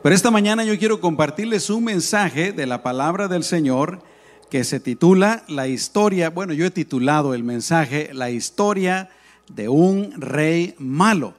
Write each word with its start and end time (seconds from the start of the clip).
Pero 0.00 0.14
esta 0.14 0.30
mañana 0.30 0.62
yo 0.62 0.78
quiero 0.78 1.00
compartirles 1.00 1.70
un 1.70 1.82
mensaje 1.82 2.52
de 2.52 2.66
la 2.66 2.84
palabra 2.84 3.26
del 3.26 3.42
Señor 3.42 4.00
que 4.48 4.62
se 4.62 4.78
titula 4.78 5.42
La 5.48 5.66
historia, 5.66 6.30
bueno, 6.30 6.52
yo 6.52 6.66
he 6.66 6.70
titulado 6.70 7.34
el 7.34 7.42
mensaje 7.42 8.10
La 8.12 8.30
historia 8.30 9.10
de 9.52 9.68
un 9.68 10.12
rey 10.20 10.76
malo. 10.78 11.34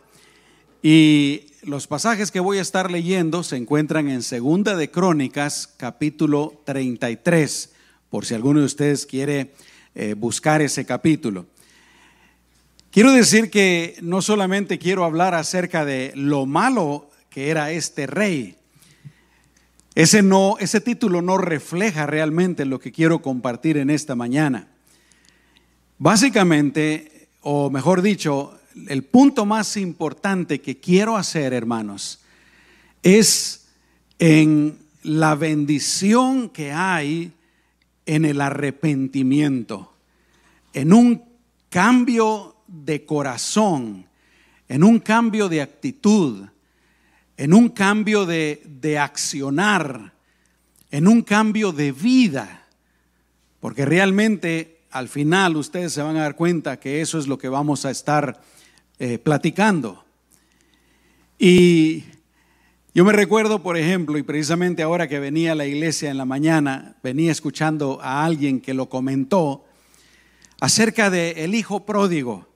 Y 0.83 1.53
los 1.63 1.87
pasajes 1.87 2.31
que 2.31 2.41
voy 2.41 2.57
a 2.57 2.61
estar 2.61 2.91
leyendo 2.91 3.43
se 3.43 3.55
encuentran 3.55 4.09
en 4.09 4.23
Segunda 4.23 4.75
de 4.75 4.91
Crónicas, 4.91 5.73
capítulo 5.77 6.61
33, 6.65 7.71
por 8.09 8.25
si 8.25 8.33
alguno 8.33 8.59
de 8.59 8.65
ustedes 8.65 9.05
quiere 9.05 9.53
eh, 9.95 10.15
buscar 10.15 10.61
ese 10.61 10.85
capítulo. 10.85 11.45
Quiero 12.91 13.13
decir 13.13 13.49
que 13.49 13.95
no 14.01 14.21
solamente 14.21 14.79
quiero 14.79 15.05
hablar 15.05 15.33
acerca 15.33 15.85
de 15.85 16.11
lo 16.13 16.45
malo 16.45 17.09
que 17.29 17.49
era 17.49 17.71
este 17.71 18.07
rey. 18.07 18.55
Ese, 19.95 20.21
no, 20.21 20.57
ese 20.59 20.81
título 20.81 21.21
no 21.21 21.37
refleja 21.37 22.05
realmente 22.05 22.65
lo 22.65 22.79
que 22.79 22.91
quiero 22.91 23.21
compartir 23.21 23.77
en 23.77 23.89
esta 23.89 24.15
mañana. 24.15 24.67
Básicamente, 25.97 27.27
o 27.41 27.69
mejor 27.69 28.01
dicho, 28.01 28.57
el 28.87 29.03
punto 29.03 29.45
más 29.45 29.75
importante 29.77 30.61
que 30.61 30.79
quiero 30.79 31.17
hacer, 31.17 31.53
hermanos, 31.53 32.21
es 33.03 33.67
en 34.19 34.79
la 35.03 35.35
bendición 35.35 36.49
que 36.49 36.71
hay 36.71 37.33
en 38.05 38.25
el 38.25 38.41
arrepentimiento, 38.41 39.93
en 40.73 40.93
un 40.93 41.23
cambio 41.69 42.55
de 42.67 43.05
corazón, 43.05 44.05
en 44.67 44.83
un 44.83 44.99
cambio 44.99 45.49
de 45.49 45.61
actitud, 45.61 46.47
en 47.39 47.53
un 47.53 47.69
cambio 47.69 48.25
de, 48.25 48.99
accionar, 48.99 50.11
en 50.91 51.07
un 51.07 51.21
cambio 51.21 51.71
de 51.71 51.93
vida, 51.93 52.67
porque 53.61 53.85
realmente 53.85 54.81
al 54.91 55.07
final 55.07 55.55
ustedes 55.55 55.93
se 55.93 56.01
van 56.01 56.17
a 56.17 56.23
dar 56.23 56.35
cuenta 56.35 56.81
que 56.81 56.99
eso 56.99 57.17
es 57.17 57.27
lo 57.27 57.37
que 57.37 57.47
vamos 57.47 57.85
a 57.85 57.91
estar 57.91 58.41
eh, 58.99 59.19
platicando. 59.19 60.03
Y 61.37 62.03
yo 62.93 63.05
me 63.05 63.13
recuerdo, 63.13 63.63
por 63.63 63.77
ejemplo, 63.77 64.17
y 64.17 64.23
precisamente 64.23 64.83
ahora 64.83 65.07
que 65.07 65.19
venía 65.19 65.53
a 65.53 65.55
la 65.55 65.65
iglesia 65.65 66.11
en 66.11 66.17
la 66.17 66.25
mañana, 66.25 66.97
venía 67.01 67.31
escuchando 67.31 68.01
a 68.01 68.25
alguien 68.25 68.59
que 68.59 68.73
lo 68.73 68.89
comentó 68.89 69.63
acerca 70.59 71.09
del 71.09 71.37
el 71.37 71.55
hijo 71.55 71.85
pródigo. 71.85 72.48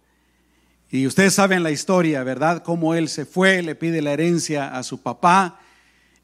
Y 0.93 1.07
ustedes 1.07 1.33
saben 1.33 1.63
la 1.63 1.71
historia, 1.71 2.23
¿verdad? 2.23 2.61
Cómo 2.61 2.93
él 2.93 3.09
se 3.09 3.25
fue, 3.25 3.63
le 3.63 3.73
pide 3.73 4.03
la 4.03 4.13
herencia 4.13 4.77
a 4.77 4.83
su 4.83 5.01
papá 5.01 5.59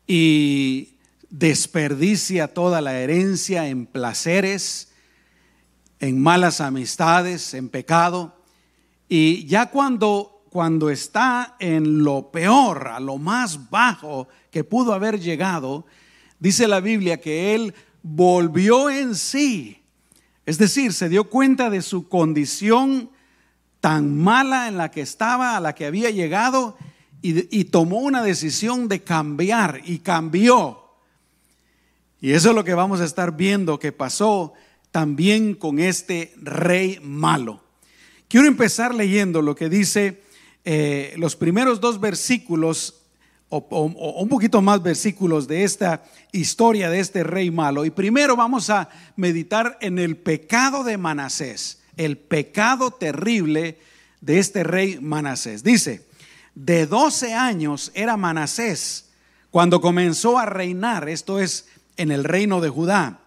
y 0.05 0.99
desperdicia 1.31 2.53
toda 2.53 2.79
la 2.79 2.99
herencia 2.99 3.67
en 3.67 3.87
placeres, 3.87 4.91
en 5.99 6.21
malas 6.21 6.61
amistades, 6.61 7.55
en 7.55 7.69
pecado. 7.69 8.43
Y 9.07 9.47
ya 9.47 9.71
cuando, 9.71 10.43
cuando 10.51 10.91
está 10.91 11.55
en 11.57 12.03
lo 12.03 12.29
peor, 12.29 12.89
a 12.89 12.99
lo 12.99 13.17
más 13.17 13.71
bajo 13.71 14.27
que 14.51 14.63
pudo 14.63 14.93
haber 14.93 15.19
llegado, 15.19 15.87
dice 16.37 16.67
la 16.67 16.79
Biblia 16.79 17.19
que 17.19 17.55
él 17.55 17.73
volvió 18.03 18.91
en 18.91 19.15
sí. 19.15 19.81
Es 20.45 20.59
decir, 20.59 20.93
se 20.93 21.09
dio 21.09 21.23
cuenta 21.23 21.71
de 21.71 21.81
su 21.81 22.07
condición 22.07 23.09
tan 23.79 24.17
mala 24.17 24.67
en 24.67 24.77
la 24.77 24.91
que 24.91 25.01
estaba, 25.01 25.55
a 25.55 25.59
la 25.59 25.73
que 25.73 25.85
había 25.85 26.09
llegado, 26.09 26.77
y, 27.21 27.65
tomó 27.65 27.99
una 27.99 28.23
decisión 28.23 28.87
de 28.87 29.03
cambiar 29.03 29.81
y 29.85 29.99
cambió. 29.99 30.85
Y 32.21 32.31
eso 32.31 32.49
es 32.49 32.55
lo 32.55 32.63
que 32.63 32.73
vamos 32.73 33.01
a 33.01 33.05
estar 33.05 33.35
viendo 33.35 33.77
que 33.77 33.91
pasó 33.91 34.53
también 34.91 35.53
con 35.53 35.79
este 35.79 36.33
rey 36.37 36.99
malo. 37.03 37.61
Quiero 38.29 38.47
empezar 38.47 38.95
leyendo 38.95 39.41
lo 39.41 39.53
que 39.53 39.67
dice 39.67 40.21
eh, 40.63 41.13
los 41.17 41.35
primeros 41.35 41.81
dos 41.81 41.99
versículos 41.99 43.01
o, 43.49 43.57
o, 43.69 44.21
un 44.21 44.29
poquito 44.29 44.61
más 44.61 44.81
versículos 44.81 45.47
de 45.47 45.63
esta 45.63 46.03
historia 46.31 46.89
de 46.89 46.99
este 46.99 47.23
rey 47.23 47.51
malo. 47.51 47.83
Y 47.83 47.89
primero 47.89 48.37
vamos 48.37 48.69
a 48.69 48.89
meditar 49.17 49.77
en 49.81 49.99
el 49.99 50.15
pecado 50.15 50.85
de 50.85 50.97
Manasés 50.97 51.78
el 51.99 52.17
pecado 52.17 52.91
terrible 52.91 53.77
de 54.21 54.39
este 54.39 54.63
rey 54.63 54.99
Manasés. 55.01 55.63
Dice, 55.63 56.07
de 56.55 56.85
12 56.85 57.33
años 57.33 57.91
era 57.93 58.15
Manasés 58.15 59.09
cuando 59.51 59.81
comenzó 59.81 60.39
a 60.39 60.45
reinar, 60.45 61.09
esto 61.09 61.39
es 61.39 61.67
en 61.97 62.11
el 62.11 62.23
reino 62.23 62.61
de 62.61 62.69
Judá, 62.69 63.19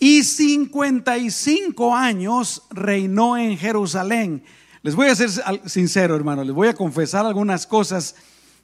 y 0.00 0.24
55 0.24 1.94
años 1.94 2.64
reinó 2.70 3.36
en 3.36 3.56
Jerusalén. 3.56 4.42
Les 4.82 4.96
voy 4.96 5.06
a 5.06 5.14
ser 5.14 5.30
sincero, 5.66 6.16
hermano, 6.16 6.42
les 6.42 6.54
voy 6.54 6.66
a 6.66 6.74
confesar 6.74 7.24
algunas 7.24 7.68
cosas 7.68 8.16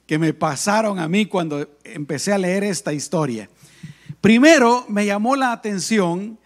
que 0.05 0.19
me 0.19 0.33
pasaron 0.33 0.99
a 0.99 1.07
mí 1.07 1.27
cuando 1.27 1.65
empecé 1.85 2.33
a 2.33 2.37
leer 2.37 2.65
esta 2.65 2.91
historia. 2.91 3.49
Primero, 4.19 4.85
me 4.89 5.05
llamó 5.05 5.37
la 5.37 5.53
atención 5.53 6.37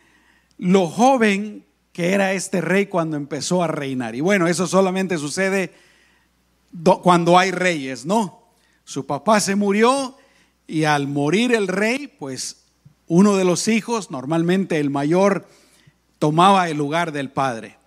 lo 0.59 0.87
joven 0.87 1.66
que 1.97 2.13
era 2.13 2.33
este 2.33 2.61
rey 2.61 2.85
cuando 2.85 3.17
empezó 3.17 3.63
a 3.63 3.67
reinar. 3.67 4.13
Y 4.13 4.21
bueno, 4.21 4.47
eso 4.47 4.67
solamente 4.67 5.17
sucede 5.17 5.73
cuando 7.01 7.39
hay 7.39 7.49
reyes, 7.49 8.05
¿no? 8.05 8.43
Su 8.83 9.07
papá 9.07 9.39
se 9.39 9.55
murió 9.55 10.15
y 10.67 10.83
al 10.83 11.07
morir 11.07 11.55
el 11.55 11.67
rey, 11.67 12.05
pues 12.05 12.65
uno 13.07 13.35
de 13.35 13.45
los 13.45 13.67
hijos, 13.67 14.11
normalmente 14.11 14.77
el 14.77 14.91
mayor, 14.91 15.47
tomaba 16.19 16.69
el 16.69 16.77
lugar 16.77 17.13
del 17.13 17.31
padre. 17.31 17.77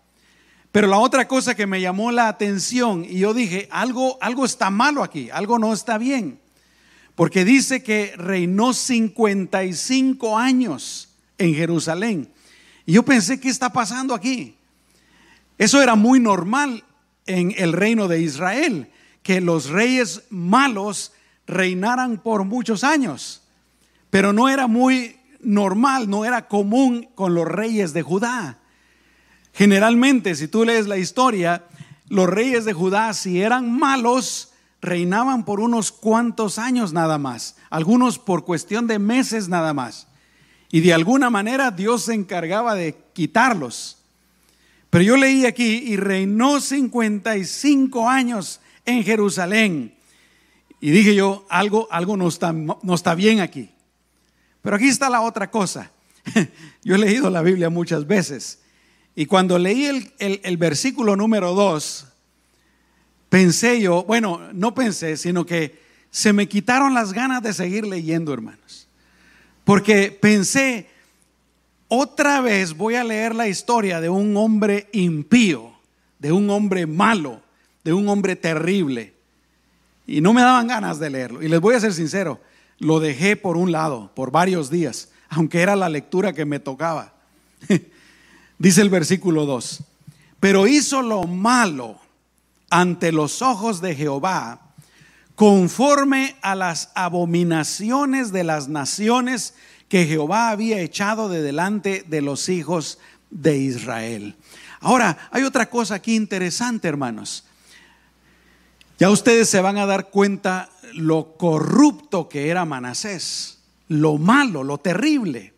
Pero 0.73 0.89
la 0.89 0.99
otra 0.99 1.29
cosa 1.29 1.55
que 1.55 1.69
me 1.69 1.81
llamó 1.81 2.11
la 2.11 2.27
atención 2.27 3.07
y 3.09 3.21
yo 3.21 3.33
dije, 3.33 3.69
algo, 3.71 4.19
algo 4.21 4.45
está 4.45 4.71
malo 4.71 5.05
aquí, 5.05 5.31
algo 5.31 5.61
no 5.61 5.73
está 5.73 5.99
bien. 5.99 6.41
Porque 7.15 7.45
dice 7.45 7.85
que 7.85 8.13
reinó 8.17 8.73
55 8.73 10.37
años 10.37 11.11
en 11.39 11.55
Jerusalén. 11.55 12.33
Y 12.87 12.93
yo 12.93 13.05
pensé, 13.05 13.41
¿qué 13.41 13.49
está 13.49 13.73
pasando 13.73 14.15
aquí? 14.15 14.57
Eso 15.59 15.83
era 15.83 15.95
muy 15.95 16.21
normal 16.21 16.85
en 17.27 17.55
el 17.57 17.73
reino 17.73 18.09
de 18.09 18.21
Israel, 18.21 18.91
que 19.23 19.41
los 19.41 19.69
reyes 19.69 20.23
malos 20.31 21.13
reinaran 21.47 22.19
por 22.19 22.45
muchos 22.45 22.85
años, 22.85 23.43
pero 24.09 24.33
no 24.33 24.49
era 24.49 24.67
muy 24.67 25.17
normal, 25.41 26.09
no 26.09 26.25
era 26.25 26.49
común 26.49 27.09
con 27.15 27.35
los 27.35 27.47
reyes 27.47 27.93
de 27.93 28.03
Judá. 28.03 28.59
Generalmente, 29.53 30.35
si 30.35 30.49
tú 30.49 30.65
lees 30.65 30.87
la 30.87 30.97
historia, 30.97 31.65
los 32.09 32.29
reyes 32.29 32.65
de 32.65 32.73
Judá, 32.73 33.13
si 33.15 33.43
eran 33.43 33.71
malos, 33.71 34.53
reinaban 34.81 35.45
por 35.45 35.61
unos 35.61 35.93
cuantos 35.93 36.59
años 36.59 36.93
nada 36.93 37.19
más, 37.19 37.57
algunos 37.69 38.19
por 38.19 38.45
cuestión 38.45 38.87
de 38.87 38.99
meses 38.99 39.49
nada 39.49 39.75
más. 39.75 40.07
Y 40.71 40.81
de 40.81 40.93
alguna 40.95 41.31
manera 41.31 41.71
Dios 41.71 42.05
se 42.05 42.15
encargaba 42.15 42.75
de 42.75 42.97
quitarlos. 43.13 43.99
Pero 44.91 45.05
yo 45.05 45.17
leí 45.17 45.47
aquí 45.47 45.83
y 45.87 45.97
reinó 45.97 46.61
55 46.61 48.09
años 48.09 48.61
en 48.85 49.05
Jerusalén. 49.05 49.95
Y 50.81 50.91
dije 50.91 51.15
yo, 51.15 51.45
algo, 51.49 51.89
algo 51.91 52.17
no, 52.17 52.29
está, 52.29 52.53
no 52.53 52.95
está 52.95 53.15
bien 53.15 53.41
aquí. 53.41 53.71
Pero 54.63 54.77
aquí 54.77 54.89
está 54.89 55.11
la 55.11 55.21
otra 55.23 55.51
cosa. 55.51 55.91
Yo 56.85 56.95
he 56.95 56.99
leído 56.99 57.31
la 57.31 57.43
Biblia 57.43 57.71
muchas 57.71 58.07
veces. 58.07 58.61
Y 59.15 59.27
cuando 59.27 59.59
leí 59.59 59.87
el, 59.87 60.13
el 60.19 60.57
versículo 60.57 61.17
número 61.17 61.55
2, 61.55 62.07
pensé 63.29 63.81
yo, 63.81 64.05
bueno, 64.05 64.41
no 64.53 64.75
pensé, 64.75 65.17
sino 65.17 65.45
que 65.45 65.81
se 66.11 66.33
me 66.33 66.49
quitaron 66.49 66.95
las 66.95 67.13
ganas 67.13 67.43
de 67.43 67.53
seguir 67.53 67.87
leyendo, 67.87 68.33
hermanos. 68.33 68.80
Porque 69.71 70.11
pensé, 70.11 70.89
otra 71.87 72.41
vez 72.41 72.77
voy 72.77 72.97
a 72.97 73.05
leer 73.05 73.37
la 73.37 73.47
historia 73.47 74.01
de 74.01 74.09
un 74.09 74.37
hombre 74.37 74.89
impío, 74.91 75.71
de 76.19 76.33
un 76.33 76.51
hombre 76.51 76.89
malo, 76.89 77.41
de 77.85 77.93
un 77.93 78.09
hombre 78.09 78.35
terrible. 78.35 79.15
Y 80.09 80.23
no 80.23 80.33
me 80.33 80.41
daban 80.41 80.67
ganas 80.67 80.99
de 80.99 81.11
leerlo. 81.11 81.41
Y 81.41 81.47
les 81.47 81.61
voy 81.61 81.77
a 81.77 81.81
ser 81.81 81.93
sincero, 81.93 82.41
lo 82.81 82.99
dejé 82.99 83.37
por 83.37 83.57
un 83.57 83.71
lado, 83.71 84.11
por 84.17 84.33
varios 84.33 84.71
días, 84.71 85.11
aunque 85.29 85.61
era 85.61 85.77
la 85.77 85.89
lectura 85.89 86.33
que 86.33 86.45
me 86.45 86.59
tocaba. 86.59 87.15
Dice 88.59 88.81
el 88.81 88.91
versículo 88.91 89.47
2, 89.47 89.85
pero 90.41 90.67
hizo 90.67 91.01
lo 91.01 91.29
malo 91.29 91.97
ante 92.71 93.13
los 93.13 93.41
ojos 93.41 93.81
de 93.81 93.95
Jehová 93.95 94.70
conforme 95.41 96.37
a 96.43 96.55
las 96.55 96.91
abominaciones 96.95 98.31
de 98.31 98.45
las 98.45 98.69
naciones 98.69 99.55
que 99.89 100.05
Jehová 100.05 100.51
había 100.51 100.83
echado 100.83 101.31
de 101.31 101.41
delante 101.41 102.05
de 102.07 102.21
los 102.21 102.51
hijos 102.51 102.99
de 103.31 103.57
Israel. 103.57 104.37
Ahora, 104.81 105.17
hay 105.31 105.45
otra 105.45 105.71
cosa 105.71 105.95
aquí 105.95 106.15
interesante, 106.15 106.89
hermanos. 106.89 107.47
Ya 108.99 109.09
ustedes 109.09 109.49
se 109.49 109.63
van 109.63 109.79
a 109.79 109.87
dar 109.87 110.11
cuenta 110.11 110.69
lo 110.93 111.39
corrupto 111.39 112.29
que 112.29 112.51
era 112.51 112.67
Manasés, 112.67 113.61
lo 113.89 114.19
malo, 114.19 114.63
lo 114.63 114.77
terrible. 114.77 115.55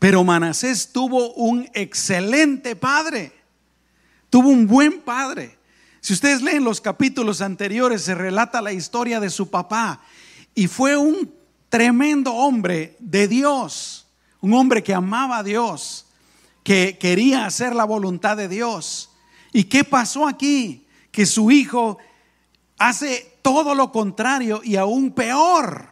Pero 0.00 0.24
Manasés 0.24 0.90
tuvo 0.90 1.32
un 1.34 1.70
excelente 1.74 2.74
padre, 2.74 3.30
tuvo 4.30 4.48
un 4.48 4.66
buen 4.66 5.00
padre. 5.00 5.59
Si 6.00 6.12
ustedes 6.14 6.42
leen 6.42 6.64
los 6.64 6.80
capítulos 6.80 7.40
anteriores, 7.40 8.02
se 8.02 8.14
relata 8.14 8.62
la 8.62 8.72
historia 8.72 9.20
de 9.20 9.30
su 9.30 9.50
papá 9.50 10.00
y 10.54 10.66
fue 10.66 10.96
un 10.96 11.32
tremendo 11.68 12.34
hombre 12.34 12.96
de 12.98 13.28
Dios, 13.28 14.06
un 14.40 14.54
hombre 14.54 14.82
que 14.82 14.94
amaba 14.94 15.38
a 15.38 15.42
Dios, 15.42 16.06
que 16.62 16.98
quería 16.98 17.46
hacer 17.46 17.74
la 17.74 17.84
voluntad 17.84 18.36
de 18.36 18.48
Dios. 18.48 19.10
¿Y 19.52 19.64
qué 19.64 19.84
pasó 19.84 20.26
aquí? 20.26 20.86
Que 21.10 21.26
su 21.26 21.50
hijo 21.50 21.98
hace 22.78 23.38
todo 23.42 23.74
lo 23.74 23.92
contrario 23.92 24.62
y 24.64 24.76
aún 24.76 25.12
peor. 25.12 25.90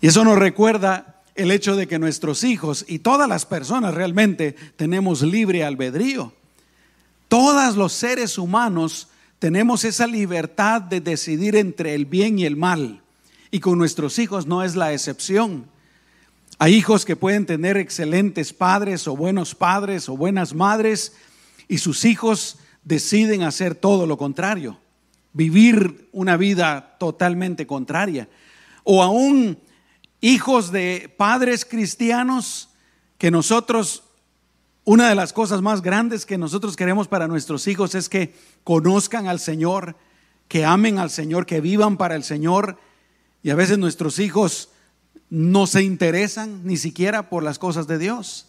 Y 0.00 0.08
eso 0.08 0.22
nos 0.22 0.38
recuerda 0.38 1.22
el 1.34 1.50
hecho 1.50 1.76
de 1.76 1.88
que 1.88 1.98
nuestros 1.98 2.44
hijos 2.44 2.84
y 2.86 2.98
todas 2.98 3.28
las 3.28 3.46
personas 3.46 3.94
realmente 3.94 4.54
tenemos 4.76 5.22
libre 5.22 5.64
albedrío. 5.64 6.32
Todos 7.34 7.74
los 7.74 7.92
seres 7.92 8.38
humanos 8.38 9.08
tenemos 9.40 9.82
esa 9.82 10.06
libertad 10.06 10.80
de 10.80 11.00
decidir 11.00 11.56
entre 11.56 11.96
el 11.96 12.06
bien 12.06 12.38
y 12.38 12.44
el 12.44 12.54
mal. 12.54 13.02
Y 13.50 13.58
con 13.58 13.76
nuestros 13.76 14.20
hijos 14.20 14.46
no 14.46 14.62
es 14.62 14.76
la 14.76 14.92
excepción. 14.92 15.68
Hay 16.60 16.76
hijos 16.76 17.04
que 17.04 17.16
pueden 17.16 17.44
tener 17.44 17.76
excelentes 17.76 18.52
padres 18.52 19.08
o 19.08 19.16
buenos 19.16 19.56
padres 19.56 20.08
o 20.08 20.16
buenas 20.16 20.54
madres 20.54 21.14
y 21.66 21.78
sus 21.78 22.04
hijos 22.04 22.58
deciden 22.84 23.42
hacer 23.42 23.74
todo 23.74 24.06
lo 24.06 24.16
contrario, 24.16 24.78
vivir 25.32 26.08
una 26.12 26.36
vida 26.36 26.94
totalmente 27.00 27.66
contraria. 27.66 28.28
O 28.84 29.02
aún 29.02 29.58
hijos 30.20 30.70
de 30.70 31.12
padres 31.16 31.64
cristianos 31.64 32.68
que 33.18 33.32
nosotros, 33.32 34.04
una 34.84 35.08
de 35.08 35.14
las 35.14 35.32
cosas 35.32 35.62
más 35.62 35.80
grandes 35.80 36.26
que 36.26 36.36
nosotros 36.36 36.76
queremos 36.76 37.08
para 37.08 37.26
nuestros 37.26 37.66
hijos 37.66 37.94
es 37.94 38.08
que 38.08 38.34
conozcan 38.64 39.26
al 39.26 39.40
Señor, 39.40 39.96
que 40.46 40.64
amen 40.64 40.98
al 40.98 41.10
Señor, 41.10 41.46
que 41.46 41.62
vivan 41.62 41.96
para 41.96 42.16
el 42.16 42.22
Señor. 42.22 42.78
Y 43.42 43.50
a 43.50 43.54
veces 43.54 43.78
nuestros 43.78 44.18
hijos 44.18 44.68
no 45.30 45.66
se 45.66 45.82
interesan 45.82 46.60
ni 46.64 46.76
siquiera 46.76 47.30
por 47.30 47.42
las 47.42 47.58
cosas 47.58 47.86
de 47.86 47.98
Dios. 47.98 48.46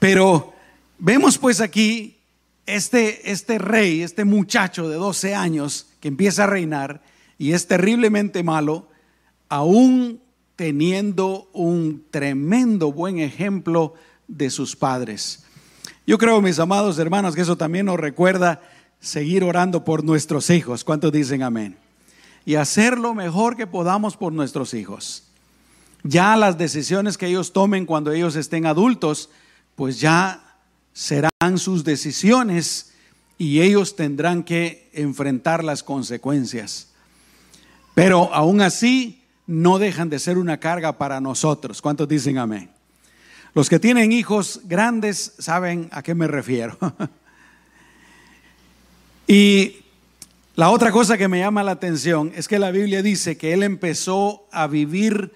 Pero 0.00 0.52
vemos 0.98 1.38
pues 1.38 1.60
aquí 1.60 2.18
este, 2.66 3.30
este 3.30 3.58
rey, 3.58 4.02
este 4.02 4.24
muchacho 4.24 4.88
de 4.88 4.96
12 4.96 5.34
años 5.36 5.86
que 6.00 6.08
empieza 6.08 6.44
a 6.44 6.48
reinar 6.48 7.00
y 7.38 7.52
es 7.52 7.68
terriblemente 7.68 8.42
malo, 8.42 8.88
aún 9.48 10.20
teniendo 10.56 11.48
un 11.52 12.04
tremendo 12.10 12.92
buen 12.92 13.20
ejemplo 13.20 13.94
de 14.28 14.50
sus 14.50 14.76
padres. 14.76 15.44
Yo 16.06 16.18
creo, 16.18 16.40
mis 16.40 16.58
amados 16.58 16.98
hermanos, 16.98 17.34
que 17.34 17.40
eso 17.40 17.56
también 17.56 17.86
nos 17.86 17.98
recuerda 17.98 18.62
seguir 19.00 19.44
orando 19.44 19.84
por 19.84 20.04
nuestros 20.04 20.50
hijos. 20.50 20.84
¿Cuántos 20.84 21.12
dicen 21.12 21.42
amén? 21.42 21.76
Y 22.44 22.54
hacer 22.54 22.98
lo 22.98 23.14
mejor 23.14 23.56
que 23.56 23.66
podamos 23.66 24.16
por 24.16 24.32
nuestros 24.32 24.74
hijos. 24.74 25.24
Ya 26.02 26.36
las 26.36 26.56
decisiones 26.56 27.18
que 27.18 27.26
ellos 27.26 27.52
tomen 27.52 27.84
cuando 27.84 28.12
ellos 28.12 28.36
estén 28.36 28.66
adultos, 28.66 29.30
pues 29.74 30.00
ya 30.00 30.56
serán 30.92 31.58
sus 31.58 31.84
decisiones 31.84 32.92
y 33.36 33.60
ellos 33.60 33.96
tendrán 33.96 34.42
que 34.42 34.90
enfrentar 34.92 35.62
las 35.62 35.82
consecuencias. 35.82 36.88
Pero 37.94 38.32
aún 38.32 38.60
así 38.60 39.22
no 39.46 39.78
dejan 39.78 40.08
de 40.08 40.18
ser 40.18 40.38
una 40.38 40.58
carga 40.58 40.98
para 40.98 41.20
nosotros. 41.20 41.82
¿Cuántos 41.82 42.08
dicen 42.08 42.38
amén? 42.38 42.70
Los 43.58 43.68
que 43.68 43.80
tienen 43.80 44.12
hijos 44.12 44.60
grandes 44.66 45.32
saben 45.40 45.88
a 45.90 46.04
qué 46.04 46.14
me 46.14 46.28
refiero. 46.28 46.78
y 49.26 49.78
la 50.54 50.70
otra 50.70 50.92
cosa 50.92 51.18
que 51.18 51.26
me 51.26 51.40
llama 51.40 51.64
la 51.64 51.72
atención 51.72 52.30
es 52.36 52.46
que 52.46 52.60
la 52.60 52.70
Biblia 52.70 53.02
dice 53.02 53.36
que 53.36 53.54
él 53.54 53.64
empezó 53.64 54.46
a 54.52 54.68
vivir 54.68 55.34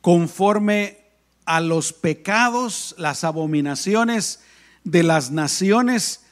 conforme 0.00 1.00
a 1.44 1.60
los 1.60 1.92
pecados, 1.92 2.94
las 2.96 3.24
abominaciones 3.24 4.40
de 4.84 5.02
las 5.02 5.30
naciones 5.30 6.22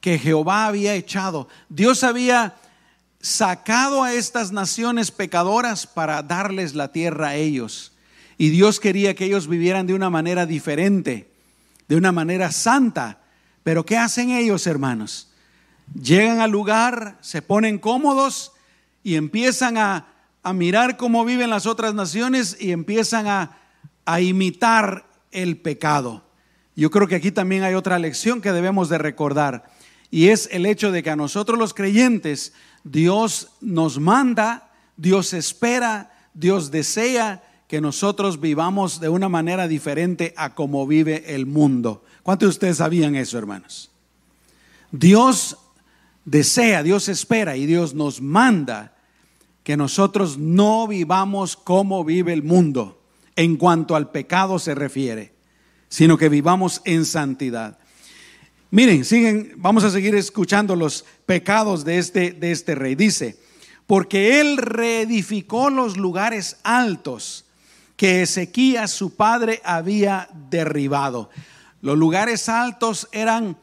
que 0.00 0.18
Jehová 0.18 0.66
había 0.66 0.96
echado. 0.96 1.46
Dios 1.68 2.02
había 2.02 2.56
sacado 3.20 4.02
a 4.02 4.14
estas 4.14 4.50
naciones 4.50 5.12
pecadoras 5.12 5.86
para 5.86 6.24
darles 6.24 6.74
la 6.74 6.90
tierra 6.90 7.28
a 7.28 7.36
ellos. 7.36 7.91
Y 8.42 8.50
Dios 8.50 8.80
quería 8.80 9.14
que 9.14 9.26
ellos 9.26 9.46
vivieran 9.46 9.86
de 9.86 9.94
una 9.94 10.10
manera 10.10 10.46
diferente, 10.46 11.30
de 11.86 11.94
una 11.94 12.10
manera 12.10 12.50
santa. 12.50 13.20
Pero 13.62 13.86
¿qué 13.86 13.96
hacen 13.96 14.30
ellos, 14.30 14.66
hermanos? 14.66 15.30
Llegan 15.94 16.40
al 16.40 16.50
lugar, 16.50 17.18
se 17.20 17.40
ponen 17.40 17.78
cómodos 17.78 18.50
y 19.04 19.14
empiezan 19.14 19.78
a, 19.78 20.08
mirar 20.54 20.96
cómo 20.96 21.24
viven 21.24 21.50
las 21.50 21.66
otras 21.66 21.94
naciones 21.94 22.56
y 22.58 22.72
empiezan 22.72 23.28
a, 23.28 23.58
a 24.06 24.20
imitar 24.20 25.06
el 25.30 25.56
pecado. 25.56 26.24
Yo 26.74 26.90
creo 26.90 27.06
que 27.06 27.14
aquí 27.14 27.30
también 27.30 27.62
hay 27.62 27.74
otra 27.74 28.00
lección 28.00 28.40
que 28.40 28.50
debemos 28.50 28.88
de 28.88 28.98
recordar 28.98 29.70
y 30.10 30.30
es 30.30 30.48
el 30.50 30.66
hecho 30.66 30.90
de 30.90 31.04
que 31.04 31.10
a 31.10 31.16
nosotros 31.16 31.60
los 31.60 31.74
creyentes 31.74 32.54
Dios 32.82 33.52
nos 33.60 34.00
manda, 34.00 34.72
Dios 34.96 35.32
espera, 35.32 36.10
Dios 36.34 36.72
desea 36.72 37.44
que 37.72 37.80
nosotros 37.80 38.38
vivamos 38.38 39.00
de 39.00 39.08
una 39.08 39.30
manera 39.30 39.66
diferente 39.66 40.34
a 40.36 40.54
como 40.54 40.86
vive 40.86 41.34
el 41.34 41.46
mundo. 41.46 42.04
¿Cuántos 42.22 42.48
de 42.48 42.50
ustedes 42.50 42.76
sabían 42.76 43.14
eso, 43.14 43.38
hermanos? 43.38 43.90
Dios 44.90 45.56
desea, 46.26 46.82
Dios 46.82 47.08
espera 47.08 47.56
y 47.56 47.64
Dios 47.64 47.94
nos 47.94 48.20
manda 48.20 48.94
que 49.64 49.78
nosotros 49.78 50.36
no 50.36 50.86
vivamos 50.86 51.56
como 51.56 52.04
vive 52.04 52.34
el 52.34 52.42
mundo 52.42 53.00
en 53.36 53.56
cuanto 53.56 53.96
al 53.96 54.10
pecado 54.10 54.58
se 54.58 54.74
refiere 54.74 55.32
sino 55.88 56.18
que 56.18 56.28
vivamos 56.28 56.82
en 56.84 57.06
santidad. 57.06 57.78
Miren, 58.70 59.06
siguen, 59.06 59.54
vamos 59.56 59.84
a 59.84 59.90
seguir 59.90 60.14
escuchando 60.14 60.76
los 60.76 61.06
pecados 61.24 61.86
de 61.86 61.96
este, 61.96 62.32
de 62.32 62.52
este 62.52 62.74
rey. 62.74 62.96
Dice, 62.96 63.38
porque 63.86 64.42
él 64.42 64.58
reedificó 64.58 65.70
los 65.70 65.96
lugares 65.96 66.58
altos 66.64 67.41
que 68.02 68.22
Ezequías, 68.22 68.90
su 68.90 69.14
padre, 69.14 69.62
había 69.64 70.28
derribado. 70.50 71.30
Los 71.82 71.96
lugares 71.96 72.48
altos 72.48 73.08
eran 73.12 73.56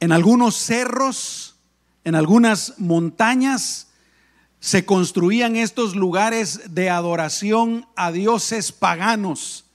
en 0.00 0.10
algunos 0.10 0.54
cerros, 0.56 1.56
en 2.02 2.14
algunas 2.14 2.78
montañas, 2.78 3.88
se 4.58 4.86
construían 4.86 5.56
estos 5.56 5.94
lugares 5.94 6.74
de 6.74 6.88
adoración 6.88 7.86
a 7.94 8.10
dioses 8.10 8.72
paganos 8.72 9.66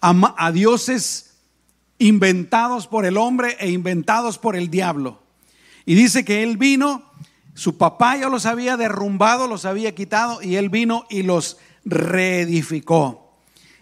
a, 0.00 0.52
dioses 0.52 1.34
inventados 1.98 2.86
por 2.86 3.04
el 3.04 3.16
hombre 3.16 3.56
e 3.58 3.68
inventados 3.68 4.38
por 4.38 4.54
el 4.54 4.70
diablo. 4.70 5.20
Y 5.86 5.96
dice 5.96 6.24
que 6.24 6.44
él 6.44 6.56
vino, 6.56 7.02
su 7.52 7.78
papá 7.78 8.16
ya 8.16 8.28
los 8.28 8.46
había 8.46 8.76
derrumbado, 8.76 9.48
los 9.48 9.64
había 9.64 9.92
quitado, 9.92 10.40
y 10.40 10.54
él 10.54 10.68
vino 10.68 11.04
y 11.10 11.24
los 11.24 11.56
reedificó. 11.86 13.32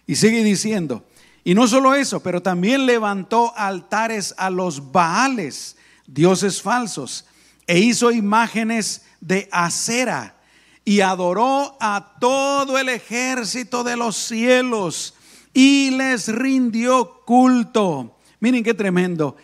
Y 0.07 0.15
sigue 0.15 0.45
diciendo, 0.45 1.05
y 1.43 1.55
no 1.55 1.67
solo 1.67 1.95
eso, 1.95 2.21
pero 2.23 2.43
también 2.43 2.87
levantó 2.87 3.53
altares 3.57 4.35
a 4.37 4.51
los 4.51 4.93
Baales, 4.93 5.77
dioses 6.07 6.63
falsos, 6.63 7.25
e 7.67 7.81
hizo 7.81 8.13
imágenes 8.13 9.03
de 9.21 9.49
acera, 9.51 10.37
y 10.85 11.01
adoró 11.01 11.77
a 11.81 12.17
todo 12.21 12.79
el 12.79 12.91
ejército 12.91 13.83
de 13.83 13.97
los 13.97 14.17
cielos 14.17 15.15
y 15.55 15.91
les 15.91 16.29
rindió 16.29 17.23
culto. 17.25 18.19
Miren 18.41 18.63
qué 18.63 18.75
tremendo. 18.75 19.37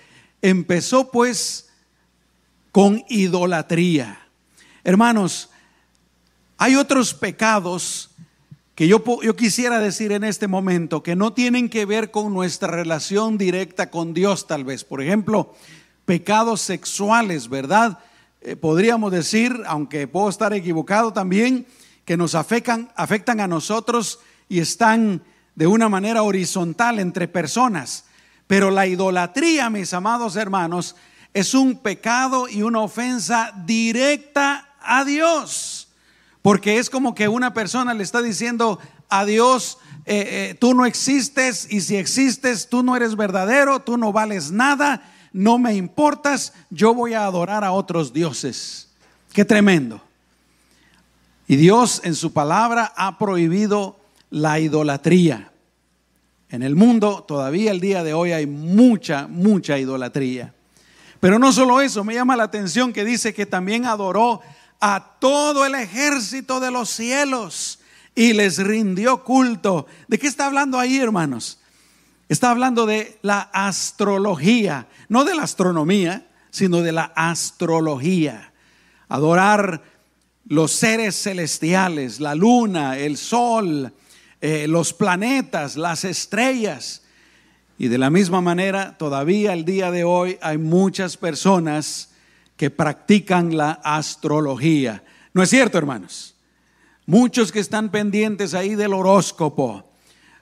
Empezó 0.42 1.10
pues 1.10 1.70
con 2.72 3.02
idolatría. 3.08 4.28
Hermanos, 4.84 5.48
hay 6.58 6.76
otros 6.76 7.14
pecados 7.14 8.10
que 8.80 8.88
yo, 8.88 9.04
yo, 9.20 9.36
quisiera 9.36 9.78
decir 9.78 10.10
en 10.10 10.24
este 10.24 10.48
momento 10.48 11.02
que 11.02 11.14
no 11.14 11.34
tienen 11.34 11.68
que 11.68 11.84
ver 11.84 12.10
con 12.10 12.32
nuestra 12.32 12.68
relación 12.68 13.36
directa 13.36 13.90
con 13.90 14.14
Dios 14.14 14.46
tal 14.46 14.64
vez. 14.64 14.84
Por 14.84 15.02
ejemplo, 15.02 15.54
pecados 16.06 16.62
sexuales, 16.62 17.50
¿verdad? 17.50 17.98
Eh, 18.40 18.56
podríamos 18.56 19.12
decir, 19.12 19.54
aunque 19.66 20.08
puedo 20.08 20.30
estar 20.30 20.54
equivocado 20.54 21.12
también, 21.12 21.66
que 22.06 22.16
nos 22.16 22.34
afectan, 22.34 22.90
afectan 22.96 23.40
a 23.40 23.46
nosotros 23.46 24.20
y 24.48 24.60
están 24.60 25.24
de 25.54 25.66
una 25.66 25.90
manera 25.90 26.22
horizontal 26.22 27.00
entre 27.00 27.28
personas. 27.28 28.06
Pero 28.46 28.70
la 28.70 28.86
idolatría, 28.86 29.68
mis 29.68 29.92
amados 29.92 30.36
hermanos, 30.36 30.96
es 31.34 31.52
un 31.52 31.80
pecado 31.80 32.48
y 32.48 32.62
una 32.62 32.80
ofensa 32.80 33.52
directa 33.66 34.70
a 34.80 35.04
Dios. 35.04 35.79
Porque 36.42 36.78
es 36.78 36.88
como 36.88 37.14
que 37.14 37.28
una 37.28 37.52
persona 37.52 37.94
le 37.94 38.02
está 38.02 38.22
diciendo 38.22 38.78
a 39.08 39.24
Dios, 39.24 39.78
eh, 40.06 40.50
eh, 40.50 40.56
tú 40.58 40.74
no 40.74 40.86
existes 40.86 41.66
y 41.70 41.82
si 41.82 41.96
existes, 41.96 42.68
tú 42.68 42.82
no 42.82 42.96
eres 42.96 43.16
verdadero, 43.16 43.80
tú 43.80 43.98
no 43.98 44.12
vales 44.12 44.50
nada, 44.50 45.02
no 45.32 45.58
me 45.58 45.74
importas, 45.74 46.54
yo 46.70 46.94
voy 46.94 47.14
a 47.14 47.24
adorar 47.24 47.62
a 47.64 47.72
otros 47.72 48.12
dioses. 48.12 48.88
Qué 49.32 49.44
tremendo. 49.44 50.00
Y 51.46 51.56
Dios 51.56 52.00
en 52.04 52.14
su 52.14 52.32
palabra 52.32 52.92
ha 52.96 53.18
prohibido 53.18 54.00
la 54.30 54.60
idolatría. 54.60 55.52
En 56.48 56.62
el 56.62 56.74
mundo 56.74 57.24
todavía 57.26 57.70
el 57.70 57.80
día 57.80 58.02
de 58.02 58.14
hoy 58.14 58.32
hay 58.32 58.46
mucha, 58.46 59.28
mucha 59.28 59.78
idolatría. 59.78 60.54
Pero 61.20 61.38
no 61.38 61.52
solo 61.52 61.80
eso, 61.80 62.02
me 62.02 62.14
llama 62.14 62.36
la 62.36 62.44
atención 62.44 62.92
que 62.92 63.04
dice 63.04 63.34
que 63.34 63.46
también 63.46 63.84
adoró 63.84 64.40
a 64.80 65.16
todo 65.18 65.66
el 65.66 65.74
ejército 65.74 66.58
de 66.58 66.70
los 66.70 66.88
cielos 66.90 67.80
y 68.14 68.32
les 68.32 68.58
rindió 68.58 69.22
culto. 69.22 69.86
¿De 70.08 70.18
qué 70.18 70.26
está 70.26 70.46
hablando 70.46 70.78
ahí, 70.78 70.98
hermanos? 70.98 71.60
Está 72.28 72.50
hablando 72.50 72.86
de 72.86 73.18
la 73.22 73.50
astrología, 73.52 74.88
no 75.08 75.24
de 75.24 75.34
la 75.34 75.42
astronomía, 75.42 76.26
sino 76.50 76.80
de 76.80 76.92
la 76.92 77.12
astrología. 77.14 78.52
Adorar 79.08 79.82
los 80.46 80.72
seres 80.72 81.20
celestiales, 81.20 82.20
la 82.20 82.34
luna, 82.34 82.98
el 82.98 83.16
sol, 83.16 83.92
eh, 84.40 84.66
los 84.68 84.92
planetas, 84.92 85.76
las 85.76 86.04
estrellas. 86.04 87.02
Y 87.78 87.88
de 87.88 87.98
la 87.98 88.10
misma 88.10 88.40
manera, 88.40 88.96
todavía 88.96 89.52
el 89.52 89.64
día 89.64 89.90
de 89.90 90.04
hoy 90.04 90.38
hay 90.40 90.58
muchas 90.58 91.16
personas 91.16 92.09
que 92.60 92.68
practican 92.68 93.56
la 93.56 93.80
astrología. 93.82 95.02
¿No 95.32 95.42
es 95.42 95.48
cierto, 95.48 95.78
hermanos? 95.78 96.34
Muchos 97.06 97.52
que 97.52 97.58
están 97.58 97.90
pendientes 97.90 98.52
ahí 98.52 98.74
del 98.74 98.92
horóscopo. 98.92 99.90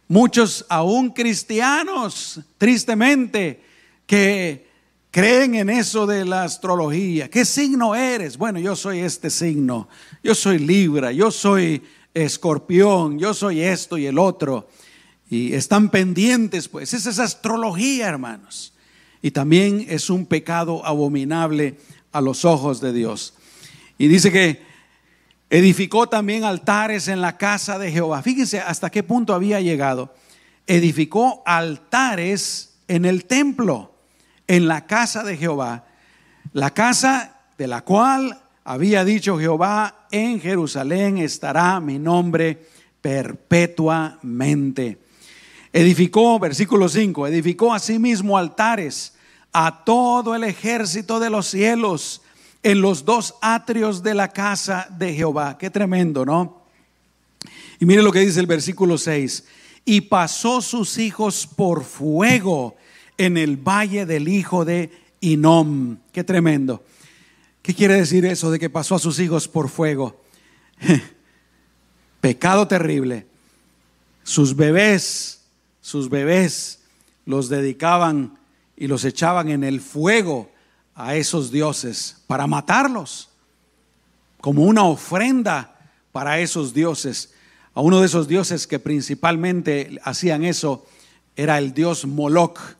Muchos 0.09 0.67
aún 0.69 1.11
cristianos, 1.11 2.41
tristemente, 2.59 3.63
que 4.05 4.67
creen 5.13 5.55
en 5.55 5.71
eso 5.71 6.09
de 6.09 6.25
la 6.25 6.43
astrología. 6.43 7.31
¿Qué 7.31 7.45
signo 7.45 7.95
eres? 7.95 8.37
Bueno, 8.37 8.59
yo 8.59 8.75
soy 8.75 8.99
este 8.99 9.31
signo. 9.31 9.89
Yo 10.21 10.35
soy 10.35 10.59
Libra, 10.59 11.13
yo 11.13 11.31
soy 11.31 11.85
escorpión, 12.15 13.21
yo 13.21 13.33
soy 13.33 13.61
esto 13.61 13.97
y 13.97 14.07
el 14.07 14.19
otro. 14.19 14.69
Y 15.31 15.53
están 15.53 15.89
pendientes, 15.89 16.67
pues. 16.67 16.93
Esa 16.95 17.11
es 17.11 17.21
astrología, 17.21 18.09
hermanos. 18.09 18.73
Y 19.23 19.31
también 19.31 19.87
es 19.89 20.11
un 20.11 20.27
pecado 20.27 20.85
abominable 20.85 21.77
a 22.19 22.21
los 22.21 22.45
ojos 22.45 22.81
de 22.81 22.93
Dios. 22.93 23.35
Y 23.97 24.09
dice 24.09 24.31
que 24.31 24.63
edificó 25.51 26.09
también 26.09 26.45
altares 26.45 27.09
en 27.09 27.21
la 27.21 27.39
casa 27.39 27.79
de 27.79 27.91
Jehová. 27.91 28.23
Fíjense 28.23 28.61
hasta 28.61 28.91
qué 28.91 29.03
punto 29.03 29.33
había 29.35 29.61
llegado. 29.61 30.15
Edificó 30.67 31.43
altares 31.47 32.75
en 32.89 33.05
el 33.05 33.25
templo, 33.25 33.95
en 34.47 34.69
la 34.69 34.87
casa 34.87 35.25
de 35.25 35.37
Jehová. 35.37 35.87
La 36.53 36.75
casa 36.75 37.37
de 37.57 37.67
la 37.67 37.83
cual 37.83 38.43
había 38.65 39.05
dicho 39.05 39.39
Jehová, 39.39 40.07
en 40.11 40.41
Jerusalén 40.41 41.19
estará 41.19 41.81
mi 41.81 41.99
nombre 41.99 42.67
perpetuamente. 43.01 44.99
Edificó, 45.73 46.39
versículo 46.39 46.89
5, 46.89 47.27
edificó 47.29 47.73
asimismo 47.73 48.37
altares 48.37 49.15
a 49.53 49.85
todo 49.85 50.35
el 50.35 50.45
ejército 50.45 51.21
de 51.21 51.31
los 51.31 51.47
cielos 51.49 52.23
en 52.63 52.81
los 52.81 53.05
dos 53.05 53.35
atrios 53.41 54.03
de 54.03 54.15
la 54.15 54.29
casa 54.29 54.89
de 54.99 55.15
Jehová. 55.15 55.57
Qué 55.59 55.71
tremendo, 55.71 56.25
¿no? 56.25 56.63
Y 57.81 57.87
mire 57.87 58.03
lo 58.03 58.13
que 58.13 58.21
dice 58.21 58.41
el 58.41 58.47
versículo 58.47 58.99
6. 58.99 59.45
Y 59.85 60.03
pasó 60.03 60.61
sus 60.61 60.99
hijos 60.99 61.47
por 61.47 61.85
fuego 61.85 62.77
en 63.17 63.37
el 63.37 63.57
valle 63.57 64.07
del 64.07 64.29
hijo 64.29 64.65
de 64.65 64.91
Inom. 65.21 65.99
Qué 66.13 66.25
tremendo. 66.25 66.83
¿Qué 67.63 67.75
quiere 67.75 67.95
decir 67.95 68.25
eso 68.25 68.51
de 68.51 68.59
que 68.59 68.71
pasó 68.71 68.97
a 68.97 68.99
sus 68.99 69.19
hijos 69.19 69.49
por 69.49 69.69
fuego? 69.69 70.21
Pecado 72.21 72.67
terrible. 72.67 73.27
Sus 74.25 74.57
bebés, 74.57 75.41
sus 75.81 76.09
bebés 76.11 76.81
los 77.25 77.49
dedicaban 77.49 78.38
y 78.79 78.87
los 78.87 79.05
echaban 79.05 79.49
en 79.49 79.65
el 79.65 79.81
fuego 79.81 80.51
a 80.95 81.17
esos 81.17 81.51
dioses 81.51 82.23
para 82.27 82.47
matarlos, 82.47 83.29
como 84.41 84.65
una 84.65 84.85
ofrenda 84.85 85.77
para 86.13 86.39
esos 86.41 86.73
dioses. 86.73 87.35
A 87.75 87.81
uno 87.81 88.01
de 88.01 88.07
esos 88.07 88.29
dioses 88.29 88.67
que 88.67 88.79
principalmente 88.79 89.99
hacían 90.03 90.45
eso 90.45 90.87
era 91.37 91.59
el 91.59 91.75
dios 91.75 92.07
Moloch 92.07 92.79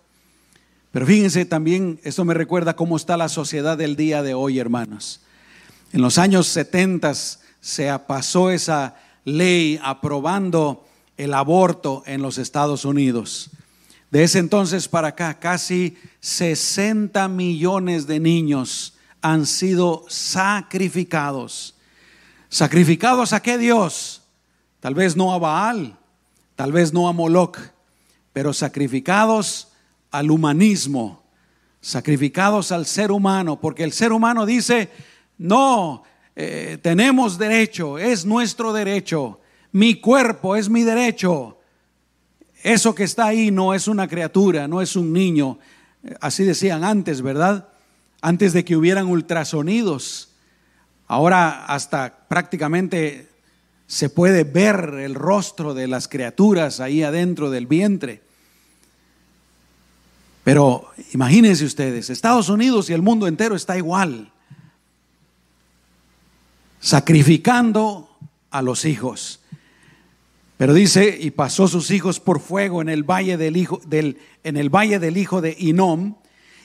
pero 0.91 1.07
fíjense 1.07 1.45
también, 1.45 2.01
esto 2.03 2.25
me 2.25 2.35
recuerda 2.35 2.75
cómo 2.75 2.97
está 2.97 3.17
la 3.17 3.29
sociedad 3.29 3.77
del 3.77 3.95
día 3.95 4.23
de 4.23 4.35
hoy, 4.35 4.59
hermanos. 4.59 5.21
En 5.93 6.01
los 6.01 6.19
años 6.19 6.47
70 6.49 7.13
se 7.61 7.99
pasó 8.07 8.51
esa 8.51 8.97
ley 9.25 9.79
aprobando 9.83 10.87
el 11.17 11.35
aborto 11.35 12.03
en 12.07 12.23
los 12.23 12.39
Estados 12.39 12.85
Unidos. 12.85 13.51
De 14.11 14.23
ese 14.23 14.39
entonces 14.39 14.89
para 14.89 15.09
acá, 15.09 15.39
casi 15.39 15.99
60 16.21 17.29
millones 17.29 18.07
de 18.07 18.21
niños 18.21 18.97
han 19.21 19.45
sido 19.45 20.05
sacrificados. 20.09 21.75
¿Sacrificados 22.49 23.33
a 23.35 23.41
qué 23.41 23.59
Dios? 23.59 24.23
Tal 24.81 24.95
vez 24.95 25.17
no 25.17 25.35
a 25.35 25.39
Baal, 25.39 25.99
tal 26.57 26.73
vez 26.73 26.93
no 26.93 27.09
a 27.09 27.13
Moloch, 27.13 27.59
pero 28.33 28.55
sacrificados 28.55 29.69
al 30.11 30.31
humanismo, 30.31 31.23
sacrificados 31.81 32.73
al 32.73 32.87
ser 32.87 33.13
humano, 33.13 33.61
porque 33.61 33.85
el 33.85 33.93
ser 33.93 34.13
humano 34.13 34.47
dice, 34.47 34.89
no, 35.37 36.05
eh, 36.35 36.79
tenemos 36.81 37.37
derecho, 37.37 37.99
es 37.99 38.25
nuestro 38.25 38.73
derecho, 38.73 39.41
mi 39.73 39.97
cuerpo 39.97 40.57
es 40.57 40.71
mi 40.71 40.83
derecho. 40.83 41.58
Eso 42.63 42.95
que 42.95 43.05
está 43.05 43.27
ahí 43.27 43.51
no 43.51 43.75
es 43.75 43.89
una 43.89 44.09
criatura, 44.09 44.67
no 44.69 44.81
es 44.81 44.97
un 44.97 45.13
niño, 45.13 45.59
así 46.21 46.45
decían 46.45 46.85
antes, 46.85 47.23
¿verdad? 47.23 47.69
Antes 48.21 48.53
de 48.53 48.65
que 48.65 48.77
hubieran 48.77 49.07
ultrasonidos. 49.07 50.31
Ahora 51.07 51.65
hasta 51.67 52.27
prácticamente 52.29 53.29
se 53.87 54.11
puede 54.11 54.45
ver 54.45 54.95
el 55.01 55.15
rostro 55.15 55.73
de 55.73 55.89
las 55.89 56.09
criaturas 56.09 56.81
ahí 56.81 57.03
adentro 57.03 57.51
del 57.51 57.67
vientre. 57.67 58.23
Pero 60.45 60.91
imagínense 61.13 61.65
ustedes, 61.65 62.11
Estados 62.11 62.49
Unidos 62.49 62.91
y 62.91 62.93
el 62.93 63.03
mundo 63.03 63.27
entero 63.27 63.55
está 63.55 63.77
igual, 63.77 64.33
sacrificando 66.81 68.17
a 68.51 68.63
los 68.63 68.85
hijos. 68.85 69.41
Pero 70.59 70.75
dice, 70.75 71.17
y 71.21 71.31
pasó 71.31 71.69
sus 71.69 71.93
hijos 71.93 72.19
por 72.19 72.41
fuego 72.41 72.83
en 72.83 72.89
el 72.89 73.05
valle 73.05 73.37
del 73.37 73.57
hijo 73.57 73.81
del, 73.87 74.19
en 74.43 74.57
el 74.57 74.71
valle 74.71 74.99
del 74.99 75.17
hijo 75.17 75.41
de 75.41 75.57
Inom, 75.57 76.17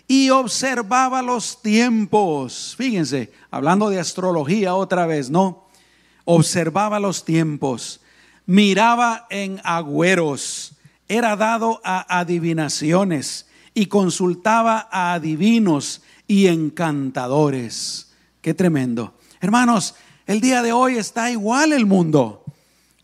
y 0.07 0.31
observaba 0.31 1.21
los 1.21 1.61
tiempos. 1.61 2.73
Fíjense, 2.75 3.31
hablando 3.51 3.91
de 3.91 3.99
astrología 3.99 4.73
otra 4.73 5.05
vez, 5.05 5.29
¿no? 5.29 5.69
Observaba 6.25 6.99
los 6.99 7.23
tiempos, 7.23 8.01
miraba 8.47 9.27
en 9.29 9.61
agüeros, 9.63 10.73
era 11.07 11.35
dado 11.35 11.79
a 11.83 12.19
adivinaciones 12.19 13.47
y 13.75 13.85
consultaba 13.85 14.89
a 14.91 15.13
adivinos 15.13 16.01
y 16.27 16.47
encantadores. 16.47 18.11
Qué 18.41 18.55
tremendo. 18.55 19.13
Hermanos, 19.39 19.93
el 20.25 20.41
día 20.41 20.63
de 20.63 20.71
hoy 20.71 20.97
está 20.97 21.29
igual 21.29 21.73
el 21.73 21.85
mundo. 21.85 22.42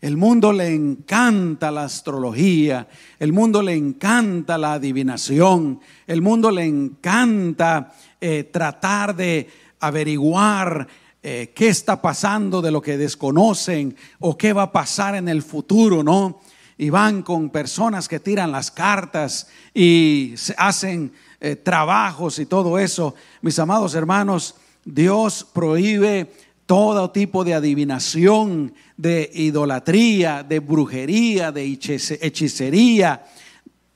El 0.00 0.16
mundo 0.16 0.52
le 0.52 0.74
encanta 0.74 1.70
la 1.70 1.84
astrología, 1.84 2.88
el 3.18 3.32
mundo 3.32 3.60
le 3.60 3.74
encanta 3.74 4.56
la 4.56 4.74
adivinación, 4.74 5.80
el 6.06 6.22
mundo 6.22 6.50
le 6.50 6.64
encanta 6.64 7.92
eh, 8.20 8.44
tratar 8.44 9.14
de 9.14 9.48
averiguar 9.78 10.88
eh, 11.22 11.52
qué 11.54 11.68
está 11.68 12.00
pasando 12.00 12.62
de 12.62 12.70
lo 12.70 12.80
que 12.80 12.96
desconocen 12.96 13.94
o 14.20 14.38
qué 14.38 14.54
va 14.54 14.62
a 14.62 14.72
pasar 14.72 15.16
en 15.16 15.28
el 15.28 15.42
futuro, 15.42 16.02
¿no? 16.02 16.40
y 16.80 16.88
van 16.88 17.20
con 17.20 17.50
personas 17.50 18.08
que 18.08 18.20
tiran 18.20 18.50
las 18.50 18.70
cartas 18.70 19.48
y 19.74 20.34
hacen 20.56 21.12
eh, 21.38 21.56
trabajos 21.56 22.38
y 22.38 22.46
todo 22.46 22.78
eso. 22.78 23.14
Mis 23.42 23.58
amados 23.58 23.94
hermanos, 23.94 24.54
Dios 24.82 25.46
prohíbe 25.52 26.32
todo 26.70 27.10
tipo 27.10 27.42
de 27.42 27.54
adivinación, 27.54 28.72
de 28.96 29.28
idolatría, 29.34 30.44
de 30.44 30.60
brujería, 30.60 31.50
de 31.50 31.64
hechicería. 31.64 33.26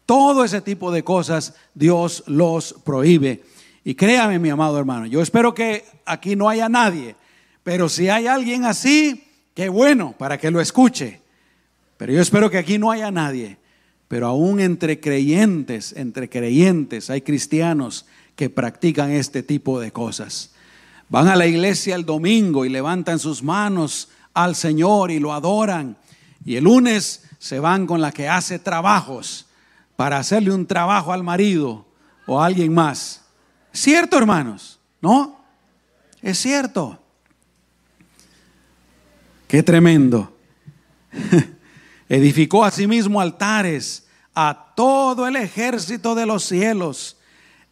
Todo 0.04 0.42
ese 0.42 0.60
tipo 0.60 0.90
de 0.90 1.04
cosas 1.04 1.54
Dios 1.72 2.24
los 2.26 2.74
prohíbe. 2.84 3.44
Y 3.84 3.94
créame, 3.94 4.40
mi 4.40 4.50
amado 4.50 4.76
hermano, 4.76 5.06
yo 5.06 5.22
espero 5.22 5.54
que 5.54 5.84
aquí 6.04 6.34
no 6.34 6.48
haya 6.48 6.68
nadie, 6.68 7.14
pero 7.62 7.88
si 7.88 8.08
hay 8.08 8.26
alguien 8.26 8.64
así, 8.64 9.22
qué 9.54 9.68
bueno 9.68 10.12
para 10.18 10.36
que 10.36 10.50
lo 10.50 10.60
escuche. 10.60 11.20
Pero 11.96 12.12
yo 12.12 12.20
espero 12.20 12.50
que 12.50 12.58
aquí 12.58 12.76
no 12.76 12.90
haya 12.90 13.12
nadie. 13.12 13.56
Pero 14.08 14.26
aún 14.26 14.58
entre 14.58 14.98
creyentes, 14.98 15.92
entre 15.96 16.28
creyentes, 16.28 17.08
hay 17.08 17.20
cristianos 17.20 18.06
que 18.34 18.50
practican 18.50 19.12
este 19.12 19.44
tipo 19.44 19.78
de 19.78 19.92
cosas. 19.92 20.53
Van 21.08 21.28
a 21.28 21.36
la 21.36 21.46
iglesia 21.46 21.94
el 21.94 22.04
domingo 22.04 22.64
y 22.64 22.68
levantan 22.68 23.18
sus 23.18 23.42
manos 23.42 24.08
al 24.32 24.54
Señor 24.54 25.10
y 25.10 25.18
lo 25.18 25.32
adoran. 25.32 25.96
Y 26.44 26.56
el 26.56 26.64
lunes 26.64 27.22
se 27.38 27.60
van 27.60 27.86
con 27.86 28.00
la 28.00 28.12
que 28.12 28.28
hace 28.28 28.58
trabajos 28.58 29.46
para 29.96 30.18
hacerle 30.18 30.52
un 30.52 30.66
trabajo 30.66 31.12
al 31.12 31.22
marido 31.22 31.86
o 32.26 32.40
a 32.40 32.46
alguien 32.46 32.72
más. 32.72 33.22
¿Cierto, 33.72 34.16
hermanos? 34.16 34.78
¿No? 35.00 35.44
Es 36.22 36.38
cierto. 36.38 36.98
Qué 39.46 39.62
tremendo. 39.62 40.36
Edificó 42.08 42.64
asimismo 42.64 43.20
altares 43.20 44.06
a 44.34 44.72
todo 44.74 45.28
el 45.28 45.36
ejército 45.36 46.14
de 46.14 46.26
los 46.26 46.44
cielos 46.44 47.16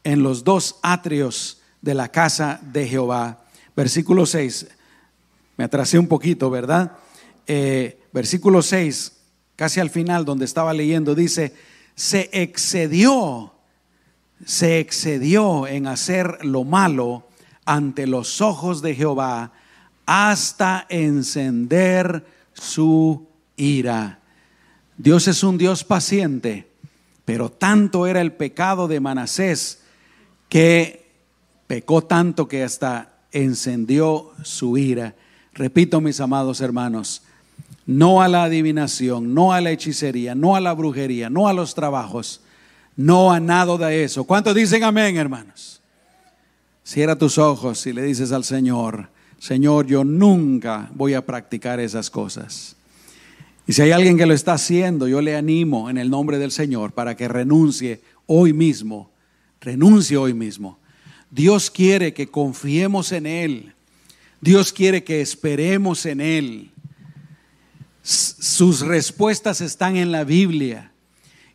en 0.05 0.23
los 0.23 0.45
dos 0.45 0.79
atrios 0.83 1.62
de 1.83 1.95
la 1.95 2.09
casa 2.09 2.61
de 2.62 2.89
Jehová. 2.89 3.45
Versículo 3.77 4.25
6. 4.25 4.69
Me 5.57 5.65
atrasé 5.65 5.99
un 5.99 6.07
poquito, 6.07 6.49
¿verdad? 6.49 6.93
Eh, 7.47 8.01
versículo 8.12 8.62
6, 8.62 9.12
casi 9.57 9.81
al 9.81 9.91
final 9.91 10.25
donde 10.25 10.45
estaba 10.45 10.73
leyendo, 10.73 11.15
dice, 11.15 11.55
se 11.95 12.31
excedió, 12.33 13.53
se 14.47 14.79
excedió 14.79 15.67
en 15.67 15.87
hacer 15.87 16.45
lo 16.45 16.65
malo 16.65 17.29
ante 17.65 18.07
los 18.07 18.41
ojos 18.41 18.81
de 18.83 18.95
Jehová 18.95 19.53
hasta 20.07 20.87
encender 20.89 22.25
su 22.53 23.27
ira. 23.57 24.21
Dios 24.97 25.29
es 25.29 25.43
un 25.43 25.59
Dios 25.59 25.85
paciente, 25.85 26.69
pero 27.25 27.51
tanto 27.51 28.07
era 28.07 28.21
el 28.21 28.33
pecado 28.33 28.89
de 28.89 29.01
Manasés 29.01 29.83
que 30.49 31.02
pecó 31.73 32.02
tanto 32.02 32.49
que 32.49 32.62
hasta 32.62 33.14
encendió 33.33 34.33
su 34.43 34.76
ira. 34.76 35.14
Repito, 35.55 36.02
mis 36.02 36.21
amados 36.21 36.61
hermanos, 36.61 37.23
no 37.87 38.21
a 38.21 38.29
la 38.29 38.45
adivinación, 38.45 39.33
no 39.33 39.55
a 39.55 39.62
la 39.62 39.71
hechicería, 39.71 40.35
no 40.35 40.55
a 40.55 40.61
la 40.61 40.75
brujería, 40.75 41.31
no 41.31 41.49
a 41.49 41.55
los 41.55 41.75
trabajos, 41.75 42.43
no 42.95 43.33
a 43.33 43.41
nada 43.41 43.79
de 43.88 44.05
eso. 44.05 44.25
¿Cuántos 44.25 44.55
dicen 44.55 44.85
amén, 44.85 45.17
hermanos? 45.17 45.81
Cierra 46.85 47.17
tus 47.17 47.38
ojos 47.38 47.87
y 47.87 47.95
le 47.95 48.02
dices 48.02 48.33
al 48.33 48.45
Señor, 48.45 49.09
Señor, 49.38 49.87
yo 49.87 50.05
nunca 50.05 50.91
voy 50.93 51.14
a 51.14 51.25
practicar 51.25 51.81
esas 51.81 52.11
cosas. 52.11 52.76
Y 53.67 53.73
si 53.73 53.81
hay 53.81 53.93
alguien 53.93 54.19
que 54.19 54.26
lo 54.26 54.35
está 54.35 54.52
haciendo, 54.52 55.09
yo 55.09 55.23
le 55.23 55.37
animo 55.37 55.88
en 55.88 55.97
el 55.97 56.11
nombre 56.11 56.37
del 56.37 56.50
Señor 56.50 56.93
para 56.93 57.17
que 57.17 57.29
renuncie 57.29 58.02
hoy 58.26 58.52
mismo, 58.52 59.11
renuncie 59.59 60.19
hoy 60.19 60.35
mismo. 60.35 60.82
Dios 61.33 61.71
quiere 61.71 62.12
que 62.12 62.29
confiemos 62.29 63.11
en 63.11 63.25
Él. 63.25 63.73
Dios 64.43 64.71
quiere 64.71 65.03
que 65.03 65.23
esperemos 65.23 66.05
en 66.05 66.21
Él. 66.21 66.71
Sus 68.03 68.81
respuestas 68.81 69.62
están 69.62 69.97
en 69.97 70.12
la 70.12 70.25
Biblia. 70.25 70.93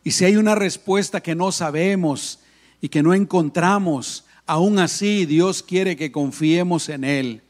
Y 0.02 0.10
si 0.10 0.24
hay 0.24 0.36
una 0.36 0.56
respuesta 0.56 1.20
que 1.20 1.36
no 1.36 1.52
sabemos 1.52 2.40
y 2.80 2.88
que 2.88 3.04
no 3.04 3.14
encontramos, 3.14 4.24
aún 4.46 4.80
así 4.80 5.26
Dios 5.26 5.62
quiere 5.62 5.96
que 5.96 6.10
confiemos 6.10 6.88
en 6.88 7.04
Él, 7.04 7.42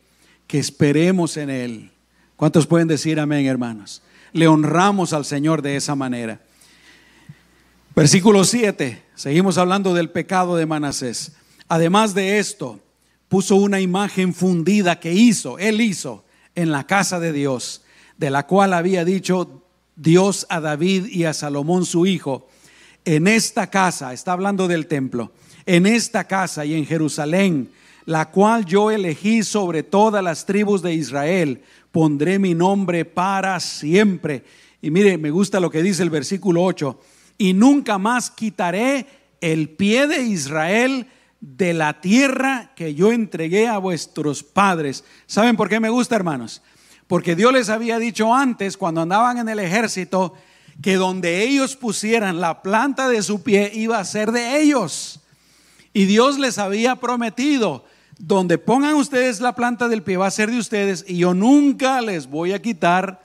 que 0.47 0.59
esperemos 0.59 1.39
en 1.39 1.49
Él. 1.49 1.91
¿Cuántos 2.37 2.67
pueden 2.67 2.89
decir 2.89 3.19
amén, 3.19 3.47
hermanos? 3.47 4.03
Le 4.35 4.49
honramos 4.49 5.15
al 5.15 5.25
Señor 5.25 5.63
de 5.63 5.77
esa 5.77 5.95
manera. 5.95 6.43
Versículo 7.97 8.45
7, 8.45 9.03
seguimos 9.15 9.57
hablando 9.57 9.95
del 9.95 10.11
pecado 10.11 10.57
de 10.57 10.67
Manasés. 10.67 11.33
Además 11.69 12.15
de 12.15 12.39
esto, 12.39 12.81
puso 13.29 13.57
una 13.57 13.81
imagen 13.81 14.33
fundida 14.35 15.01
que 15.01 15.13
hizo, 15.13 15.59
él 15.59 15.81
hizo, 15.81 16.25
en 16.55 16.73
la 16.73 16.87
casa 16.87 17.21
de 17.21 17.33
Dios, 17.33 17.83
de 18.17 18.31
la 18.31 18.47
cual 18.47 18.73
había 18.73 19.05
dicho 19.05 19.63
Dios 19.95 20.47
a 20.49 20.61
David 20.61 21.07
y 21.07 21.25
a 21.25 21.35
Salomón 21.35 21.85
su 21.85 22.07
hijo, 22.07 22.49
en 23.05 23.27
esta 23.27 23.69
casa, 23.69 24.13
está 24.13 24.33
hablando 24.33 24.67
del 24.67 24.87
templo, 24.87 25.33
en 25.67 25.87
esta 25.87 26.25
casa 26.25 26.65
y 26.65 26.75
en 26.75 26.87
Jerusalén, 26.87 27.71
la 28.07 28.31
cual 28.31 28.65
yo 28.65 28.91
elegí 28.91 29.43
sobre 29.43 29.83
todas 29.83 30.25
las 30.25 30.47
tribus 30.47 30.83
de 30.83 30.95
Israel, 30.95 31.63
pondré 31.93 32.39
mi 32.39 32.55
nombre 32.55 33.05
para 33.05 33.61
siempre. 33.61 34.45
Y 34.81 34.91
mire, 34.91 35.19
me 35.19 35.31
gusta 35.31 35.61
lo 35.61 35.71
que 35.71 35.83
dice 35.83 36.03
el 36.03 36.11
versículo 36.11 36.65
8, 36.65 37.01
y 37.37 37.53
nunca 37.53 37.99
más 37.99 38.31
quitaré 38.31 39.07
el 39.41 39.69
pie 39.71 40.07
de 40.07 40.23
Israel 40.23 41.07
de 41.41 41.73
la 41.73 42.01
tierra 42.01 42.73
que 42.75 42.95
yo 42.95 43.13
entregué 43.13 43.69
a 43.69 43.79
vuestros 43.79 44.43
padres. 44.43 45.05
¿Saben 45.27 45.57
por 45.57 45.69
qué 45.69 45.81
me 45.81 45.91
gusta, 45.91 46.17
hermanos? 46.17 46.63
Porque 47.07 47.37
Dios 47.37 47.53
les 47.53 47.69
había 47.69 47.99
dicho 47.99 48.35
antes, 48.35 48.77
cuando 48.77 49.01
andaban 49.01 49.39
en 49.39 49.49
el 49.49 49.59
ejército, 49.61 50.35
que 50.83 50.97
donde 50.97 51.43
ellos 51.43 51.77
pusieran 51.77 52.41
la 52.41 52.63
planta 52.63 53.09
de 53.09 53.23
su 53.23 53.43
pie 53.43 53.71
iba 53.75 53.99
a 53.99 54.05
ser 54.05 54.33
de 54.33 54.61
ellos. 54.61 55.21
Y 55.93 56.05
Dios 56.05 56.39
les 56.39 56.59
había 56.59 56.97
prometido, 56.97 57.85
donde 58.19 58.59
pongan 58.59 58.95
ustedes 58.95 59.41
la 59.41 59.55
planta 59.55 59.89
del 59.89 60.03
pie 60.03 60.17
va 60.17 60.27
a 60.27 60.31
ser 60.31 60.51
de 60.51 60.59
ustedes 60.59 61.05
y 61.09 61.19
yo 61.19 61.35
nunca 61.35 62.01
les 62.01 62.29
voy 62.29 62.53
a 62.53 62.61
quitar 62.61 63.25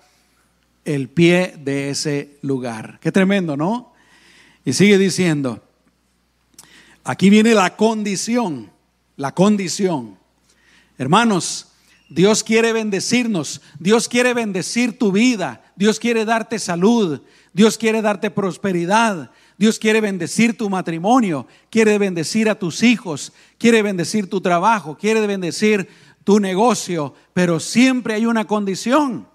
el 0.85 1.09
pie 1.09 1.55
de 1.59 1.89
ese 1.89 2.37
lugar. 2.41 2.99
Qué 3.01 3.11
tremendo, 3.11 3.57
¿no? 3.57 3.93
Y 4.65 4.73
sigue 4.73 4.97
diciendo, 4.97 5.63
Aquí 7.03 7.29
viene 7.29 7.53
la 7.53 7.75
condición, 7.75 8.71
la 9.17 9.33
condición. 9.33 10.17
Hermanos, 10.97 11.67
Dios 12.09 12.43
quiere 12.43 12.73
bendecirnos, 12.73 13.61
Dios 13.79 14.07
quiere 14.07 14.33
bendecir 14.33 14.97
tu 14.97 15.11
vida, 15.11 15.63
Dios 15.75 15.99
quiere 15.99 16.25
darte 16.25 16.59
salud, 16.59 17.21
Dios 17.53 17.77
quiere 17.77 18.01
darte 18.01 18.31
prosperidad, 18.31 19.31
Dios 19.57 19.79
quiere 19.79 19.99
bendecir 19.99 20.57
tu 20.57 20.69
matrimonio, 20.69 21.47
quiere 21.69 21.97
bendecir 21.97 22.49
a 22.49 22.55
tus 22.55 22.83
hijos, 22.83 23.33
quiere 23.57 23.81
bendecir 23.81 24.29
tu 24.29 24.41
trabajo, 24.41 24.97
quiere 24.97 25.25
bendecir 25.27 25.89
tu 26.23 26.39
negocio, 26.39 27.13
pero 27.33 27.59
siempre 27.59 28.13
hay 28.13 28.25
una 28.25 28.45
condición. 28.45 29.27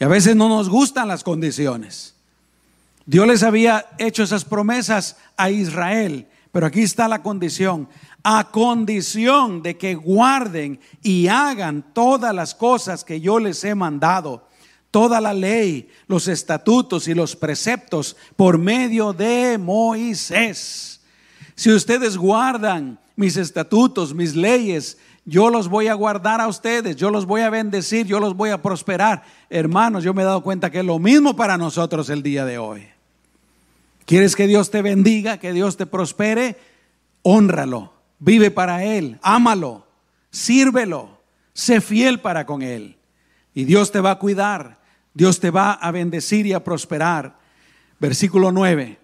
Y 0.00 0.04
a 0.04 0.08
veces 0.08 0.34
no 0.34 0.48
nos 0.48 0.68
gustan 0.68 1.08
las 1.08 1.22
condiciones. 1.22 2.13
Dios 3.06 3.26
les 3.26 3.42
había 3.42 3.86
hecho 3.98 4.22
esas 4.22 4.44
promesas 4.44 5.16
a 5.36 5.50
Israel, 5.50 6.26
pero 6.52 6.66
aquí 6.66 6.82
está 6.82 7.06
la 7.06 7.22
condición, 7.22 7.88
a 8.22 8.50
condición 8.50 9.62
de 9.62 9.76
que 9.76 9.94
guarden 9.94 10.80
y 11.02 11.28
hagan 11.28 11.84
todas 11.92 12.34
las 12.34 12.54
cosas 12.54 13.04
que 13.04 13.20
yo 13.20 13.38
les 13.38 13.62
he 13.64 13.74
mandado, 13.74 14.48
toda 14.90 15.20
la 15.20 15.34
ley, 15.34 15.90
los 16.06 16.28
estatutos 16.28 17.06
y 17.06 17.14
los 17.14 17.36
preceptos 17.36 18.16
por 18.36 18.56
medio 18.56 19.12
de 19.12 19.58
Moisés. 19.58 21.02
Si 21.54 21.70
ustedes 21.70 22.16
guardan 22.16 22.98
mis 23.16 23.36
estatutos, 23.36 24.14
mis 24.14 24.34
leyes, 24.34 24.96
yo 25.26 25.50
los 25.50 25.68
voy 25.68 25.88
a 25.88 25.94
guardar 25.94 26.40
a 26.40 26.48
ustedes, 26.48 26.96
yo 26.96 27.10
los 27.10 27.26
voy 27.26 27.42
a 27.42 27.50
bendecir, 27.50 28.06
yo 28.06 28.18
los 28.18 28.34
voy 28.34 28.50
a 28.50 28.62
prosperar. 28.62 29.24
Hermanos, 29.50 30.04
yo 30.04 30.14
me 30.14 30.22
he 30.22 30.24
dado 30.24 30.42
cuenta 30.42 30.70
que 30.70 30.78
es 30.78 30.84
lo 30.84 30.98
mismo 30.98 31.36
para 31.36 31.58
nosotros 31.58 32.08
el 32.08 32.22
día 32.22 32.44
de 32.44 32.56
hoy. 32.58 32.93
¿Quieres 34.06 34.36
que 34.36 34.46
Dios 34.46 34.70
te 34.70 34.82
bendiga, 34.82 35.38
que 35.38 35.52
Dios 35.52 35.76
te 35.76 35.86
prospere? 35.86 36.56
Honralo, 37.22 37.92
vive 38.18 38.50
para 38.50 38.84
Él, 38.84 39.18
ámalo, 39.22 39.86
sírvelo, 40.30 41.22
sé 41.54 41.80
fiel 41.80 42.20
para 42.20 42.44
con 42.44 42.62
Él. 42.62 42.98
Y 43.54 43.64
Dios 43.64 43.92
te 43.92 44.00
va 44.00 44.12
a 44.12 44.18
cuidar, 44.18 44.78
Dios 45.14 45.40
te 45.40 45.50
va 45.50 45.72
a 45.72 45.90
bendecir 45.90 46.46
y 46.46 46.52
a 46.52 46.64
prosperar. 46.64 47.38
Versículo 47.98 48.52
9. 48.52 48.98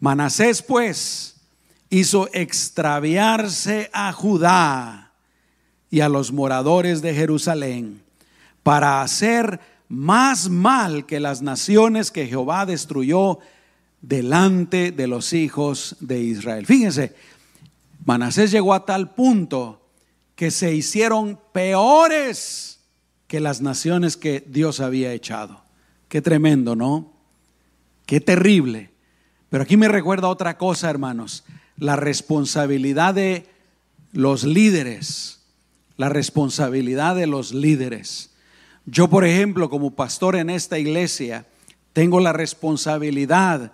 Manasés 0.00 0.62
pues 0.62 1.36
hizo 1.90 2.28
extraviarse 2.32 3.90
a 3.92 4.12
Judá 4.12 5.12
y 5.90 6.00
a 6.00 6.08
los 6.08 6.32
moradores 6.32 7.02
de 7.02 7.14
Jerusalén 7.14 8.02
para 8.62 9.02
hacer 9.02 9.60
más 9.88 10.48
mal 10.48 11.04
que 11.04 11.20
las 11.20 11.42
naciones 11.42 12.10
que 12.10 12.26
Jehová 12.26 12.64
destruyó 12.64 13.38
delante 14.02 14.90
de 14.90 15.06
los 15.06 15.32
hijos 15.32 15.96
de 16.00 16.20
Israel. 16.20 16.66
Fíjense, 16.66 17.14
Manasés 18.04 18.50
llegó 18.50 18.74
a 18.74 18.84
tal 18.84 19.14
punto 19.14 19.80
que 20.34 20.50
se 20.50 20.74
hicieron 20.74 21.38
peores 21.52 22.80
que 23.28 23.40
las 23.40 23.62
naciones 23.62 24.16
que 24.16 24.44
Dios 24.46 24.80
había 24.80 25.12
echado. 25.12 25.62
Qué 26.08 26.20
tremendo, 26.20 26.76
¿no? 26.76 27.12
Qué 28.04 28.20
terrible. 28.20 28.90
Pero 29.48 29.62
aquí 29.62 29.76
me 29.76 29.88
recuerda 29.88 30.28
otra 30.28 30.58
cosa, 30.58 30.90
hermanos. 30.90 31.44
la 31.78 31.96
responsabilidad 31.96 33.14
de 33.14 33.46
los 34.12 34.44
líderes, 34.44 35.40
la 35.96 36.08
responsabilidad 36.08 37.16
de 37.16 37.26
los 37.26 37.54
líderes. 37.54 38.30
Yo, 38.84 39.08
por 39.08 39.24
ejemplo, 39.24 39.70
como 39.70 39.92
pastor 39.92 40.36
en 40.36 40.50
esta 40.50 40.78
iglesia, 40.78 41.46
tengo 41.92 42.20
la 42.20 42.32
responsabilidad 42.32 43.72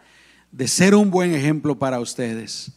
de 0.52 0.68
ser 0.68 0.94
un 0.94 1.10
buen 1.10 1.34
ejemplo 1.34 1.78
para 1.78 2.00
ustedes. 2.00 2.72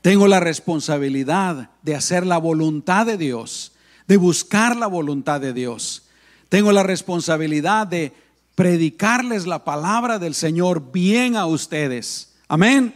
Tengo 0.00 0.26
la 0.26 0.40
responsabilidad 0.40 1.70
de 1.82 1.94
hacer 1.94 2.26
la 2.26 2.38
voluntad 2.38 3.06
de 3.06 3.16
Dios, 3.16 3.72
de 4.08 4.16
buscar 4.16 4.76
la 4.76 4.88
voluntad 4.88 5.40
de 5.40 5.52
Dios. 5.52 6.08
Tengo 6.48 6.72
la 6.72 6.82
responsabilidad 6.82 7.86
de 7.86 8.12
predicarles 8.54 9.46
la 9.46 9.64
palabra 9.64 10.18
del 10.18 10.34
Señor 10.34 10.92
bien 10.92 11.36
a 11.36 11.46
ustedes. 11.46 12.34
Amén. 12.48 12.94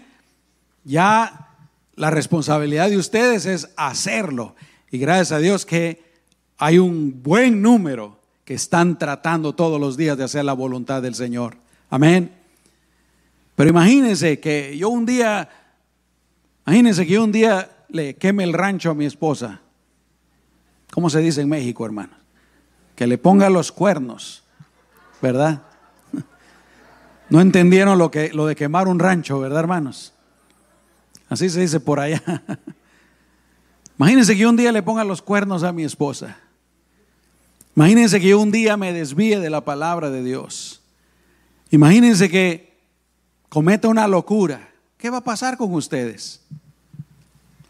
Ya 0.85 1.49
la 1.95 2.11
responsabilidad 2.11 2.91
de 2.91 2.99
ustedes 2.99 3.47
es 3.47 3.71
hacerlo. 3.77 4.55
Y 4.91 4.99
gracias 4.99 5.33
a 5.33 5.39
Dios 5.39 5.65
que 5.65 6.05
hay 6.59 6.79
un 6.79 7.23
buen 7.23 7.63
número 7.63 8.19
que 8.45 8.55
están 8.55 8.99
tratando 8.99 9.55
todos 9.55 9.81
los 9.81 9.97
días 9.97 10.19
de 10.19 10.25
hacer 10.25 10.45
la 10.45 10.53
voluntad 10.53 11.03
del 11.03 11.15
Señor. 11.15 11.57
Amén. 11.91 12.36
Pero 13.57 13.71
imagínense 13.71 14.39
que 14.39 14.77
yo 14.77 14.91
un 14.91 15.07
día, 15.07 15.49
imagínense 16.67 17.07
que 17.07 17.13
yo 17.15 17.25
un 17.25 17.33
día 17.33 17.71
le 17.89 18.15
queme 18.17 18.45
el 18.45 18.53
rancho 18.53 18.91
a 18.91 18.95
mi 18.95 19.07
esposa. 19.07 19.63
¿Cómo 20.93 21.11
se 21.11 21.21
dice 21.21 21.41
en 21.41 21.49
México, 21.49 21.85
hermano? 21.85 22.13
Que 22.95 23.07
le 23.07 23.19
ponga 23.19 23.51
los 23.51 23.73
cuernos, 23.73 24.45
¿verdad? 25.21 25.63
No 27.29 27.41
entendieron 27.41 27.99
lo, 27.99 28.13
que, 28.13 28.33
lo 28.33 28.47
de 28.47 28.55
quemar 28.55 28.87
un 28.87 29.01
rancho, 29.01 29.41
¿verdad, 29.41 29.59
hermanos? 29.59 30.13
Así 31.29 31.51
se 31.51 31.61
dice 31.61 31.81
por 31.81 31.99
allá. 31.99 32.23
Imagínense 33.99 34.35
que 34.35 34.41
yo 34.41 34.51
un 34.51 34.57
día 34.57 34.71
le 34.71 34.83
ponga 34.83 35.03
los 35.03 35.23
cuernos 35.23 35.65
a 35.65 35.73
mi 35.73 35.83
esposa. 35.83 36.37
Imagínense 37.75 38.21
que 38.21 38.29
yo 38.29 38.39
un 38.39 38.53
día 38.53 38.77
me 38.77 38.93
desvíe 38.93 39.41
de 39.41 39.51
la 39.51 39.65
palabra 39.65 40.11
de 40.11 40.23
Dios. 40.23 40.83
Imagínense 41.71 42.31
que 42.31 42.66
cometa 43.57 43.89
una 43.89 44.07
locura. 44.07 44.69
¿Qué 44.99 45.09
va 45.09 45.17
a 45.17 45.25
pasar 45.25 45.57
con 45.57 45.73
ustedes? 45.73 46.43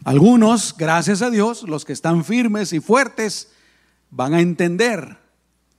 Algunos, 0.03 0.75
gracias 0.75 1.21
a 1.21 1.29
Dios, 1.29 1.63
los 1.63 1.85
que 1.85 1.93
están 1.93 2.25
firmes 2.25 2.73
y 2.73 2.81
fuertes, 2.81 3.53
van 4.11 4.33
a 4.33 4.41
entender, 4.41 5.15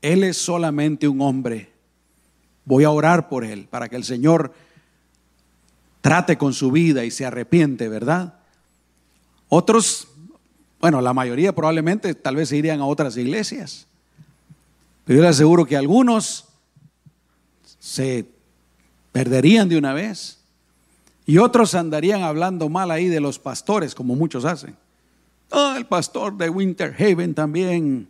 Él 0.01 0.25
es 0.25 0.39
solamente 0.39 1.09
un 1.09 1.21
hombre. 1.21 1.71
Voy 2.65 2.85
a 2.85 2.91
orar 2.91 3.29
por 3.29 3.45
Él 3.45 3.69
para 3.71 3.91
que 3.91 3.97
el 3.97 4.05
Señor 4.05 4.55
trate 6.01 6.39
con 6.39 6.55
su 6.55 6.71
vida 6.71 7.05
y 7.05 7.11
se 7.11 7.27
arrepiente, 7.27 7.91
¿verdad? 7.91 8.39
Otros, 9.51 10.09
bueno, 10.81 11.03
la 11.03 11.13
mayoría 11.13 11.55
probablemente 11.55 12.15
tal 12.15 12.37
vez 12.37 12.49
se 12.49 12.57
irían 12.57 12.81
a 12.81 12.87
otras 12.87 13.15
iglesias. 13.19 13.87
Pero 15.05 15.19
yo 15.19 15.23
le 15.23 15.29
aseguro 15.29 15.67
que 15.67 15.77
algunos 15.77 16.47
se 17.79 18.38
perderían 19.13 19.69
de 19.69 19.79
una 19.79 19.93
vez. 19.93 20.39
Y 21.27 21.39
otros 21.39 21.75
andarían 21.75 22.23
hablando 22.23 22.69
mal 22.69 22.91
ahí 22.91 23.09
de 23.09 23.21
los 23.21 23.39
pastores, 23.39 23.95
como 23.95 24.17
muchos 24.17 24.45
hacen. 24.45 24.77
Oh, 25.51 25.75
el 25.77 25.87
pastor 25.87 26.37
de 26.37 26.49
Winter 26.49 26.95
Haven 26.99 27.35
también, 27.35 28.09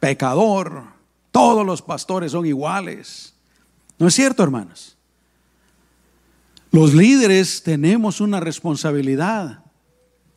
pecador. 0.00 0.84
Todos 1.30 1.64
los 1.64 1.82
pastores 1.82 2.32
son 2.32 2.46
iguales. 2.46 3.34
¿No 3.98 4.06
es 4.06 4.14
cierto, 4.14 4.42
hermanos? 4.42 4.96
Los 6.70 6.94
líderes 6.94 7.62
tenemos 7.62 8.20
una 8.20 8.40
responsabilidad. 8.40 9.60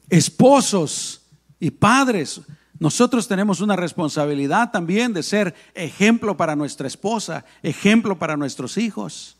Esposos 0.09 1.21
y 1.59 1.71
padres, 1.71 2.41
nosotros 2.79 3.27
tenemos 3.27 3.61
una 3.61 3.75
responsabilidad 3.75 4.71
también 4.71 5.13
de 5.13 5.23
ser 5.23 5.53
ejemplo 5.75 6.35
para 6.35 6.55
nuestra 6.55 6.87
esposa, 6.87 7.45
ejemplo 7.61 8.17
para 8.17 8.35
nuestros 8.37 8.77
hijos. 8.77 9.37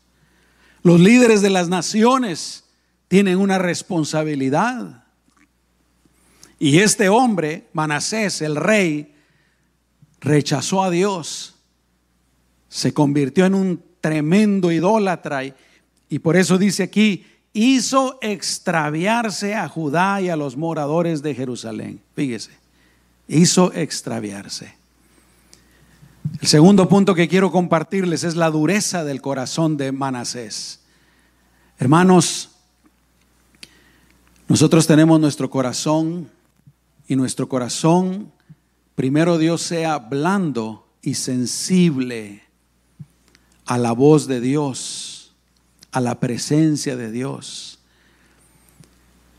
Los 0.82 1.00
líderes 1.00 1.42
de 1.42 1.50
las 1.50 1.68
naciones 1.68 2.64
tienen 3.08 3.38
una 3.38 3.58
responsabilidad. 3.58 5.04
Y 6.58 6.78
este 6.78 7.08
hombre, 7.08 7.68
Manasés, 7.72 8.42
el 8.42 8.56
rey, 8.56 9.14
rechazó 10.20 10.82
a 10.82 10.90
Dios, 10.90 11.56
se 12.68 12.94
convirtió 12.94 13.44
en 13.46 13.54
un 13.54 13.82
tremendo 14.00 14.72
idólatra 14.72 15.42
y 16.08 16.18
por 16.18 16.36
eso 16.36 16.58
dice 16.58 16.84
aquí, 16.84 17.26
hizo 17.52 18.18
extraviarse 18.22 19.54
a 19.54 19.68
Judá 19.68 20.20
y 20.20 20.28
a 20.28 20.36
los 20.36 20.56
moradores 20.56 21.22
de 21.22 21.34
Jerusalén. 21.34 22.00
Fíjese, 22.14 22.50
hizo 23.28 23.72
extraviarse. 23.72 24.81
El 26.40 26.48
segundo 26.48 26.88
punto 26.88 27.14
que 27.14 27.28
quiero 27.28 27.52
compartirles 27.52 28.24
es 28.24 28.36
la 28.36 28.50
dureza 28.50 29.04
del 29.04 29.20
corazón 29.20 29.76
de 29.76 29.92
Manasés. 29.92 30.80
Hermanos, 31.78 32.50
nosotros 34.48 34.86
tenemos 34.86 35.20
nuestro 35.20 35.50
corazón 35.50 36.30
y 37.08 37.16
nuestro 37.16 37.48
corazón, 37.48 38.32
primero 38.94 39.38
Dios 39.38 39.62
sea 39.62 39.98
blando 39.98 40.88
y 41.00 41.14
sensible 41.14 42.42
a 43.66 43.78
la 43.78 43.92
voz 43.92 44.26
de 44.26 44.40
Dios 44.40 45.12
a 45.92 46.00
la 46.00 46.18
presencia 46.18 46.96
de 46.96 47.12
Dios. 47.12 47.78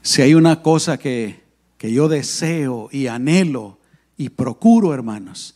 Si 0.04 0.22
hay 0.22 0.36
una 0.36 0.62
cosa 0.62 0.98
que, 0.98 1.44
que 1.78 1.92
yo 1.92 2.08
deseo 2.08 2.90
y 2.92 3.08
anhelo 3.08 3.80
y 4.18 4.30
procuro, 4.30 4.94
hermanos, 4.94 5.56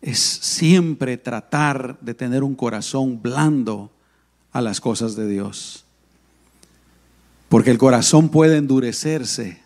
es 0.00 0.18
siempre 0.18 1.16
tratar 1.16 1.98
de 2.00 2.14
tener 2.14 2.42
un 2.42 2.54
corazón 2.54 3.20
blando 3.20 3.90
a 4.52 4.60
las 4.60 4.80
cosas 4.80 5.14
de 5.16 5.28
Dios. 5.28 5.84
Porque 7.48 7.70
el 7.70 7.78
corazón 7.78 8.28
puede 8.28 8.56
endurecerse. 8.56 9.60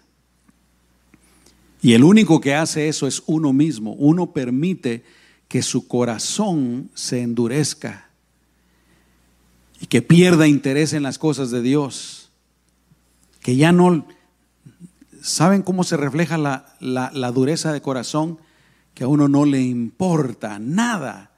Y 1.82 1.92
el 1.92 2.02
único 2.02 2.40
que 2.40 2.54
hace 2.54 2.88
eso 2.88 3.06
es 3.06 3.22
uno 3.26 3.52
mismo. 3.52 3.92
Uno 3.92 4.32
permite 4.32 5.04
que 5.48 5.62
su 5.62 5.86
corazón 5.86 6.90
se 6.94 7.20
endurezca 7.20 8.08
y 9.80 9.86
que 9.86 10.02
pierda 10.02 10.48
interés 10.48 10.94
en 10.94 11.02
las 11.02 11.18
cosas 11.18 11.50
de 11.50 11.62
Dios, 11.62 12.30
que 13.40 13.56
ya 13.56 13.70
no... 13.70 14.06
¿Saben 15.20 15.62
cómo 15.62 15.84
se 15.84 15.96
refleja 15.96 16.38
la, 16.38 16.74
la, 16.80 17.32
dureza 17.32 17.72
de 17.72 17.80
corazón? 17.80 18.38
Que 18.94 19.04
a 19.04 19.08
uno 19.08 19.28
no 19.28 19.44
le 19.44 19.60
importa 19.60 20.58
nada 20.58 21.32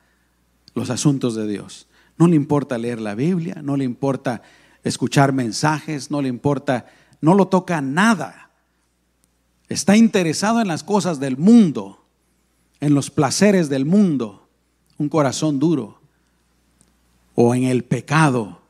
los 0.74 0.90
asuntos 0.90 1.34
de 1.34 1.48
Dios. 1.48 1.86
No 2.18 2.26
le 2.28 2.36
importa 2.36 2.78
leer 2.78 3.00
la 3.00 3.14
Biblia, 3.14 3.60
no 3.62 3.76
le 3.76 3.84
importa 3.84 4.42
escuchar 4.84 5.32
mensajes, 5.32 6.10
no 6.10 6.22
le 6.22 6.28
importa, 6.28 6.86
no 7.20 7.34
lo 7.34 7.48
toca 7.48 7.80
nada. 7.80 8.50
Está 9.68 9.96
interesado 9.96 10.60
en 10.60 10.68
las 10.68 10.84
cosas 10.84 11.18
del 11.18 11.36
mundo, 11.36 12.04
en 12.80 12.94
los 12.94 13.10
placeres 13.10 13.68
del 13.68 13.84
mundo. 13.84 14.48
Un 14.98 15.08
corazón 15.08 15.58
duro 15.58 16.00
o 17.34 17.54
en 17.54 17.64
el 17.64 17.84
pecado, 17.84 18.62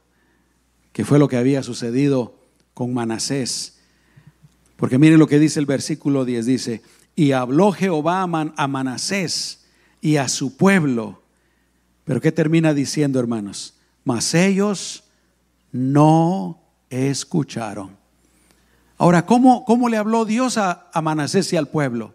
que 0.93 1.05
fue 1.05 1.19
lo 1.19 1.29
que 1.29 1.37
había 1.37 1.63
sucedido 1.63 2.35
con 2.75 2.93
Manasés. 2.93 3.79
Porque 4.77 4.99
miren 4.99 5.19
lo 5.19 5.29
que 5.29 5.39
dice 5.39 5.61
el 5.61 5.67
versículo 5.67 6.25
10, 6.25 6.47
dice, 6.47 6.83
y 7.17 7.33
habló 7.33 7.73
Jehová 7.73 8.23
a 8.23 8.67
Manasés 8.69 9.65
y 10.03 10.19
a 10.19 10.29
su 10.29 10.57
pueblo. 10.57 11.23
Pero 12.05 12.21
¿qué 12.21 12.31
termina 12.31 12.75
diciendo, 12.75 13.19
hermanos? 13.19 13.75
Mas 14.05 14.35
ellos 14.35 15.03
no 15.73 16.61
escucharon. 16.91 17.97
Ahora, 18.99 19.27
¿cómo, 19.27 19.65
cómo 19.65 19.89
le 19.89 19.97
habló 19.97 20.27
Dios 20.27 20.59
a, 20.59 20.89
a 20.93 21.01
Manasés 21.01 21.53
y 21.53 21.57
al 21.57 21.69
pueblo? 21.69 22.15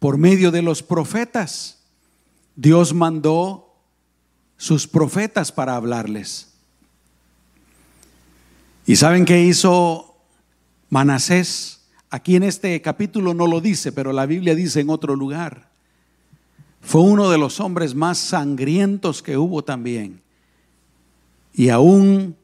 Por 0.00 0.18
medio 0.18 0.50
de 0.50 0.62
los 0.62 0.82
profetas. 0.82 1.78
Dios 2.56 2.92
mandó 2.92 3.76
sus 4.56 4.86
profetas 4.86 5.52
para 5.52 5.76
hablarles. 5.76 6.52
¿Y 8.84 8.96
saben 8.96 9.24
qué 9.24 9.42
hizo 9.42 10.16
Manasés? 10.90 11.73
Aquí 12.14 12.36
en 12.36 12.44
este 12.44 12.80
capítulo 12.80 13.34
no 13.34 13.48
lo 13.48 13.60
dice, 13.60 13.90
pero 13.90 14.12
la 14.12 14.24
Biblia 14.24 14.54
dice 14.54 14.78
en 14.78 14.88
otro 14.88 15.16
lugar. 15.16 15.68
Fue 16.80 17.00
uno 17.00 17.28
de 17.28 17.38
los 17.38 17.58
hombres 17.58 17.96
más 17.96 18.18
sangrientos 18.18 19.20
que 19.20 19.36
hubo 19.36 19.64
también. 19.64 20.22
Y 21.54 21.70
aún 21.70 22.36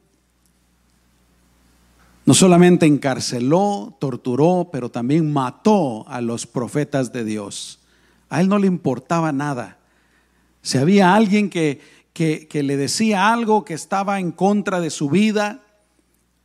no 2.25 2.33
solamente 2.33 2.85
encarceló, 2.85 3.95
torturó, 3.97 4.67
pero 4.73 4.91
también 4.91 5.31
mató 5.31 6.05
a 6.09 6.19
los 6.19 6.45
profetas 6.45 7.13
de 7.13 7.23
Dios. 7.23 7.79
A 8.27 8.41
él 8.41 8.49
no 8.49 8.59
le 8.59 8.67
importaba 8.67 9.31
nada. 9.31 9.77
Si 10.61 10.79
había 10.79 11.15
alguien 11.15 11.49
que, 11.49 11.79
que, 12.11 12.61
le 12.61 12.75
decía 12.75 13.31
algo 13.31 13.63
que 13.63 13.73
estaba 13.73 14.19
en 14.19 14.33
contra 14.33 14.81
de 14.81 14.89
su 14.89 15.09
vida. 15.09 15.61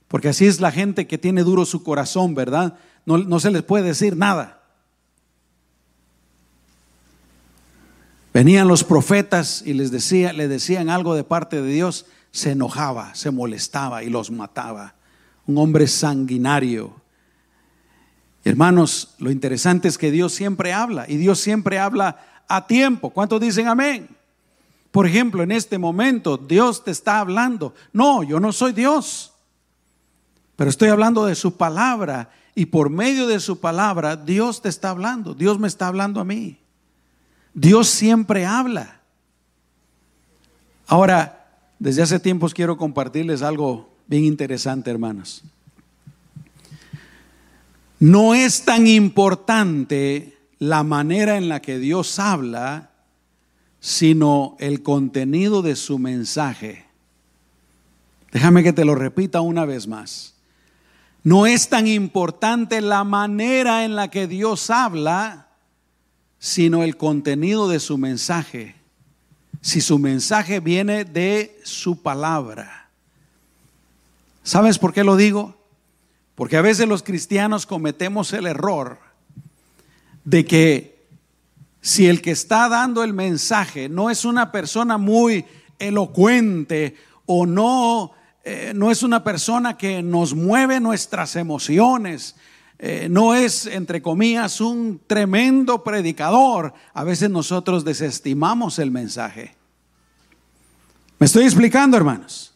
Porque 0.07 0.29
así 0.29 0.47
es 0.47 0.61
la 0.61 0.71
gente 0.71 1.09
que 1.09 1.19
tiene 1.19 1.43
duro 1.43 1.65
su 1.65 1.83
corazón, 1.83 2.37
¿verdad? 2.37 2.79
No, 3.07 3.19
no 3.19 3.41
se 3.41 3.51
les 3.51 3.63
puede 3.63 3.85
decir 3.85 4.17
nada. 4.17 4.61
Venían 8.35 8.69
los 8.69 8.85
profetas 8.85 9.63
y 9.65 9.73
les 9.73 9.91
decía, 9.91 10.35
le 10.35 10.47
decían 10.47 10.91
algo 10.91 11.15
de 11.15 11.25
parte 11.25 11.63
de 11.63 11.73
Dios, 11.73 12.05
se 12.33 12.51
enojaba, 12.51 13.15
se 13.15 13.31
molestaba 13.31 14.03
y 14.03 14.11
los 14.11 14.31
mataba. 14.31 14.95
Un 15.47 15.57
hombre 15.57 15.87
sanguinario. 15.87 17.01
Hermanos, 18.45 19.15
lo 19.19 19.31
interesante 19.31 19.89
es 19.89 19.97
que 19.97 20.11
Dios 20.11 20.35
siempre 20.35 20.75
habla 20.75 21.07
y 21.09 21.17
Dios 21.17 21.41
siempre 21.41 21.79
habla 21.79 22.45
a 22.47 22.67
tiempo. 22.67 23.09
¿Cuántos 23.09 23.41
dicen 23.41 23.69
amén? 23.69 24.07
Por 24.91 25.07
ejemplo, 25.07 25.43
en 25.43 25.53
este 25.53 25.79
momento 25.79 26.37
Dios 26.37 26.85
te 26.85 26.91
está 26.91 27.21
hablando. 27.21 27.75
No, 27.93 28.23
yo 28.23 28.39
no 28.39 28.53
soy 28.53 28.73
Dios, 28.73 29.33
pero 30.57 30.69
estoy 30.69 30.91
hablando 30.91 31.25
de 31.25 31.35
su 31.35 31.57
palabra 31.57 32.31
y 32.59 32.67
por 32.67 32.89
medio 32.89 33.29
de 33.29 33.39
su 33.39 33.61
palabra 33.61 34.17
Dios 34.17 34.63
te 34.63 34.71
está 34.71 34.91
hablando. 34.91 35.35
Dios 35.35 35.61
me 35.61 35.69
está 35.69 35.89
hablando 35.89 36.21
a 36.21 36.25
mí. 36.25 36.59
Dios 37.53 37.89
siempre 37.89 38.47
habla. 38.47 39.03
Ahora, 40.87 41.61
desde 41.79 42.03
hace 42.03 42.19
tiempos 42.19 42.55
quiero 42.55 42.79
compartirles 42.79 43.43
algo 43.43 43.91
bien 44.07 44.25
interesante, 44.25 44.91
hermanos. 44.91 45.43
No 48.01 48.35
es 48.35 48.65
tan 48.65 48.87
importante 48.87 50.39
la 50.59 50.83
manera 50.83 51.37
en 51.37 51.51
la 51.51 51.61
que 51.61 51.79
Dios 51.79 52.19
habla, 52.19 52.91
sino 53.81 54.57
el 54.61 54.83
contenido 54.83 55.61
de 55.61 55.77
su 55.77 55.99
mensaje. 55.99 56.87
Déjame 58.33 58.63
que 58.63 58.73
te 58.73 58.87
lo 58.87 58.95
repita 58.95 59.43
una 59.43 59.67
vez 59.67 59.87
más. 59.87 60.36
No 61.27 61.45
es 61.45 61.69
tan 61.69 61.89
importante 61.89 62.81
la 62.81 63.03
manera 63.03 63.85
en 63.85 63.97
la 63.97 64.11
que 64.13 64.29
Dios 64.29 64.71
habla, 64.71 65.49
sino 66.39 66.85
el 66.85 66.97
contenido 66.97 67.69
de 67.69 67.81
su 67.81 67.99
mensaje. 67.99 68.77
Si 69.61 69.81
su 69.81 69.99
mensaje 69.99 70.61
viene 70.61 71.05
de 71.05 71.61
su 71.65 72.01
palabra. 72.01 72.91
¿Sabes 74.45 74.79
por 74.79 74.93
qué 74.93 75.03
lo 75.03 75.17
digo? 75.17 75.57
Porque 76.37 76.59
a 76.59 76.63
veces 76.63 76.87
los 76.87 77.03
cristianos 77.03 77.67
cometemos 77.67 78.33
el 78.33 78.47
error 78.47 79.01
de 80.23 80.47
que 80.47 81.09
si 81.81 82.07
el 82.07 82.23
que 82.23 82.31
está 82.31 82.69
dando 82.69 83.03
el 83.03 83.13
mensaje 83.13 83.89
no 83.89 84.11
es 84.11 84.25
una 84.25 84.53
persona 84.53 84.97
muy 84.97 85.45
elocuente 85.81 86.95
o 87.27 87.47
no, 87.47 88.13
eh, 88.49 88.75
no 88.77 88.93
es 88.93 89.03
una 89.03 89.25
persona 89.25 89.77
que 89.77 90.05
nos 90.05 90.33
mueve 90.33 90.79
nuestras 90.79 91.35
emociones, 91.35 92.37
eh, 92.79 93.09
no 93.11 93.35
es, 93.35 93.67
entre 93.67 94.01
comillas, 94.01 94.61
un 94.61 95.01
tremendo 95.05 95.83
predicador, 95.83 96.73
a 96.95 97.03
veces 97.03 97.29
nosotros 97.29 97.85
desestimamos 97.85 98.79
el 98.79 98.93
mensaje. 98.93 99.57
¿Me 101.19 101.27
estoy 101.27 101.43
explicando, 101.43 101.97
hermanos? 101.97 102.55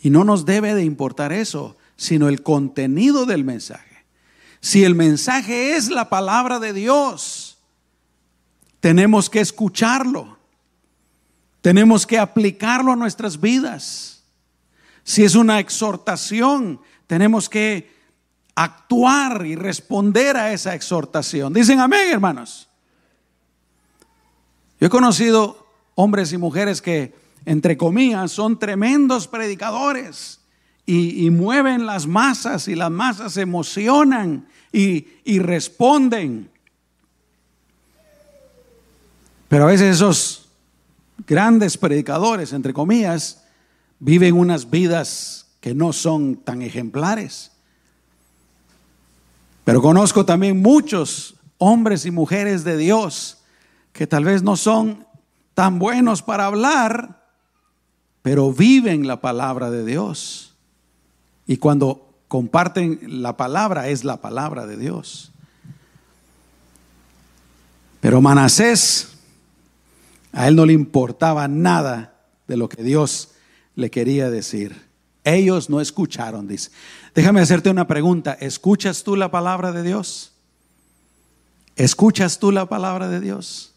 Y 0.00 0.10
no 0.10 0.22
nos 0.22 0.46
debe 0.46 0.76
de 0.76 0.84
importar 0.84 1.32
eso, 1.32 1.76
sino 1.96 2.28
el 2.28 2.44
contenido 2.44 3.26
del 3.26 3.42
mensaje. 3.42 4.04
Si 4.60 4.84
el 4.84 4.94
mensaje 4.94 5.74
es 5.74 5.90
la 5.90 6.08
palabra 6.08 6.60
de 6.60 6.72
Dios, 6.72 7.58
tenemos 8.78 9.28
que 9.28 9.40
escucharlo. 9.40 10.38
Tenemos 11.62 12.06
que 12.06 12.20
aplicarlo 12.20 12.92
a 12.92 12.96
nuestras 12.96 13.40
vidas. 13.40 14.15
Si 15.06 15.22
es 15.22 15.36
una 15.36 15.60
exhortación, 15.60 16.80
tenemos 17.06 17.48
que 17.48 17.94
actuar 18.56 19.46
y 19.46 19.54
responder 19.54 20.36
a 20.36 20.52
esa 20.52 20.74
exhortación. 20.74 21.52
Dicen 21.52 21.78
amén, 21.78 22.10
hermanos. 22.10 22.68
Yo 24.80 24.88
he 24.88 24.90
conocido 24.90 25.64
hombres 25.94 26.32
y 26.32 26.38
mujeres 26.38 26.82
que, 26.82 27.14
entre 27.44 27.76
comillas, 27.76 28.32
son 28.32 28.58
tremendos 28.58 29.28
predicadores 29.28 30.40
y, 30.84 31.30
mueven 31.30 31.86
las 31.86 32.08
masas 32.08 32.66
y 32.66 32.74
las 32.74 32.90
masas 32.90 33.34
se 33.34 33.42
emocionan 33.42 34.48
y, 34.72 35.06
y 35.24 35.38
responden. 35.38 36.50
Pero 39.46 39.64
a 39.64 39.68
veces 39.68 39.94
esos 39.94 40.48
grandes 41.28 41.78
predicadores, 41.78 42.52
entre 42.52 42.72
comillas, 42.72 43.45
viven 43.98 44.34
unas 44.34 44.70
vidas 44.70 45.46
que 45.60 45.74
no 45.74 45.92
son 45.92 46.36
tan 46.36 46.62
ejemplares. 46.62 47.52
Pero 49.64 49.82
conozco 49.82 50.24
también 50.24 50.62
muchos 50.62 51.34
hombres 51.58 52.06
y 52.06 52.10
mujeres 52.10 52.64
de 52.64 52.76
Dios 52.76 53.38
que 53.92 54.06
tal 54.06 54.24
vez 54.24 54.42
no 54.42 54.56
son 54.56 55.06
tan 55.54 55.78
buenos 55.78 56.22
para 56.22 56.46
hablar, 56.46 57.24
pero 58.22 58.52
viven 58.52 59.06
la 59.06 59.20
palabra 59.20 59.70
de 59.70 59.84
Dios. 59.84 60.54
Y 61.46 61.56
cuando 61.56 62.14
comparten 62.28 63.00
la 63.22 63.36
palabra 63.36 63.88
es 63.88 64.04
la 64.04 64.18
palabra 64.18 64.66
de 64.66 64.76
Dios. 64.76 65.32
Pero 68.00 68.20
Manasés, 68.20 69.16
a 70.32 70.46
él 70.46 70.54
no 70.54 70.66
le 70.66 70.74
importaba 70.74 71.48
nada 71.48 72.14
de 72.46 72.56
lo 72.56 72.68
que 72.68 72.82
Dios 72.82 73.30
le 73.76 73.90
quería 73.90 74.30
decir. 74.30 74.86
Ellos 75.22 75.70
no 75.70 75.80
escucharon, 75.80 76.48
dice. 76.48 76.70
Déjame 77.14 77.40
hacerte 77.40 77.70
una 77.70 77.86
pregunta. 77.86 78.32
¿Escuchas 78.32 79.04
tú 79.04 79.14
la 79.14 79.30
palabra 79.30 79.70
de 79.70 79.82
Dios? 79.82 80.32
¿Escuchas 81.76 82.38
tú 82.38 82.50
la 82.50 82.66
palabra 82.66 83.08
de 83.08 83.20
Dios? 83.20 83.74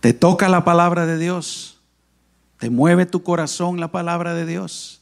¿Te 0.00 0.12
toca 0.12 0.48
la 0.48 0.64
palabra 0.64 1.06
de 1.06 1.18
Dios? 1.18 1.78
¿Te 2.58 2.70
mueve 2.70 3.06
tu 3.06 3.22
corazón 3.22 3.78
la 3.78 3.92
palabra 3.92 4.34
de 4.34 4.46
Dios? 4.46 5.00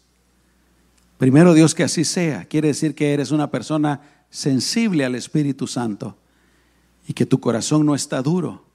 Primero 1.16 1.54
Dios 1.54 1.74
que 1.74 1.84
así 1.84 2.04
sea. 2.04 2.44
Quiere 2.44 2.68
decir 2.68 2.94
que 2.94 3.14
eres 3.14 3.30
una 3.30 3.50
persona 3.50 4.00
sensible 4.30 5.04
al 5.04 5.14
Espíritu 5.14 5.66
Santo 5.66 6.16
y 7.06 7.14
que 7.14 7.26
tu 7.26 7.40
corazón 7.40 7.86
no 7.86 7.94
está 7.94 8.20
duro. 8.20 8.67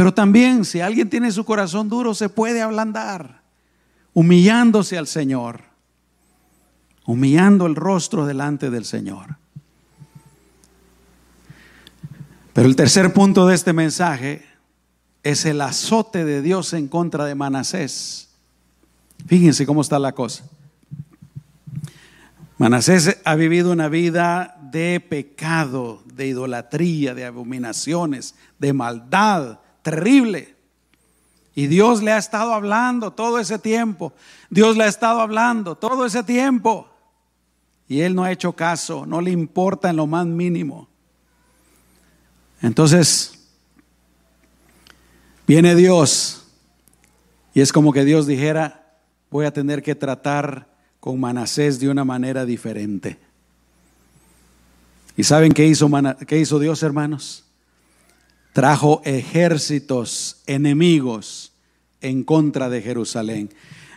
Pero 0.00 0.14
también 0.14 0.64
si 0.64 0.80
alguien 0.80 1.10
tiene 1.10 1.30
su 1.30 1.44
corazón 1.44 1.90
duro 1.90 2.14
se 2.14 2.30
puede 2.30 2.62
ablandar 2.62 3.42
humillándose 4.14 4.96
al 4.96 5.06
Señor, 5.06 5.60
humillando 7.04 7.66
el 7.66 7.76
rostro 7.76 8.24
delante 8.24 8.70
del 8.70 8.86
Señor. 8.86 9.36
Pero 12.54 12.66
el 12.66 12.76
tercer 12.76 13.12
punto 13.12 13.46
de 13.46 13.54
este 13.54 13.74
mensaje 13.74 14.46
es 15.22 15.44
el 15.44 15.60
azote 15.60 16.24
de 16.24 16.40
Dios 16.40 16.72
en 16.72 16.88
contra 16.88 17.26
de 17.26 17.34
Manasés. 17.34 18.30
Fíjense 19.26 19.66
cómo 19.66 19.82
está 19.82 19.98
la 19.98 20.12
cosa. 20.12 20.44
Manasés 22.56 23.18
ha 23.22 23.34
vivido 23.34 23.70
una 23.70 23.90
vida 23.90 24.56
de 24.62 24.98
pecado, 24.98 26.02
de 26.06 26.28
idolatría, 26.28 27.12
de 27.12 27.26
abominaciones, 27.26 28.34
de 28.58 28.72
maldad 28.72 29.58
terrible. 29.82 30.56
Y 31.54 31.66
Dios 31.66 32.02
le 32.02 32.12
ha 32.12 32.18
estado 32.18 32.52
hablando 32.54 33.12
todo 33.12 33.38
ese 33.38 33.58
tiempo. 33.58 34.12
Dios 34.48 34.76
le 34.76 34.84
ha 34.84 34.88
estado 34.88 35.20
hablando 35.20 35.76
todo 35.76 36.06
ese 36.06 36.22
tiempo. 36.22 36.88
Y 37.88 38.00
él 38.02 38.14
no 38.14 38.22
ha 38.24 38.32
hecho 38.32 38.52
caso, 38.52 39.04
no 39.04 39.20
le 39.20 39.30
importa 39.30 39.90
en 39.90 39.96
lo 39.96 40.06
más 40.06 40.24
mínimo. 40.26 40.88
Entonces, 42.62 43.48
viene 45.46 45.74
Dios 45.74 46.40
y 47.52 47.60
es 47.60 47.72
como 47.72 47.92
que 47.92 48.04
Dios 48.04 48.26
dijera, 48.26 48.96
voy 49.30 49.46
a 49.46 49.52
tener 49.52 49.82
que 49.82 49.94
tratar 49.94 50.68
con 51.00 51.18
Manasés 51.18 51.80
de 51.80 51.88
una 51.88 52.04
manera 52.04 52.44
diferente. 52.44 53.18
¿Y 55.16 55.24
saben 55.24 55.52
qué 55.52 55.66
hizo, 55.66 55.90
qué 56.26 56.38
hizo 56.38 56.58
Dios, 56.58 56.82
hermanos? 56.82 57.49
Trajo 58.52 59.00
ejércitos 59.04 60.42
enemigos 60.46 61.52
en 62.00 62.24
contra 62.24 62.68
de 62.68 62.82
Jerusalén. 62.82 63.50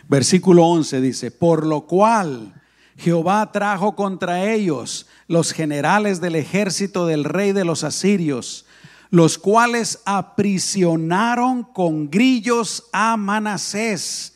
Versículo 0.08 0.66
11 0.66 1.00
dice, 1.00 1.30
por 1.30 1.66
lo 1.66 1.82
cual 1.82 2.60
Jehová 2.96 3.50
trajo 3.52 3.96
contra 3.96 4.52
ellos 4.52 5.06
los 5.26 5.52
generales 5.52 6.20
del 6.20 6.36
ejército 6.36 7.06
del 7.06 7.24
rey 7.24 7.52
de 7.52 7.64
los 7.64 7.82
asirios, 7.82 8.66
los 9.10 9.38
cuales 9.38 10.00
aprisionaron 10.04 11.62
con 11.64 12.10
grillos 12.10 12.84
a 12.92 13.16
Manasés 13.16 14.34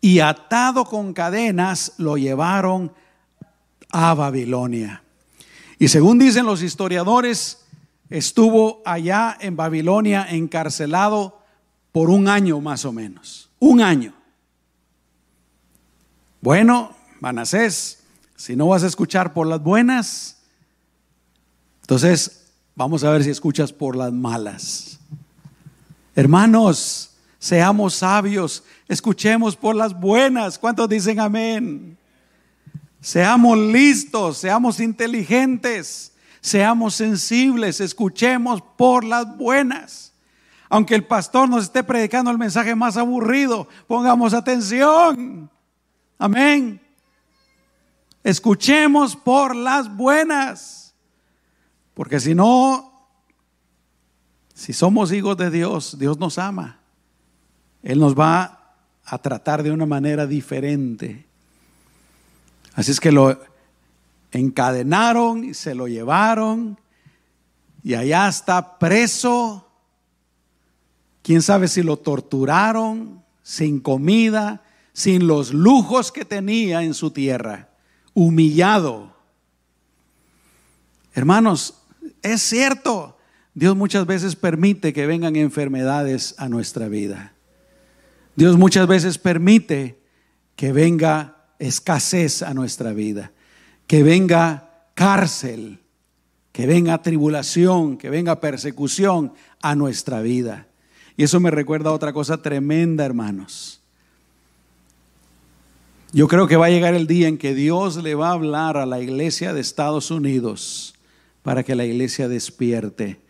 y 0.00 0.20
atado 0.20 0.84
con 0.84 1.14
cadenas 1.14 1.92
lo 1.96 2.16
llevaron 2.16 2.92
a 3.90 4.12
Babilonia. 4.14 5.02
Y 5.78 5.88
según 5.88 6.18
dicen 6.18 6.46
los 6.46 6.62
historiadores, 6.62 7.63
estuvo 8.10 8.82
allá 8.84 9.36
en 9.40 9.56
Babilonia 9.56 10.26
encarcelado 10.28 11.40
por 11.92 12.10
un 12.10 12.28
año 12.28 12.60
más 12.60 12.84
o 12.84 12.92
menos. 12.92 13.50
Un 13.58 13.80
año. 13.80 14.14
Bueno, 16.40 16.94
Manasés, 17.20 18.02
si 18.36 18.56
no 18.56 18.68
vas 18.68 18.82
a 18.82 18.86
escuchar 18.86 19.32
por 19.32 19.46
las 19.46 19.62
buenas, 19.62 20.38
entonces 21.80 22.52
vamos 22.74 23.04
a 23.04 23.10
ver 23.10 23.24
si 23.24 23.30
escuchas 23.30 23.72
por 23.72 23.96
las 23.96 24.12
malas. 24.12 24.98
Hermanos, 26.14 27.14
seamos 27.38 27.94
sabios, 27.94 28.64
escuchemos 28.88 29.56
por 29.56 29.76
las 29.76 29.98
buenas. 29.98 30.58
¿Cuántos 30.58 30.88
dicen 30.88 31.20
amén? 31.20 31.96
Seamos 33.00 33.58
listos, 33.58 34.38
seamos 34.38 34.80
inteligentes, 34.80 36.13
seamos 36.44 36.94
sensibles, 36.94 37.80
escuchemos 37.80 38.60
por 38.76 39.02
las 39.02 39.38
buenas. 39.38 40.12
Aunque 40.68 40.94
el 40.94 41.06
pastor 41.06 41.48
nos 41.48 41.64
esté 41.64 41.82
predicando 41.82 42.30
el 42.30 42.36
mensaje 42.36 42.74
más 42.74 42.98
aburrido, 42.98 43.66
pongamos 43.86 44.34
atención. 44.34 45.50
Amén. 46.18 46.82
Escuchemos 48.22 49.16
por 49.16 49.56
las 49.56 49.96
buenas. 49.96 50.94
Porque 51.94 52.20
si 52.20 52.34
no, 52.34 53.08
si 54.52 54.74
somos 54.74 55.12
hijos 55.12 55.38
de 55.38 55.50
Dios, 55.50 55.98
Dios 55.98 56.18
nos 56.18 56.36
ama. 56.36 56.78
Él 57.82 57.98
nos 57.98 58.14
va 58.14 58.76
a 59.02 59.16
tratar 59.16 59.62
de 59.62 59.70
una 59.72 59.86
manera 59.86 60.26
diferente. 60.26 61.24
Así 62.74 62.90
es 62.90 63.00
que 63.00 63.12
lo 63.12 63.53
encadenaron 64.38 65.44
y 65.44 65.54
se 65.54 65.74
lo 65.74 65.88
llevaron 65.88 66.78
y 67.84 67.94
allá 67.94 68.28
está 68.28 68.78
preso. 68.78 69.70
Quién 71.22 71.42
sabe 71.42 71.68
si 71.68 71.82
lo 71.82 71.98
torturaron 71.98 73.22
sin 73.42 73.78
comida, 73.78 74.62
sin 74.94 75.26
los 75.26 75.52
lujos 75.52 76.10
que 76.10 76.24
tenía 76.24 76.82
en 76.82 76.94
su 76.94 77.10
tierra, 77.10 77.68
humillado. 78.14 79.14
Hermanos, 81.12 81.82
es 82.22 82.42
cierto, 82.42 83.18
Dios 83.52 83.76
muchas 83.76 84.06
veces 84.06 84.34
permite 84.34 84.92
que 84.92 85.06
vengan 85.06 85.36
enfermedades 85.36 86.34
a 86.38 86.48
nuestra 86.48 86.88
vida. 86.88 87.34
Dios 88.34 88.56
muchas 88.56 88.86
veces 88.88 89.18
permite 89.18 90.00
que 90.56 90.72
venga 90.72 91.36
escasez 91.58 92.42
a 92.42 92.54
nuestra 92.54 92.92
vida, 92.92 93.32
que 93.86 94.02
venga 94.02 94.88
cárcel, 94.94 95.80
que 96.52 96.66
venga 96.66 97.02
tribulación, 97.02 97.96
que 97.96 98.10
venga 98.10 98.40
persecución 98.40 99.32
a 99.60 99.74
nuestra 99.74 100.20
vida. 100.20 100.68
Y 101.16 101.24
eso 101.24 101.40
me 101.40 101.50
recuerda 101.50 101.90
a 101.90 101.94
otra 101.94 102.12
cosa 102.12 102.42
tremenda, 102.42 103.04
hermanos. 103.04 103.80
Yo 106.12 106.28
creo 106.28 106.46
que 106.46 106.56
va 106.56 106.66
a 106.66 106.70
llegar 106.70 106.94
el 106.94 107.08
día 107.08 107.26
en 107.26 107.38
que 107.38 107.54
Dios 107.54 107.96
le 107.96 108.14
va 108.14 108.28
a 108.28 108.34
hablar 108.34 108.76
a 108.76 108.86
la 108.86 109.00
iglesia 109.00 109.52
de 109.52 109.60
Estados 109.60 110.12
Unidos 110.12 110.94
para 111.42 111.64
que 111.64 111.74
la 111.74 111.84
iglesia 111.84 112.28
despierte. 112.28 113.20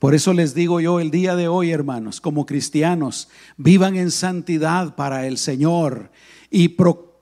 Por 0.00 0.16
eso 0.16 0.32
les 0.32 0.52
digo 0.52 0.80
yo 0.80 0.98
el 0.98 1.12
día 1.12 1.36
de 1.36 1.46
hoy, 1.46 1.70
hermanos, 1.70 2.20
como 2.20 2.44
cristianos, 2.44 3.28
vivan 3.56 3.96
en 3.96 4.10
santidad 4.10 4.96
para 4.96 5.28
el 5.28 5.38
Señor 5.38 6.10
y 6.50 6.70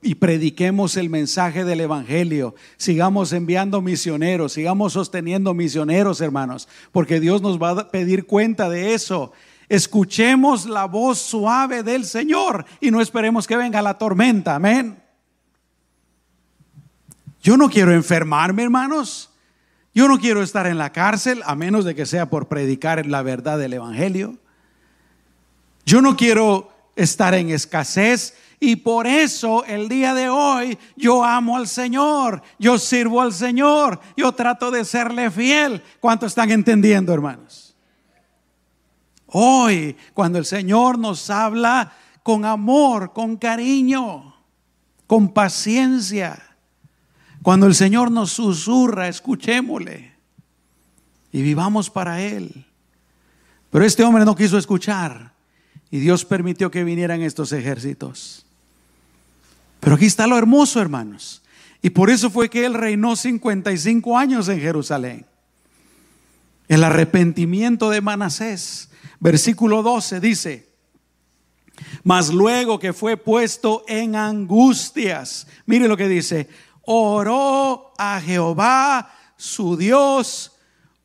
y 0.01 0.15
prediquemos 0.15 0.97
el 0.97 1.09
mensaje 1.09 1.63
del 1.63 1.81
Evangelio. 1.81 2.55
Sigamos 2.77 3.33
enviando 3.33 3.81
misioneros, 3.81 4.53
sigamos 4.53 4.93
sosteniendo 4.93 5.53
misioneros, 5.53 6.21
hermanos, 6.21 6.67
porque 6.91 7.19
Dios 7.19 7.41
nos 7.41 7.61
va 7.61 7.71
a 7.71 7.91
pedir 7.91 8.25
cuenta 8.25 8.69
de 8.69 8.93
eso. 8.93 9.31
Escuchemos 9.69 10.65
la 10.65 10.85
voz 10.85 11.19
suave 11.19 11.83
del 11.83 12.05
Señor 12.05 12.65
y 12.79 12.91
no 12.91 12.99
esperemos 12.99 13.47
que 13.47 13.55
venga 13.55 13.81
la 13.81 13.97
tormenta. 13.97 14.55
Amén. 14.55 15.01
Yo 17.41 17.57
no 17.57 17.69
quiero 17.69 17.93
enfermarme, 17.93 18.63
hermanos. 18.63 19.29
Yo 19.93 20.07
no 20.07 20.19
quiero 20.19 20.41
estar 20.41 20.67
en 20.67 20.77
la 20.77 20.91
cárcel, 20.91 21.41
a 21.45 21.55
menos 21.55 21.85
de 21.85 21.95
que 21.95 22.05
sea 22.05 22.29
por 22.29 22.47
predicar 22.47 23.05
la 23.05 23.21
verdad 23.21 23.57
del 23.57 23.73
Evangelio. 23.73 24.37
Yo 25.85 26.01
no 26.01 26.15
quiero 26.15 26.71
estar 26.95 27.33
en 27.33 27.49
escasez 27.49 28.35
y 28.63 28.75
por 28.75 29.07
eso 29.07 29.65
el 29.65 29.89
día 29.89 30.13
de 30.13 30.29
hoy 30.29 30.77
yo 30.95 31.23
amo 31.23 31.57
al 31.57 31.67
Señor, 31.67 32.43
yo 32.59 32.77
sirvo 32.77 33.19
al 33.19 33.33
Señor, 33.33 33.99
yo 34.15 34.31
trato 34.33 34.69
de 34.69 34.85
serle 34.85 35.31
fiel. 35.31 35.81
¿Cuánto 35.99 36.27
están 36.27 36.51
entendiendo, 36.51 37.11
hermanos? 37.11 37.75
Hoy, 39.25 39.97
cuando 40.13 40.37
el 40.37 40.45
Señor 40.45 40.99
nos 40.99 41.31
habla 41.31 41.91
con 42.21 42.45
amor, 42.45 43.13
con 43.13 43.35
cariño, 43.35 44.35
con 45.07 45.33
paciencia, 45.33 46.39
cuando 47.41 47.65
el 47.65 47.73
Señor 47.73 48.11
nos 48.11 48.31
susurra, 48.31 49.07
escuchémosle 49.07 50.13
y 51.31 51.41
vivamos 51.41 51.89
para 51.89 52.21
Él. 52.21 52.67
Pero 53.71 53.85
este 53.85 54.03
hombre 54.03 54.23
no 54.23 54.35
quiso 54.35 54.59
escuchar 54.59 55.33
y 55.89 55.97
Dios 55.97 56.25
permitió 56.25 56.69
que 56.69 56.83
vinieran 56.83 57.23
estos 57.23 57.53
ejércitos. 57.53 58.45
Pero 59.81 59.97
aquí 59.97 60.05
está 60.05 60.27
lo 60.27 60.37
hermoso, 60.37 60.79
hermanos. 60.79 61.41
Y 61.81 61.89
por 61.89 62.09
eso 62.09 62.29
fue 62.29 62.49
que 62.49 62.65
él 62.65 62.75
reinó 62.75 63.17
55 63.17 64.17
años 64.17 64.47
en 64.47 64.61
Jerusalén. 64.61 65.25
El 66.69 66.85
arrepentimiento 66.85 67.89
de 67.89 67.99
Manasés. 67.99 68.89
Versículo 69.19 69.83
12 69.83 70.19
dice, 70.19 70.69
mas 72.03 72.29
luego 72.29 72.79
que 72.79 72.93
fue 72.93 73.17
puesto 73.17 73.83
en 73.87 74.15
angustias, 74.15 75.47
mire 75.65 75.87
lo 75.87 75.97
que 75.97 76.07
dice, 76.07 76.47
oró 76.83 77.91
a 77.97 78.21
Jehová, 78.21 79.11
su 79.35 79.75
Dios, 79.77 80.51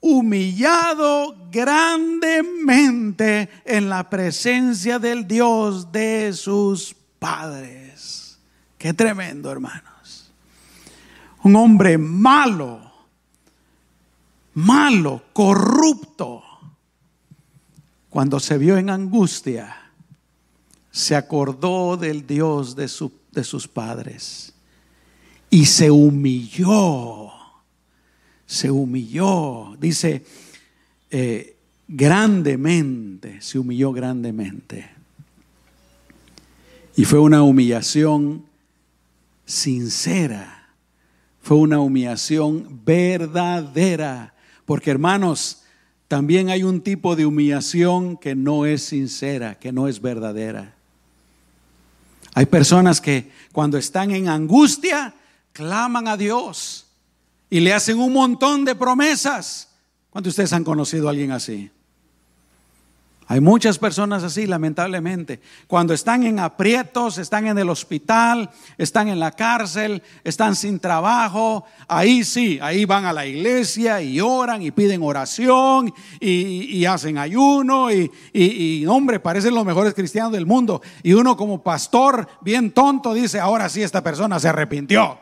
humillado 0.00 1.48
grandemente 1.50 3.48
en 3.64 3.88
la 3.88 4.10
presencia 4.10 4.98
del 4.98 5.26
Dios 5.26 5.90
de 5.92 6.32
sus 6.34 6.94
padres. 7.18 8.25
Qué 8.78 8.92
tremendo, 8.92 9.50
hermanos. 9.50 10.30
Un 11.42 11.56
hombre 11.56 11.96
malo, 11.96 12.80
malo, 14.54 15.22
corrupto, 15.32 16.42
cuando 18.10 18.40
se 18.40 18.58
vio 18.58 18.76
en 18.76 18.90
angustia, 18.90 19.92
se 20.90 21.14
acordó 21.14 21.96
del 21.96 22.26
Dios 22.26 22.74
de, 22.74 22.90
de 23.32 23.44
sus 23.44 23.68
padres 23.68 24.54
y 25.50 25.66
se 25.66 25.90
humilló, 25.90 27.30
se 28.46 28.70
humilló, 28.70 29.76
dice, 29.78 30.24
eh, 31.10 31.56
grandemente, 31.86 33.40
se 33.40 33.58
humilló 33.58 33.92
grandemente. 33.92 34.90
Y 36.96 37.04
fue 37.04 37.20
una 37.20 37.42
humillación 37.42 38.44
sincera, 39.46 40.74
fue 41.40 41.56
una 41.56 41.80
humillación 41.80 42.82
verdadera. 42.84 44.34
Porque 44.66 44.90
hermanos, 44.90 45.62
también 46.08 46.50
hay 46.50 46.62
un 46.62 46.82
tipo 46.82 47.16
de 47.16 47.24
humillación 47.24 48.16
que 48.16 48.34
no 48.34 48.66
es 48.66 48.82
sincera, 48.82 49.58
que 49.58 49.72
no 49.72 49.88
es 49.88 50.02
verdadera. 50.02 50.74
Hay 52.34 52.46
personas 52.46 53.00
que 53.00 53.30
cuando 53.52 53.78
están 53.78 54.10
en 54.10 54.28
angustia, 54.28 55.14
claman 55.52 56.06
a 56.06 56.16
Dios 56.16 56.86
y 57.48 57.60
le 57.60 57.72
hacen 57.72 57.98
un 57.98 58.12
montón 58.12 58.64
de 58.64 58.74
promesas. 58.74 59.70
¿Cuántos 60.10 60.32
de 60.32 60.42
ustedes 60.42 60.52
han 60.52 60.64
conocido 60.64 61.06
a 61.06 61.10
alguien 61.12 61.30
así? 61.30 61.70
Hay 63.28 63.40
muchas 63.40 63.76
personas 63.76 64.22
así, 64.22 64.46
lamentablemente. 64.46 65.40
Cuando 65.66 65.92
están 65.92 66.22
en 66.22 66.38
aprietos, 66.38 67.18
están 67.18 67.48
en 67.48 67.58
el 67.58 67.68
hospital, 67.68 68.50
están 68.78 69.08
en 69.08 69.18
la 69.18 69.32
cárcel, 69.32 70.00
están 70.22 70.54
sin 70.54 70.78
trabajo, 70.78 71.64
ahí 71.88 72.22
sí, 72.22 72.60
ahí 72.62 72.84
van 72.84 73.04
a 73.04 73.12
la 73.12 73.26
iglesia 73.26 74.00
y 74.00 74.20
oran 74.20 74.62
y 74.62 74.70
piden 74.70 75.02
oración 75.02 75.92
y, 76.20 76.84
hacen 76.86 77.18
ayuno 77.18 77.90
y, 77.90 78.08
y, 78.32 78.86
hombre, 78.86 79.18
parecen 79.18 79.56
los 79.56 79.66
mejores 79.66 79.92
cristianos 79.92 80.30
del 80.30 80.46
mundo. 80.46 80.80
Y 81.02 81.12
uno 81.14 81.36
como 81.36 81.64
pastor, 81.64 82.28
bien 82.42 82.70
tonto, 82.70 83.12
dice, 83.12 83.40
ahora 83.40 83.68
sí, 83.68 83.82
esta 83.82 84.04
persona 84.04 84.38
se 84.38 84.48
arrepintió. 84.48 85.18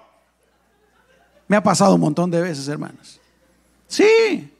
Me 1.48 1.56
ha 1.56 1.62
pasado 1.62 1.94
un 1.94 2.02
montón 2.02 2.30
de 2.30 2.42
veces, 2.42 2.68
hermanos. 2.68 3.18
Sí, 3.88 4.50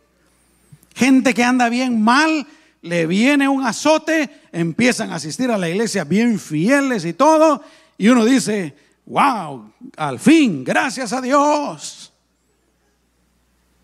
gente 0.95 1.35
que 1.35 1.45
anda 1.45 1.69
bien 1.69 2.01
mal 2.03 2.47
le 2.85 3.07
viene 3.07 3.49
un 3.49 3.66
azote, 3.66 4.43
empiezan 4.53 5.11
a 5.11 5.14
asistir 5.14 5.51
a 5.51 5.57
la 5.57 5.70
iglesia 5.70 6.05
bien 6.05 6.39
fieles 6.39 7.07
y 7.07 7.14
todo, 7.14 7.62
y 7.97 8.09
uno 8.09 8.26
dice, 8.26 8.76
wow, 9.07 9.72
al 9.97 10.18
fin, 10.18 10.62
gracias 10.62 11.14
a 11.14 11.22
Dios. 11.22 12.12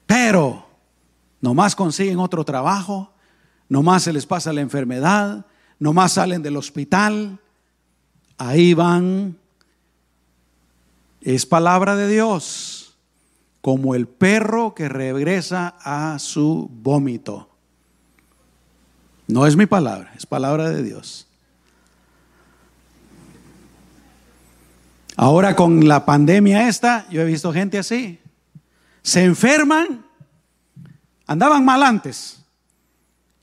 Pero 0.05 0.66
nomás 1.40 1.74
consiguen 1.74 2.18
otro 2.18 2.44
trabajo, 2.44 3.11
nomás 3.70 4.03
se 4.03 4.12
les 4.12 4.26
pasa 4.26 4.53
la 4.53 4.61
enfermedad, 4.61 5.46
nomás 5.78 6.12
salen 6.12 6.42
del 6.42 6.59
hospital, 6.59 7.38
ahí 8.36 8.74
van 8.74 9.38
Es 11.22 11.46
palabra 11.46 11.96
de 11.96 12.07
Dios, 12.07 12.98
como 13.62 13.94
el 13.94 14.07
perro 14.07 14.74
que 14.74 14.90
regresa 14.90 15.74
a 15.80 16.18
su 16.18 16.68
vómito. 16.70 17.49
No 19.31 19.47
es 19.47 19.57
mi 19.57 19.66
palabra, 19.66 20.12
es 20.16 20.26
palabra 20.26 20.70
de 20.70 20.83
Dios. 20.83 21.26
Ahora 25.16 25.55
con 25.55 25.87
la 25.87 26.05
pandemia 26.05 26.68
esta, 26.68 27.07
yo 27.11 27.20
he 27.20 27.24
visto 27.24 27.53
gente 27.53 27.78
así. 27.78 28.18
Se 29.03 29.22
enferman, 29.22 30.05
andaban 31.26 31.64
mal 31.64 31.83
antes. 31.83 32.43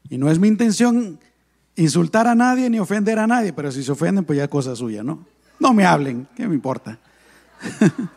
Y 0.09 0.17
no 0.17 0.29
es 0.29 0.39
mi 0.39 0.47
intención 0.47 1.19
insultar 1.75 2.27
a 2.27 2.35
nadie 2.35 2.69
ni 2.69 2.79
ofender 2.79 3.19
a 3.19 3.27
nadie, 3.27 3.53
pero 3.53 3.71
si 3.71 3.83
se 3.83 3.91
ofenden, 3.91 4.25
pues 4.25 4.37
ya 4.37 4.43
es 4.43 4.49
cosa 4.49 4.75
suya, 4.75 5.03
¿no? 5.03 5.25
No 5.59 5.73
me 5.73 5.85
hablen, 5.85 6.27
¿qué 6.35 6.47
me 6.47 6.55
importa? 6.55 6.97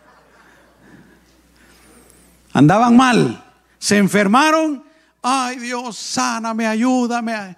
Andaban 2.53 2.97
mal, 2.97 3.45
se 3.79 3.99
enfermaron. 3.99 4.89
Ay 5.23 5.59
Dios, 5.59 5.97
sáname, 5.97 6.66
ayúdame. 6.66 7.57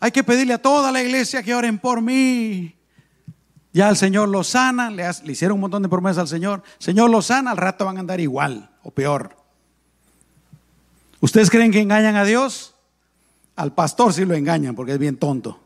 Hay 0.00 0.10
que 0.10 0.24
pedirle 0.24 0.54
a 0.54 0.58
toda 0.58 0.92
la 0.92 1.02
iglesia 1.02 1.42
que 1.42 1.54
oren 1.54 1.78
por 1.78 2.02
mí. 2.02 2.74
Ya 3.72 3.88
el 3.88 3.96
Señor 3.96 4.28
los 4.28 4.48
sana, 4.48 4.90
le, 4.90 5.04
hicieron 5.26 5.56
un 5.56 5.60
montón 5.60 5.82
de 5.82 5.88
promesas 5.88 6.22
al 6.22 6.28
Señor. 6.28 6.62
Señor 6.78 7.10
los 7.10 7.26
sana, 7.26 7.50
al 7.50 7.56
rato 7.56 7.84
van 7.84 7.98
a 7.98 8.00
andar 8.00 8.20
igual 8.20 8.70
o 8.82 8.90
peor. 8.90 9.36
¿Ustedes 11.20 11.50
creen 11.50 11.70
que 11.72 11.80
engañan 11.80 12.16
a 12.16 12.24
Dios? 12.24 12.74
Al 13.54 13.72
pastor 13.72 14.12
sí 14.12 14.24
lo 14.24 14.34
engañan 14.34 14.74
porque 14.74 14.92
es 14.92 14.98
bien 14.98 15.16
tonto. 15.16 15.60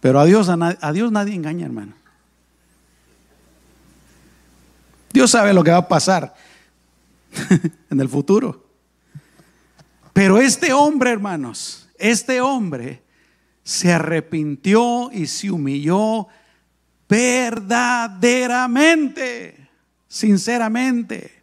Pero 0.00 0.20
a 0.20 0.24
Dios, 0.24 0.48
a, 0.48 0.92
Dios 0.92 1.12
nadie 1.12 1.34
engaña, 1.34 1.66
hermano. 1.66 1.94
Dios 5.12 5.30
sabe 5.30 5.54
lo 5.54 5.64
que 5.64 5.70
va 5.70 5.78
a 5.78 5.88
pasar 5.88 6.34
en 7.90 8.00
el 8.00 8.08
futuro. 8.08 8.65
Pero 10.16 10.40
este 10.40 10.72
hombre, 10.72 11.10
hermanos, 11.10 11.88
este 11.98 12.40
hombre 12.40 13.02
se 13.62 13.92
arrepintió 13.92 15.10
y 15.12 15.26
se 15.26 15.50
humilló 15.50 16.26
verdaderamente, 17.06 19.68
sinceramente 20.08 21.42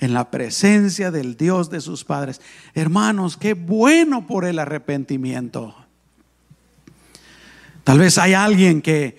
en 0.00 0.12
la 0.12 0.30
presencia 0.30 1.10
del 1.10 1.38
Dios 1.38 1.70
de 1.70 1.80
sus 1.80 2.04
padres. 2.04 2.42
Hermanos, 2.74 3.38
qué 3.38 3.54
bueno 3.54 4.26
por 4.26 4.44
el 4.44 4.58
arrepentimiento. 4.58 5.74
Tal 7.84 8.00
vez 8.00 8.18
hay 8.18 8.34
alguien 8.34 8.82
que, 8.82 9.18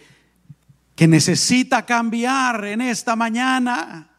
que 0.95 1.07
necesita 1.07 1.87
cambiar 1.87 2.65
en 2.65 2.81
esta 2.81 3.15
mañana. 3.15 4.09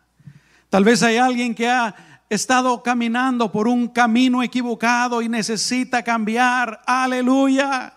Tal 0.71 0.83
vez 0.83 1.05
hay 1.05 1.19
alguien 1.19 1.55
que 1.55 1.69
ha 1.69 2.08
estado 2.29 2.83
caminando 2.83 3.51
por 3.51 3.69
un 3.69 3.89
camino 3.89 4.43
equivocado 4.43 5.23
y 5.23 5.29
necesita 5.29 6.03
cambiar. 6.03 6.81
Aleluya. 6.87 7.95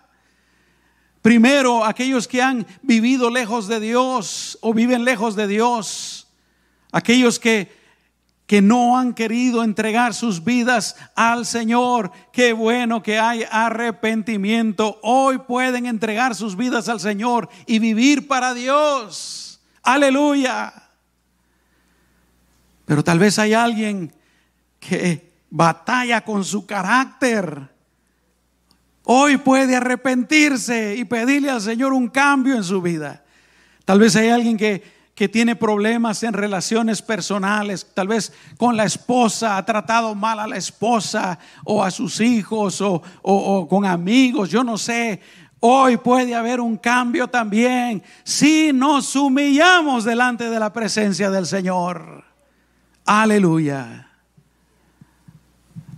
Primero, 1.22 1.86
aquellos 1.86 2.28
que 2.28 2.42
han 2.42 2.66
vivido 2.82 3.30
lejos 3.30 3.68
de 3.68 3.80
Dios 3.80 4.58
o 4.62 4.74
viven 4.74 5.04
lejos 5.04 5.36
de 5.36 5.48
Dios. 5.48 6.28
Aquellos 6.92 7.40
que 7.40 7.82
que 8.52 8.62
no 8.62 8.98
han 8.98 9.14
querido 9.14 9.64
entregar 9.64 10.14
sus 10.14 10.44
vidas 10.44 10.98
al 11.16 11.46
Señor. 11.46 12.12
Qué 12.34 12.52
bueno 12.52 13.02
que 13.02 13.18
hay 13.18 13.46
arrepentimiento. 13.50 15.00
Hoy 15.04 15.38
pueden 15.38 15.86
entregar 15.86 16.36
sus 16.36 16.58
vidas 16.58 16.90
al 16.90 17.00
Señor 17.00 17.48
y 17.66 17.80
vivir 17.80 18.28
para 18.28 18.54
Dios. 18.54 19.62
Aleluya. 19.82 20.74
Pero 22.84 23.06
tal 23.06 23.20
vez 23.20 23.40
hay 23.40 23.54
alguien 23.54 24.14
que 24.82 25.32
batalla 25.50 26.20
con 26.26 26.44
su 26.44 26.66
carácter. 26.66 27.70
Hoy 29.04 29.38
puede 29.38 29.78
arrepentirse 29.78 30.98
y 30.98 31.06
pedirle 31.06 31.50
al 31.50 31.62
Señor 31.62 31.94
un 31.94 32.10
cambio 32.10 32.56
en 32.56 32.66
su 32.66 32.82
vida. 32.82 33.24
Tal 33.86 34.00
vez 34.00 34.18
hay 34.18 34.28
alguien 34.28 34.58
que 34.58 35.02
que 35.22 35.30
tiene 35.30 35.56
problemas 35.56 36.24
en 36.24 36.34
relaciones 36.34 37.02
personales, 37.02 37.86
tal 37.94 38.08
vez 38.08 38.34
con 38.58 38.76
la 38.76 38.86
esposa, 38.86 39.58
ha 39.58 39.64
tratado 39.64 40.16
mal 40.16 40.40
a 40.40 40.48
la 40.48 40.58
esposa 40.58 41.38
o 41.64 41.84
a 41.84 41.92
sus 41.92 42.20
hijos 42.22 42.82
o, 42.82 43.68
con 43.70 43.86
amigos, 43.86 44.50
yo 44.50 44.64
no 44.64 44.80
sé. 44.80 45.22
Hoy 45.60 45.98
puede 45.98 46.34
haber 46.34 46.60
un 46.60 46.76
cambio 46.76 47.28
también 47.28 48.02
si 48.24 48.74
nos 48.74 49.16
humillamos 49.16 50.06
delante 50.06 50.50
de 50.50 50.60
la 50.60 50.74
presencia 50.74 51.30
del 51.30 51.46
Señor. 51.46 52.24
Aleluya. 53.06 54.11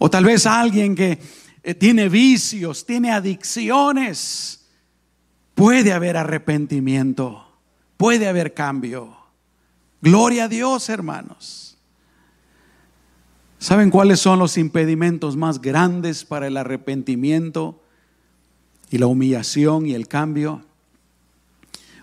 O 0.03 0.09
tal 0.09 0.25
vez 0.25 0.45
alguien 0.45 0.95
que 0.95 1.19
eh, 1.63 1.73
tiene 1.75 2.09
vicios, 2.09 2.85
tiene 2.85 3.11
adicciones, 3.11 4.67
puede 5.55 5.93
haber 5.93 6.17
arrepentimiento 6.17 7.43
puede 8.03 8.27
haber 8.27 8.53
cambio. 8.53 9.15
Gloria 10.01 10.43
a 10.43 10.47
Dios, 10.49 10.89
hermanos. 10.89 11.77
¿Saben 13.59 13.89
cuáles 13.89 14.19
son 14.19 14.39
los 14.39 14.57
impedimentos 14.57 15.37
más 15.37 15.61
grandes 15.61 16.25
para 16.25 16.47
el 16.47 16.57
arrepentimiento 16.57 17.81
y 18.89 18.97
la 18.97 19.07
humillación 19.07 19.85
y 19.85 19.93
el 19.93 20.09
cambio? 20.09 20.65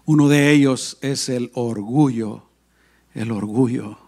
Uno 0.07 0.31
de 0.31 0.53
ellos 0.53 0.97
es 1.03 1.29
el 1.29 1.51
orgullo, 1.53 2.45
el 3.13 3.31
orgullo. 3.31 3.99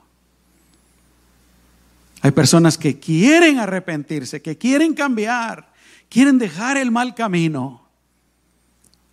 Hay 2.23 2.31
personas 2.31 2.79
que 2.79 2.99
quieren 2.99 3.59
arrepentirse, 3.59 4.41
que 4.41 4.57
quieren 4.57 4.95
cambiar, 4.95 5.73
quieren 6.09 6.39
dejar 6.39 6.77
el 6.77 6.91
mal 6.91 7.15
camino, 7.15 7.83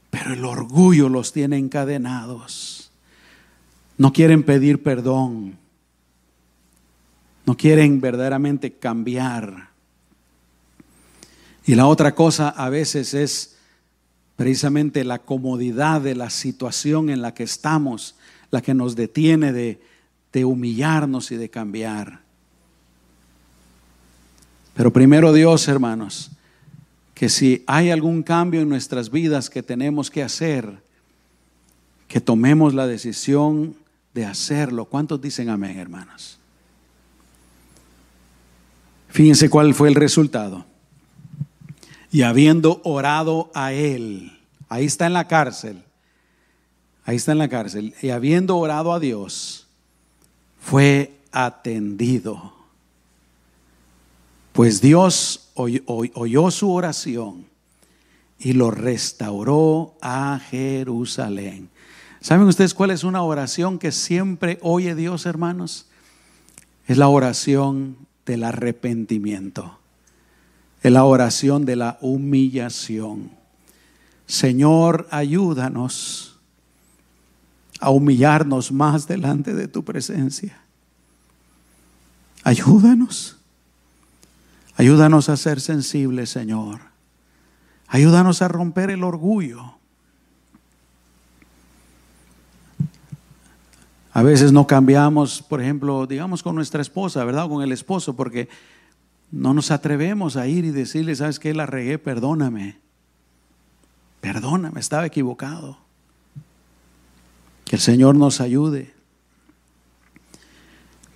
pero 0.10 0.34
el 0.34 0.45
orgullo 0.45 1.10
los 1.10 1.34
tiene 1.34 1.57
encadenados. 1.57 2.91
No 3.97 4.14
quieren 4.14 4.43
pedir 4.43 4.82
perdón. 4.82 5.57
No 7.45 7.57
quieren 7.57 7.99
verdaderamente 7.99 8.74
cambiar. 8.74 9.70
Y 11.66 11.76
la 11.76 11.88
otra 11.88 12.16
cosa 12.16 12.49
a 12.49 12.70
veces 12.70 13.14
es 13.14 13.57
precisamente 14.36 15.03
la 15.03 15.20
comodidad 15.20 15.99
de 15.99 16.16
la 16.16 16.30
situación 16.30 17.10
en 17.10 17.22
la 17.22 17.34
que 17.34 17.43
estamos, 17.43 18.16
la 18.51 18.62
que 18.62 18.74
nos 18.74 18.95
detiene 18.95 19.51
de, 19.51 20.45
humillarnos 20.45 21.32
y 21.32 21.36
de 21.36 21.49
cambiar. 21.49 22.22
Pero 24.80 24.93
primero 24.93 25.34
Dios, 25.34 25.67
hermanos, 25.67 26.32
que 27.13 27.27
si 27.27 27.65
hay 27.67 27.91
algún 27.91 28.23
cambio 28.23 28.61
en 28.61 28.69
nuestras 28.69 29.11
vidas 29.11 29.49
que 29.49 29.61
tenemos 29.61 30.09
que 30.09 30.23
hacer, 30.23 30.82
que 32.07 32.21
tomemos 32.21 32.73
la 32.73 32.88
decisión 32.88 33.75
de 34.13 34.25
hacerlo. 34.25 34.86
¿Cuántos 34.86 35.21
dicen 35.21 35.49
amén, 35.49 35.77
hermanos? 35.77 36.39
Fíjense 39.09 39.49
cuál 39.49 39.73
fue 39.73 39.89
el 39.89 39.95
resultado. 39.95 40.65
Y 42.09 42.21
habiendo 42.21 42.80
orado 42.86 43.51
a 43.53 43.73
él, 43.73 44.39
ahí 44.69 44.86
está 44.86 45.07
en 45.07 45.13
la 45.13 45.27
cárcel, 45.27 45.84
ahí 47.03 47.17
está 47.17 47.34
en 47.34 47.39
la 47.39 47.49
cárcel, 47.49 47.95
y 48.01 48.11
habiendo 48.11 48.55
orado 48.55 48.93
a 48.93 49.01
Dios, 49.01 49.67
fue 50.61 51.17
atendido. 51.34 52.59
Pues 54.60 54.82
Dios 54.82 55.51
oyó, 55.53 56.51
su 56.51 56.70
oración 56.70 57.45
y 58.38 58.51
lo 58.51 58.72
restauró 58.72 59.95
a 60.01 60.38
Jerusalén. 60.49 61.70
¿Saben 62.20 62.45
ustedes 62.45 62.74
cuál 62.74 62.91
es 62.91 63.05
una 63.05 63.24
oración 63.24 63.80
que 63.80 63.93
siempre 63.93 64.60
oye 64.62 64.95
Dios, 64.95 65.26
hermanos? 65.26 65.86
Es 66.88 66.97
la 66.97 67.07
oración 67.07 67.95
del 68.26 68.43
arrepentimiento. 68.43 69.80
Es 70.84 70.91
la 70.91 71.05
oración 71.05 71.64
de 71.64 71.78
la 71.78 71.97
humillación. 72.01 73.32
Señor, 74.28 75.07
ayúdanos 75.10 76.38
a 77.80 77.91
humillarnos 77.91 78.74
más 78.74 79.07
delante 79.07 79.53
de 79.53 79.70
tu 79.70 79.86
presencia. 79.86 80.62
Ayúdanos 82.43 83.38
Ayúdanos 84.80 85.27
a 85.27 85.36
ser 85.36 85.59
sensibles, 85.59 86.30
Señor. 86.30 86.80
Ayúdanos 87.89 88.41
a 88.41 88.47
romper 88.47 88.91
el 88.91 89.03
orgullo. 89.03 89.73
A 94.13 94.23
veces 94.23 94.53
no 94.53 94.67
cambiamos, 94.67 95.41
por 95.41 95.61
ejemplo, 95.61 96.07
digamos 96.07 96.41
con 96.41 96.55
nuestra 96.55 96.82
esposa, 96.82 97.25
¿verdad? 97.25 97.43
O 97.43 97.49
con 97.49 97.61
el 97.61 97.73
esposo, 97.73 98.15
porque 98.15 98.47
no 99.32 99.53
nos 99.53 99.69
atrevemos 99.69 100.38
a 100.38 100.47
ir 100.47 100.63
y 100.63 100.71
decirle, 100.71 101.13
¿sabes 101.13 101.39
qué? 101.39 101.53
La 101.53 101.65
regué, 101.65 101.99
perdóname. 101.99 102.80
Perdóname, 104.21 104.80
estaba 104.80 105.05
equivocado. 105.05 105.77
Que 107.65 107.75
el 107.75 107.82
Señor 107.82 108.15
nos 108.15 108.39
ayude. 108.39 108.93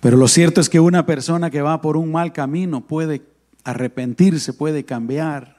Pero 0.00 0.18
lo 0.18 0.28
cierto 0.28 0.60
es 0.60 0.68
que 0.68 0.80
una 0.80 1.06
persona 1.06 1.48
que 1.48 1.62
va 1.62 1.80
por 1.80 1.96
un 1.96 2.12
mal 2.12 2.34
camino 2.34 2.82
puede 2.82 3.32
arrepentirse, 3.64 4.52
puede 4.52 4.84
cambiar. 4.84 5.56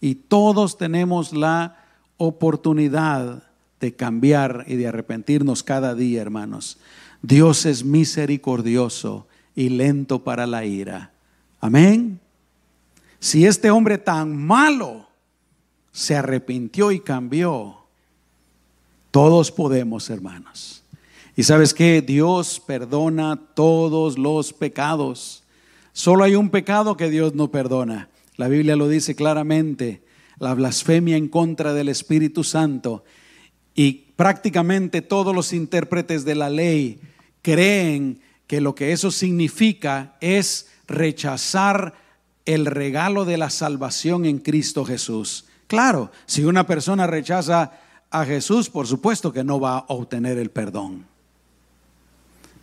Y 0.00 0.14
todos 0.14 0.78
tenemos 0.78 1.32
la 1.32 1.84
oportunidad 2.16 3.42
de 3.80 3.94
cambiar 3.94 4.64
y 4.66 4.76
de 4.76 4.88
arrepentirnos 4.88 5.62
cada 5.62 5.94
día, 5.94 6.22
hermanos. 6.22 6.78
Dios 7.22 7.66
es 7.66 7.84
misericordioso 7.84 9.26
y 9.54 9.68
lento 9.70 10.22
para 10.22 10.46
la 10.46 10.64
ira. 10.64 11.12
Amén. 11.60 12.20
Si 13.20 13.44
este 13.44 13.70
hombre 13.70 13.98
tan 13.98 14.36
malo 14.36 15.08
se 15.90 16.16
arrepintió 16.16 16.92
y 16.92 17.00
cambió, 17.00 17.78
todos 19.10 19.50
podemos, 19.50 20.10
hermanos. 20.10 20.84
Y 21.34 21.42
sabes 21.42 21.74
que 21.74 22.02
Dios 22.02 22.60
perdona 22.64 23.40
todos 23.54 24.18
los 24.18 24.52
pecados. 24.52 25.37
Solo 25.98 26.22
hay 26.22 26.36
un 26.36 26.50
pecado 26.50 26.96
que 26.96 27.10
Dios 27.10 27.34
no 27.34 27.50
perdona. 27.50 28.08
La 28.36 28.46
Biblia 28.46 28.76
lo 28.76 28.88
dice 28.88 29.16
claramente, 29.16 30.00
la 30.38 30.54
blasfemia 30.54 31.16
en 31.16 31.26
contra 31.26 31.74
del 31.74 31.88
Espíritu 31.88 32.44
Santo. 32.44 33.02
Y 33.74 34.12
prácticamente 34.14 35.02
todos 35.02 35.34
los 35.34 35.52
intérpretes 35.52 36.24
de 36.24 36.36
la 36.36 36.50
ley 36.50 37.00
creen 37.42 38.20
que 38.46 38.60
lo 38.60 38.76
que 38.76 38.92
eso 38.92 39.10
significa 39.10 40.16
es 40.20 40.68
rechazar 40.86 41.94
el 42.44 42.66
regalo 42.66 43.24
de 43.24 43.36
la 43.36 43.50
salvación 43.50 44.24
en 44.24 44.38
Cristo 44.38 44.84
Jesús. 44.84 45.46
Claro, 45.66 46.12
si 46.26 46.44
una 46.44 46.64
persona 46.64 47.08
rechaza 47.08 47.72
a 48.08 48.24
Jesús, 48.24 48.70
por 48.70 48.86
supuesto 48.86 49.32
que 49.32 49.42
no 49.42 49.58
va 49.58 49.78
a 49.78 49.86
obtener 49.88 50.38
el 50.38 50.52
perdón. 50.52 51.06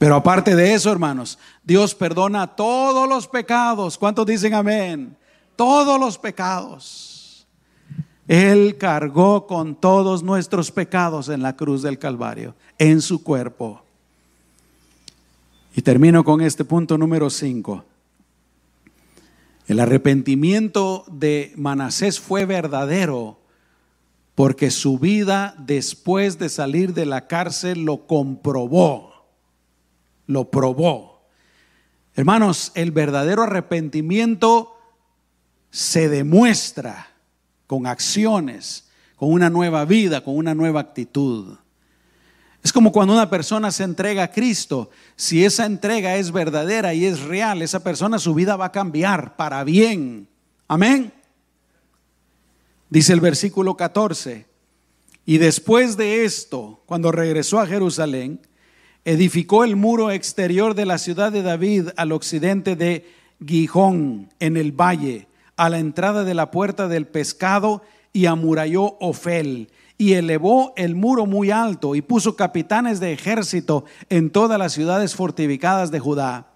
Pero 0.05 0.17
aparte 0.17 0.55
de 0.55 0.75
eso, 0.75 0.91
hermanos, 0.91 1.39
Dios 1.63 1.95
perdona 1.95 2.45
todos 2.55 3.09
los 3.09 3.27
pecados. 3.27 3.97
¿Cuántos 3.97 4.27
dicen 4.27 4.53
amén? 4.53 5.17
Todos 5.55 5.99
los 5.99 6.19
pecados. 6.19 7.47
Él 8.27 8.77
cargó 8.77 9.47
con 9.47 9.73
todos 9.73 10.21
nuestros 10.21 10.69
pecados 10.69 11.27
en 11.29 11.41
la 11.41 11.55
cruz 11.55 11.81
del 11.81 11.97
Calvario, 11.97 12.53
en 12.77 13.01
su 13.01 13.23
cuerpo. 13.23 13.81
Y 15.75 15.81
termino 15.81 16.23
con 16.23 16.39
este 16.39 16.63
punto 16.63 16.99
número 16.99 17.31
5. 17.31 17.83
El 19.65 19.79
arrepentimiento 19.79 21.03
de 21.07 21.51
Manasés 21.55 22.19
fue 22.19 22.45
verdadero 22.45 23.39
porque 24.35 24.69
su 24.69 24.99
vida 24.99 25.55
después 25.57 26.37
de 26.37 26.49
salir 26.49 26.93
de 26.93 27.07
la 27.07 27.25
cárcel 27.25 27.85
lo 27.85 28.05
comprobó 28.05 29.14
lo 30.27 30.49
probó. 30.49 31.21
Hermanos, 32.15 32.71
el 32.75 32.91
verdadero 32.91 33.43
arrepentimiento 33.43 34.77
se 35.69 36.07
demuestra 36.07 37.07
con 37.67 37.87
acciones, 37.87 38.89
con 39.17 39.31
una 39.31 39.49
nueva 39.49 39.85
vida, 39.85 40.23
con 40.23 40.37
una 40.37 40.55
nueva 40.55 40.79
actitud. 40.79 41.57
Es 42.63 42.73
como 42.73 42.91
cuando 42.91 43.13
una 43.13 43.29
persona 43.29 43.71
se 43.71 43.83
entrega 43.83 44.23
a 44.23 44.31
Cristo. 44.31 44.89
Si 45.15 45.45
esa 45.45 45.65
entrega 45.65 46.15
es 46.15 46.31
verdadera 46.31 46.93
y 46.93 47.05
es 47.05 47.21
real, 47.21 47.61
esa 47.61 47.83
persona 47.83 48.17
su 48.17 48.33
vida 48.33 48.55
va 48.55 48.65
a 48.65 48.71
cambiar 48.71 49.35
para 49.35 49.63
bien. 49.63 50.27
Amén. 50.67 51.13
Dice 52.89 53.13
el 53.13 53.19
versículo 53.19 53.77
14. 53.77 54.47
Y 55.25 55.37
después 55.37 55.97
de 55.97 56.25
esto, 56.25 56.81
cuando 56.85 57.11
regresó 57.11 57.59
a 57.59 57.67
Jerusalén, 57.67 58.39
edificó 59.05 59.63
el 59.63 59.75
muro 59.75 60.09
exterior 60.09 60.73
de 60.73 60.87
la 60.87 60.97
ciudad 60.97 61.31
de 61.31 61.43
David 61.43 61.89
al 61.95 62.11
occidente 62.11 62.75
de 62.75 63.07
Gijón, 63.45 64.29
en 64.39 64.57
el 64.57 64.71
valle, 64.71 65.27
a 65.55 65.69
la 65.69 65.77
entrada 65.77 66.23
de 66.23 66.33
la 66.33 66.49
puerta 66.49 66.87
del 66.87 67.05
pescado, 67.05 67.83
y 68.11 68.25
amuralló 68.25 68.97
Ofel, 68.99 69.69
y 69.97 70.13
elevó 70.13 70.73
el 70.75 70.95
muro 70.95 71.27
muy 71.27 71.51
alto, 71.51 71.95
y 71.95 72.01
puso 72.01 72.35
capitanes 72.35 72.99
de 72.99 73.13
ejército 73.13 73.85
en 74.09 74.31
todas 74.31 74.57
las 74.57 74.73
ciudades 74.73 75.15
fortificadas 75.15 75.91
de 75.91 75.99
Judá. 75.99 76.47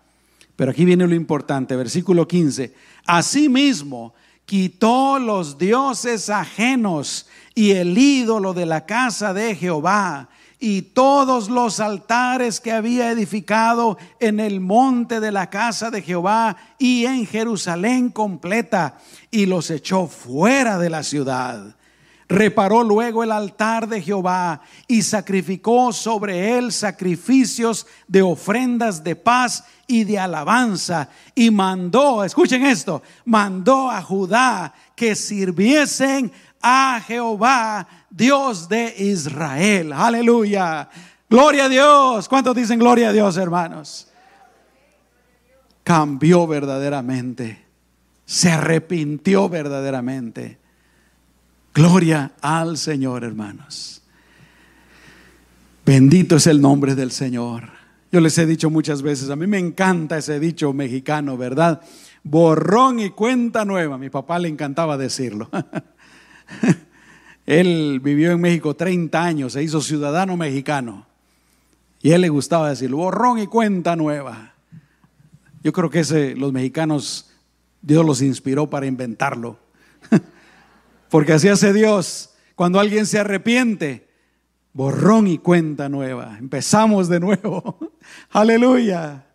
Pero 0.56 0.72
aquí 0.72 0.86
viene 0.86 1.08
lo 1.08 1.16
importante, 1.16 1.76
versículo 1.76 2.28
15. 2.28 2.74
Asimismo, 3.06 4.14
quitó 4.46 5.20
los 5.20 5.58
dioses 5.58 6.30
ajenos 6.30 7.28
y 7.54 7.72
el 7.72 7.98
ídolo 7.98 8.54
de 8.54 8.66
la 8.66 8.86
casa 8.86 9.34
de 9.34 9.56
Jehová 9.56 10.30
y 10.60 10.82
todos 10.82 11.50
los 11.50 11.80
altares 11.80 12.60
que 12.60 12.74
había 12.74 13.12
edificado 13.12 13.98
en 14.20 14.42
el 14.42 14.60
monte 14.60 15.22
de 15.22 15.32
la 15.32 15.50
casa 15.50 15.90
de 15.90 16.02
Jehová 16.02 16.58
y 16.78 17.06
en 17.06 17.26
Jerusalén 17.26 18.10
completa, 18.10 18.98
y 19.32 19.46
los 19.46 19.72
echó 19.72 20.08
fuera 20.08 20.78
de 20.78 20.90
la 20.90 21.04
ciudad. 21.04 21.76
Reparó 22.28 22.84
luego 22.84 23.24
el 23.24 23.32
altar 23.32 23.88
de 23.88 24.04
Jehová 24.04 24.62
y 24.88 25.02
sacrificó 25.02 25.92
sobre 25.92 26.60
él 26.60 26.72
sacrificios 26.72 27.88
de 28.08 28.22
ofrendas 28.22 29.04
de 29.04 29.16
paz 29.16 29.64
y 29.88 30.04
de 30.04 30.20
alabanza. 30.20 31.10
Y 31.34 31.50
mandó, 31.50 32.24
escuchen 32.24 32.68
esto, 32.68 33.02
mandó 33.26 33.90
a 33.90 34.04
Judá 34.04 34.76
que 34.96 35.16
sirviesen 35.16 36.32
a 36.62 37.02
Jehová, 37.06 37.88
Dios 38.10 38.68
de 38.68 38.94
Israel. 38.98 39.94
Aleluya. 39.94 40.90
Gloria 41.30 41.66
a 41.66 41.70
Dios. 41.70 42.28
¿Cuántos 42.28 42.56
dicen 42.56 42.80
gloria 42.80 43.10
a 43.10 43.14
Dios, 43.14 43.38
hermanos? 43.38 44.08
Cambió 45.84 46.48
verdaderamente. 46.48 47.66
Se 48.26 48.52
arrepintió 48.52 49.50
verdaderamente. 49.50 50.58
Gloria 51.74 52.32
al 52.42 52.78
Señor, 52.78 53.24
hermanos. 53.24 54.02
Bendito 55.86 56.36
es 56.36 56.48
el 56.48 56.62
nombre 56.62 56.96
del 56.96 57.12
Señor. 57.12 57.70
Yo 58.12 58.20
les 58.22 58.38
he 58.38 58.46
dicho 58.46 58.70
muchas 58.70 59.02
veces, 59.02 59.30
a 59.30 59.36
mí 59.36 59.46
me 59.46 59.60
encanta 59.60 60.18
ese 60.18 60.40
dicho 60.40 60.74
mexicano, 60.74 61.38
¿verdad? 61.38 61.82
Borrón 62.24 63.00
y 63.00 63.12
cuenta 63.12 63.66
nueva. 63.66 63.98
mi 63.98 64.10
papá 64.10 64.40
le 64.40 64.50
encantaba 64.50 64.98
decirlo. 64.98 65.50
él 67.46 68.00
vivió 68.02 68.32
en 68.32 68.42
México 68.42 68.76
30 68.76 69.24
años, 69.24 69.54
se 69.54 69.64
hizo 69.64 69.82
ciudadano 69.82 70.38
mexicano. 70.38 71.08
Y 72.02 72.12
a 72.12 72.16
él 72.16 72.22
le 72.22 72.30
gustaba 72.30 72.70
decir, 72.70 72.90
borrón 72.92 73.40
y 73.40 73.48
cuenta 73.48 73.96
nueva. 73.96 74.54
Yo 75.64 75.74
creo 75.74 75.90
que 75.90 76.00
ese, 76.00 76.36
los 76.36 76.54
mexicanos, 76.54 77.32
Dios 77.82 78.06
los 78.06 78.22
inspiró 78.22 78.70
para 78.70 78.86
inventarlo. 78.86 79.58
Porque 81.10 81.34
así 81.34 81.50
hace 81.50 81.74
Dios. 81.74 82.32
Cuando 82.56 82.80
alguien 82.80 83.06
se 83.06 83.20
arrepiente, 83.20 84.08
borrón 84.74 85.28
y 85.28 85.38
cuenta 85.38 85.90
nueva. 85.90 86.38
Empezamos 86.38 87.10
de 87.10 87.20
nuevo. 87.20 87.78
Aleluya. 88.32 89.26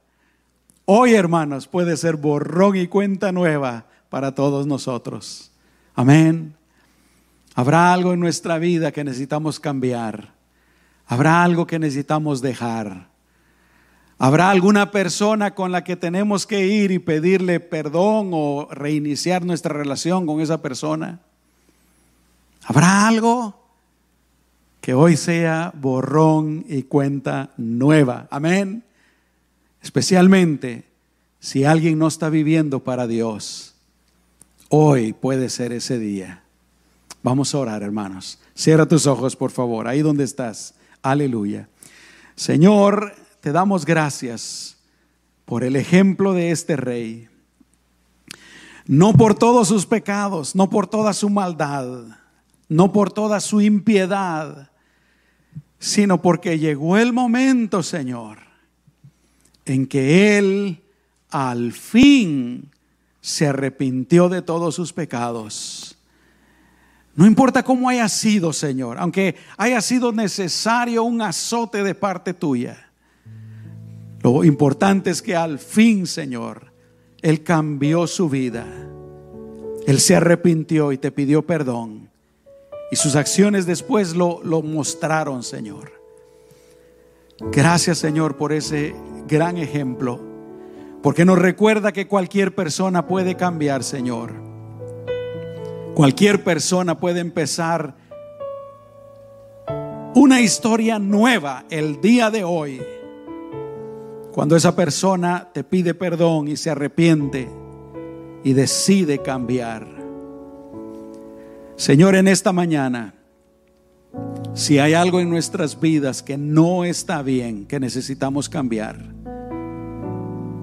Hoy, 0.86 1.14
hermanos, 1.14 1.66
puede 1.66 1.96
ser 1.96 2.16
borrón 2.16 2.76
y 2.76 2.86
cuenta 2.86 3.32
nueva 3.32 3.86
para 4.08 4.34
todos 4.34 4.66
nosotros. 4.66 5.50
Amén. 5.94 6.54
Habrá 7.54 7.92
algo 7.92 8.12
en 8.12 8.20
nuestra 8.20 8.58
vida 8.58 8.90
que 8.90 9.04
necesitamos 9.04 9.60
cambiar. 9.60 10.34
Habrá 11.06 11.44
algo 11.44 11.66
que 11.66 11.78
necesitamos 11.78 12.40
dejar. 12.40 13.08
Habrá 14.18 14.50
alguna 14.50 14.90
persona 14.90 15.54
con 15.54 15.72
la 15.72 15.84
que 15.84 15.96
tenemos 15.96 16.46
que 16.46 16.66
ir 16.66 16.90
y 16.90 16.98
pedirle 16.98 17.60
perdón 17.60 18.30
o 18.32 18.68
reiniciar 18.70 19.44
nuestra 19.44 19.74
relación 19.74 20.26
con 20.26 20.40
esa 20.40 20.62
persona. 20.62 21.20
Habrá 22.64 23.06
algo 23.06 23.60
que 24.80 24.94
hoy 24.94 25.16
sea 25.16 25.72
borrón 25.74 26.64
y 26.68 26.84
cuenta 26.84 27.50
nueva. 27.56 28.28
Amén. 28.30 28.84
Especialmente 29.82 30.84
si 31.40 31.64
alguien 31.64 31.98
no 31.98 32.08
está 32.08 32.30
viviendo 32.30 32.80
para 32.80 33.06
Dios. 33.06 33.74
Hoy 34.70 35.12
puede 35.12 35.50
ser 35.50 35.72
ese 35.72 35.98
día. 35.98 36.43
Vamos 37.24 37.54
a 37.54 37.58
orar, 37.58 37.82
hermanos. 37.82 38.38
Cierra 38.54 38.86
tus 38.86 39.06
ojos, 39.06 39.34
por 39.34 39.50
favor, 39.50 39.88
ahí 39.88 40.02
donde 40.02 40.24
estás. 40.24 40.74
Aleluya. 41.00 41.70
Señor, 42.36 43.14
te 43.40 43.50
damos 43.50 43.86
gracias 43.86 44.76
por 45.46 45.64
el 45.64 45.74
ejemplo 45.74 46.34
de 46.34 46.50
este 46.50 46.76
rey. 46.76 47.30
No 48.84 49.14
por 49.14 49.34
todos 49.34 49.68
sus 49.68 49.86
pecados, 49.86 50.54
no 50.54 50.68
por 50.68 50.86
toda 50.86 51.14
su 51.14 51.30
maldad, 51.30 52.04
no 52.68 52.92
por 52.92 53.10
toda 53.10 53.40
su 53.40 53.62
impiedad, 53.62 54.70
sino 55.78 56.20
porque 56.20 56.58
llegó 56.58 56.98
el 56.98 57.14
momento, 57.14 57.82
Señor, 57.82 58.40
en 59.64 59.86
que 59.86 60.36
Él 60.36 60.82
al 61.30 61.72
fin 61.72 62.70
se 63.22 63.46
arrepintió 63.46 64.28
de 64.28 64.42
todos 64.42 64.74
sus 64.74 64.92
pecados 64.92 65.93
no 67.16 67.26
importa 67.26 67.62
cómo 67.62 67.88
haya 67.88 68.08
sido, 68.08 68.52
Señor, 68.52 68.98
aunque 68.98 69.36
haya 69.56 69.80
sido 69.80 70.12
necesario 70.12 71.04
un 71.04 71.22
azote 71.22 71.84
de 71.84 71.94
parte 71.94 72.34
tuya. 72.34 72.90
Lo 74.20 74.42
importante 74.42 75.10
es 75.10 75.22
que 75.22 75.36
al 75.36 75.58
fin, 75.58 76.06
Señor, 76.06 76.72
Él 77.22 77.44
cambió 77.44 78.06
su 78.06 78.28
vida. 78.28 78.66
Él 79.86 80.00
se 80.00 80.16
arrepintió 80.16 80.92
y 80.92 80.98
te 80.98 81.12
pidió 81.12 81.46
perdón. 81.46 82.10
Y 82.90 82.96
sus 82.96 83.16
acciones 83.16 83.66
después 83.66 84.16
lo, 84.16 84.40
lo 84.42 84.62
mostraron, 84.62 85.42
Señor. 85.42 85.92
Gracias, 87.52 87.98
Señor, 87.98 88.36
por 88.36 88.52
ese 88.52 88.94
gran 89.28 89.56
ejemplo. 89.58 90.20
Porque 91.02 91.24
nos 91.24 91.38
recuerda 91.38 91.92
que 91.92 92.08
cualquier 92.08 92.54
persona 92.54 93.06
puede 93.06 93.36
cambiar, 93.36 93.84
Señor. 93.84 94.53
Cualquier 95.94 96.42
persona 96.42 96.98
puede 96.98 97.20
empezar 97.20 97.94
una 100.16 100.40
historia 100.40 100.98
nueva 100.98 101.66
el 101.70 102.00
día 102.00 102.32
de 102.32 102.42
hoy. 102.42 102.82
Cuando 104.32 104.56
esa 104.56 104.74
persona 104.74 105.50
te 105.54 105.62
pide 105.62 105.94
perdón 105.94 106.48
y 106.48 106.56
se 106.56 106.70
arrepiente 106.70 107.48
y 108.42 108.54
decide 108.54 109.22
cambiar. 109.22 109.86
Señor, 111.76 112.16
en 112.16 112.26
esta 112.26 112.52
mañana, 112.52 113.14
si 114.52 114.80
hay 114.80 114.94
algo 114.94 115.20
en 115.20 115.30
nuestras 115.30 115.78
vidas 115.78 116.24
que 116.24 116.36
no 116.36 116.84
está 116.84 117.22
bien, 117.22 117.66
que 117.66 117.78
necesitamos 117.78 118.48
cambiar, 118.48 118.98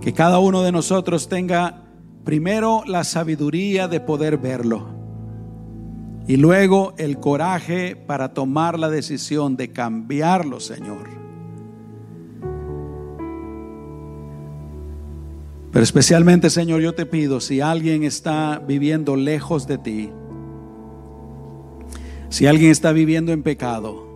que 0.02 0.12
cada 0.14 0.40
uno 0.40 0.62
de 0.62 0.74
nosotros 0.74 1.30
tenga 1.30 1.86
primero 2.26 2.84
la 2.86 3.06
sabiduría 3.06 3.88
de 3.88 4.02
poder 4.02 4.38
verlo 4.38 5.01
y 6.32 6.38
luego 6.38 6.94
el 6.98 7.20
coraje 7.20 7.98
para 7.98 8.34
tomar 8.34 8.80
la 8.80 8.90
decisión 8.90 9.58
de 9.58 9.74
cambiarlo, 9.74 10.62
Señor. 10.62 11.10
Pero 15.74 15.84
especialmente, 15.84 16.50
Señor, 16.50 16.80
yo 16.80 16.96
te 16.96 17.06
pido, 17.06 17.42
si 17.42 17.60
alguien 17.60 18.06
está 18.06 18.64
viviendo 18.66 19.18
lejos 19.18 19.68
de 19.68 19.78
ti, 19.78 20.10
si 22.30 22.48
alguien 22.48 22.72
está 22.72 22.94
viviendo 22.94 23.34
en 23.34 23.44
pecado, 23.44 24.08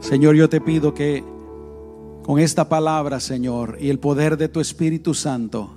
Señor, 0.00 0.34
yo 0.34 0.48
te 0.48 0.60
pido 0.60 0.92
que 0.92 1.22
con 2.24 2.40
esta 2.40 2.68
palabra, 2.68 3.20
Señor, 3.20 3.78
y 3.80 3.90
el 3.90 4.00
poder 4.00 4.36
de 4.36 4.48
tu 4.48 4.58
Espíritu 4.58 5.14
Santo, 5.14 5.70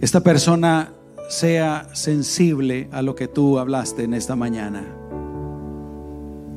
esta 0.00 0.22
persona 0.22 0.95
sea 1.28 1.88
sensible 1.92 2.88
a 2.92 3.02
lo 3.02 3.14
que 3.14 3.28
tú 3.28 3.58
hablaste 3.58 4.04
en 4.04 4.14
esta 4.14 4.36
mañana 4.36 4.84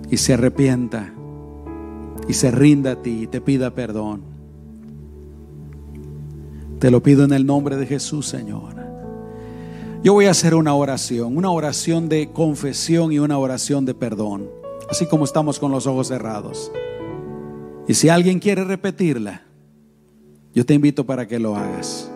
y 0.09 0.17
se 0.17 0.34
arrepienta 0.34 1.13
y 2.28 2.34
se 2.34 2.51
rinda 2.51 2.91
a 2.91 3.01
ti 3.01 3.24
y 3.24 3.28
te 3.28 3.41
pida 3.41 3.72
perdón. 3.72 4.22
Te 6.80 6.91
lo 6.91 7.03
pido 7.03 7.26
en 7.26 7.34
el 7.34 7.45
nombre 7.45 7.76
de 7.76 7.86
Jesús, 7.86 8.28
Señor. 8.28 8.76
Yo 10.01 10.13
voy 10.13 10.28
a 10.28 10.32
hacer 10.32 10.55
una 10.55 10.74
oración, 10.74 11.36
una 11.36 11.51
oración 11.51 12.07
de 12.07 12.32
confesión 12.32 13.11
y 13.11 13.20
una 13.20 13.38
oración 13.38 13.86
de 13.86 13.93
perdón, 13.93 14.49
así 14.89 15.05
como 15.05 15.26
estamos 15.26 15.59
con 15.59 15.72
los 15.72 15.88
ojos 15.88 16.07
cerrados. 16.07 16.72
Y 17.88 17.95
si 17.95 18.07
alguien 18.07 18.39
quiere 18.39 18.63
repetirla, 18.63 19.41
yo 20.53 20.65
te 20.65 20.74
invito 20.74 21.05
para 21.05 21.28
que 21.28 21.39
lo 21.39 21.55
hagas. 21.55 22.09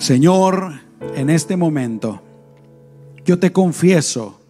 Señor, 0.00 0.80
en 1.14 1.28
este 1.28 1.58
momento, 1.58 2.22
yo 3.22 3.38
te 3.38 3.52
confieso, 3.52 4.40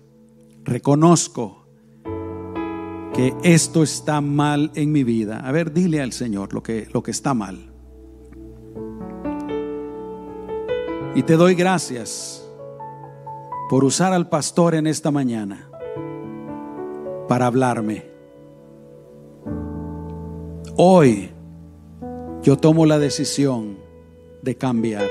reconozco 0.63 1.67
que 3.13 3.35
esto 3.43 3.83
está 3.83 4.21
mal 4.21 4.71
en 4.77 4.93
mi 4.93 5.03
vida. 5.03 5.41
A 5.41 5.51
ver, 5.51 5.73
dile 5.73 6.01
al 6.01 6.13
Señor 6.13 6.55
lo 6.55 6.63
que, 6.63 6.87
lo 6.93 7.03
que 7.03 7.11
está 7.11 7.35
mal. 7.35 7.69
Y 11.17 11.25
te 11.25 11.35
doy 11.35 11.57
gracias 11.57 12.49
por 13.69 13.83
usar 13.83 14.13
al 14.13 14.29
pastor 14.29 14.77
en 14.77 14.87
esta 14.87 15.11
mañana 15.11 15.69
para 17.27 17.47
hablarme. 17.47 18.05
Hoy 20.77 21.31
yo 22.41 22.57
tomo 22.57 22.87
la 22.87 23.01
decisión 23.01 23.79
de 24.43 24.57
cambiar. 24.57 25.09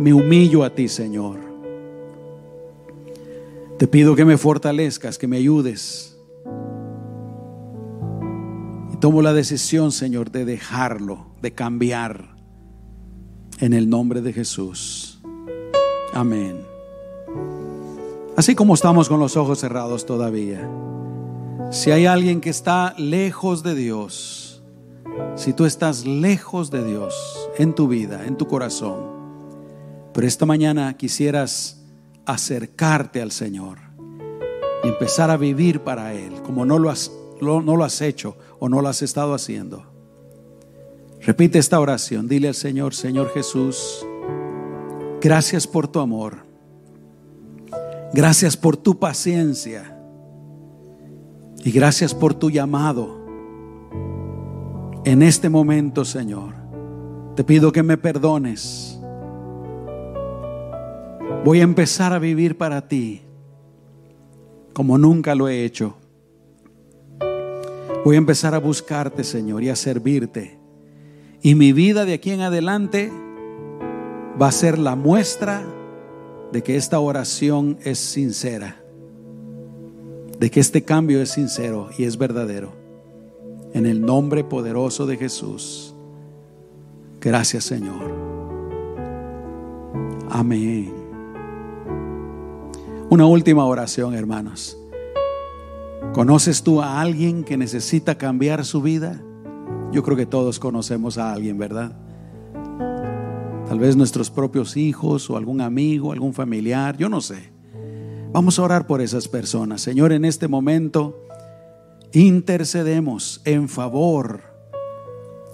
Me 0.00 0.14
humillo 0.14 0.64
a 0.64 0.70
ti, 0.70 0.88
Señor. 0.88 1.38
Te 3.76 3.86
pido 3.86 4.16
que 4.16 4.24
me 4.24 4.38
fortalezcas, 4.38 5.18
que 5.18 5.26
me 5.26 5.36
ayudes. 5.36 6.16
Y 8.94 8.96
tomo 8.96 9.20
la 9.20 9.34
decisión, 9.34 9.92
Señor, 9.92 10.30
de 10.30 10.46
dejarlo, 10.46 11.26
de 11.42 11.52
cambiar 11.52 12.34
en 13.58 13.74
el 13.74 13.90
nombre 13.90 14.22
de 14.22 14.32
Jesús. 14.32 15.20
Amén. 16.14 16.64
Así 18.38 18.54
como 18.54 18.72
estamos 18.72 19.06
con 19.06 19.20
los 19.20 19.36
ojos 19.36 19.58
cerrados 19.58 20.06
todavía, 20.06 20.66
si 21.70 21.90
hay 21.90 22.06
alguien 22.06 22.40
que 22.40 22.48
está 22.48 22.94
lejos 22.96 23.62
de 23.62 23.74
Dios, 23.74 24.62
si 25.36 25.52
tú 25.52 25.66
estás 25.66 26.06
lejos 26.06 26.70
de 26.70 26.84
Dios 26.84 27.14
en 27.58 27.74
tu 27.74 27.86
vida, 27.86 28.24
en 28.26 28.38
tu 28.38 28.46
corazón, 28.46 29.09
pero 30.12 30.26
esta 30.26 30.46
mañana 30.46 30.96
quisieras 30.96 31.82
acercarte 32.26 33.22
al 33.22 33.32
Señor 33.32 33.78
y 34.84 34.88
empezar 34.88 35.30
a 35.30 35.36
vivir 35.36 35.80
para 35.80 36.14
Él, 36.14 36.42
como 36.42 36.64
no 36.64 36.78
lo 36.78 36.90
has, 36.90 37.12
lo 37.40 37.84
has 37.84 38.00
hecho 38.00 38.36
o 38.58 38.68
no 38.68 38.80
lo 38.80 38.88
has 38.88 39.02
estado 39.02 39.34
haciendo. 39.34 39.90
Repite 41.20 41.58
esta 41.58 41.78
oración. 41.78 42.28
Dile 42.28 42.48
al 42.48 42.54
Señor, 42.54 42.94
Señor 42.94 43.30
Jesús, 43.32 44.06
gracias 45.20 45.66
por 45.66 45.86
tu 45.86 46.00
amor. 46.00 46.46
Gracias 48.12 48.56
por 48.56 48.76
tu 48.76 48.98
paciencia. 48.98 49.96
Y 51.62 51.70
gracias 51.70 52.14
por 52.14 52.34
tu 52.34 52.50
llamado. 52.50 53.20
En 55.04 55.22
este 55.22 55.48
momento, 55.48 56.04
Señor, 56.04 56.54
te 57.36 57.44
pido 57.44 57.70
que 57.70 57.82
me 57.82 57.98
perdones. 57.98 58.89
Voy 61.44 61.60
a 61.60 61.64
empezar 61.64 62.12
a 62.12 62.18
vivir 62.18 62.58
para 62.58 62.86
ti 62.88 63.22
como 64.72 64.98
nunca 64.98 65.34
lo 65.34 65.48
he 65.48 65.64
hecho. 65.64 65.96
Voy 68.04 68.14
a 68.14 68.18
empezar 68.18 68.54
a 68.54 68.58
buscarte, 68.58 69.24
Señor, 69.24 69.62
y 69.62 69.68
a 69.68 69.76
servirte. 69.76 70.58
Y 71.42 71.54
mi 71.54 71.72
vida 71.72 72.04
de 72.04 72.14
aquí 72.14 72.30
en 72.30 72.40
adelante 72.40 73.12
va 74.40 74.48
a 74.48 74.52
ser 74.52 74.78
la 74.78 74.96
muestra 74.96 75.62
de 76.52 76.62
que 76.62 76.76
esta 76.76 76.98
oración 76.98 77.78
es 77.84 77.98
sincera, 77.98 78.76
de 80.38 80.50
que 80.50 80.60
este 80.60 80.82
cambio 80.82 81.20
es 81.20 81.30
sincero 81.30 81.90
y 81.98 82.04
es 82.04 82.16
verdadero. 82.16 82.72
En 83.74 83.86
el 83.86 84.00
nombre 84.00 84.44
poderoso 84.44 85.06
de 85.06 85.16
Jesús. 85.16 85.94
Gracias 87.20 87.64
Señor. 87.64 88.14
Amén. 90.30 90.99
Una 93.10 93.26
última 93.26 93.64
oración, 93.64 94.14
hermanos. 94.14 94.78
¿Conoces 96.12 96.62
tú 96.62 96.80
a 96.80 97.00
alguien 97.00 97.42
que 97.42 97.56
necesita 97.56 98.16
cambiar 98.16 98.64
su 98.64 98.82
vida? 98.82 99.20
Yo 99.90 100.04
creo 100.04 100.16
que 100.16 100.26
todos 100.26 100.60
conocemos 100.60 101.18
a 101.18 101.32
alguien, 101.32 101.58
¿verdad? 101.58 101.90
Tal 103.66 103.80
vez 103.80 103.96
nuestros 103.96 104.30
propios 104.30 104.76
hijos 104.76 105.28
o 105.28 105.36
algún 105.36 105.60
amigo, 105.60 106.12
algún 106.12 106.32
familiar, 106.32 106.96
yo 106.96 107.08
no 107.08 107.20
sé. 107.20 107.50
Vamos 108.32 108.60
a 108.60 108.62
orar 108.62 108.86
por 108.86 109.00
esas 109.00 109.26
personas. 109.26 109.80
Señor, 109.80 110.12
en 110.12 110.24
este 110.24 110.46
momento 110.46 111.26
intercedemos 112.12 113.40
en 113.44 113.68
favor 113.68 114.40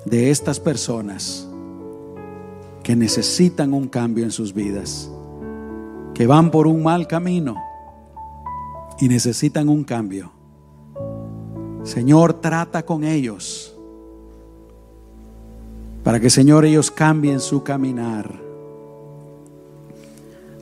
de 0.04 0.30
estas 0.30 0.60
personas 0.60 1.48
que 2.82 2.94
necesitan 2.94 3.72
un 3.72 3.88
cambio 3.88 4.24
en 4.24 4.30
sus 4.30 4.52
vidas, 4.52 5.10
que 6.16 6.26
van 6.26 6.50
por 6.50 6.66
un 6.66 6.82
mal 6.82 7.06
camino 7.06 7.62
y 8.98 9.06
necesitan 9.06 9.68
un 9.68 9.84
cambio. 9.84 10.32
Señor, 11.82 12.40
trata 12.40 12.86
con 12.86 13.04
ellos 13.04 13.76
para 16.02 16.18
que, 16.18 16.30
Señor, 16.30 16.64
ellos 16.64 16.90
cambien 16.90 17.38
su 17.38 17.62
caminar, 17.62 18.32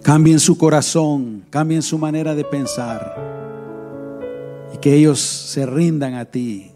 cambien 0.03 0.41
su 0.41 0.59
corazón, 0.59 1.45
cambien 1.51 1.83
su 1.83 1.99
manera 1.99 2.35
de 2.35 2.45
pensar 2.45 3.15
y 4.75 4.79
que 4.79 4.93
ellos 4.93 5.21
se 5.21 5.67
rindan 5.67 6.15
a 6.15 6.25
ti 6.25 6.73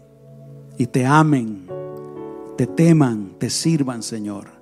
y 0.77 0.87
te 0.87 1.05
amen, 1.05 1.67
te 2.55 2.65
teman, 2.65 3.31
te 3.39 3.49
sirvan, 3.49 4.01
Señor. 4.01 4.58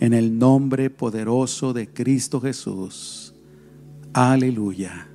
En 0.00 0.14
el 0.14 0.38
nombre 0.38 0.88
poderoso 0.90 1.72
de 1.72 1.88
Cristo 1.88 2.40
Jesús. 2.40 3.34
Aleluya. 4.12 5.06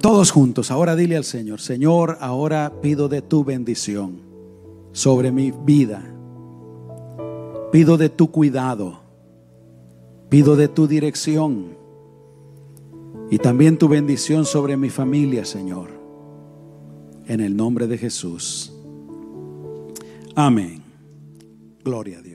Todos 0.00 0.30
juntos, 0.30 0.70
ahora 0.70 0.96
dile 0.96 1.16
al 1.16 1.24
Señor, 1.24 1.62
Señor, 1.62 2.18
ahora 2.20 2.74
pido 2.82 3.08
de 3.08 3.22
tu 3.22 3.42
bendición 3.42 4.20
sobre 4.92 5.32
mi 5.32 5.50
vida. 5.50 6.04
Pido 7.72 7.96
de 7.96 8.10
tu 8.10 8.30
cuidado. 8.30 9.00
Pido 10.28 10.56
de 10.56 10.68
tu 10.68 10.86
dirección. 10.86 11.68
Y 13.30 13.38
también 13.38 13.78
tu 13.78 13.88
bendición 13.88 14.44
sobre 14.44 14.76
mi 14.76 14.90
familia, 14.90 15.46
Señor. 15.46 15.88
En 17.26 17.40
el 17.40 17.56
nombre 17.56 17.86
de 17.86 17.96
Jesús. 17.96 18.74
Amén. 20.34 20.83
Gloria 21.84 22.20
a 22.20 22.22
Dios. 22.22 22.33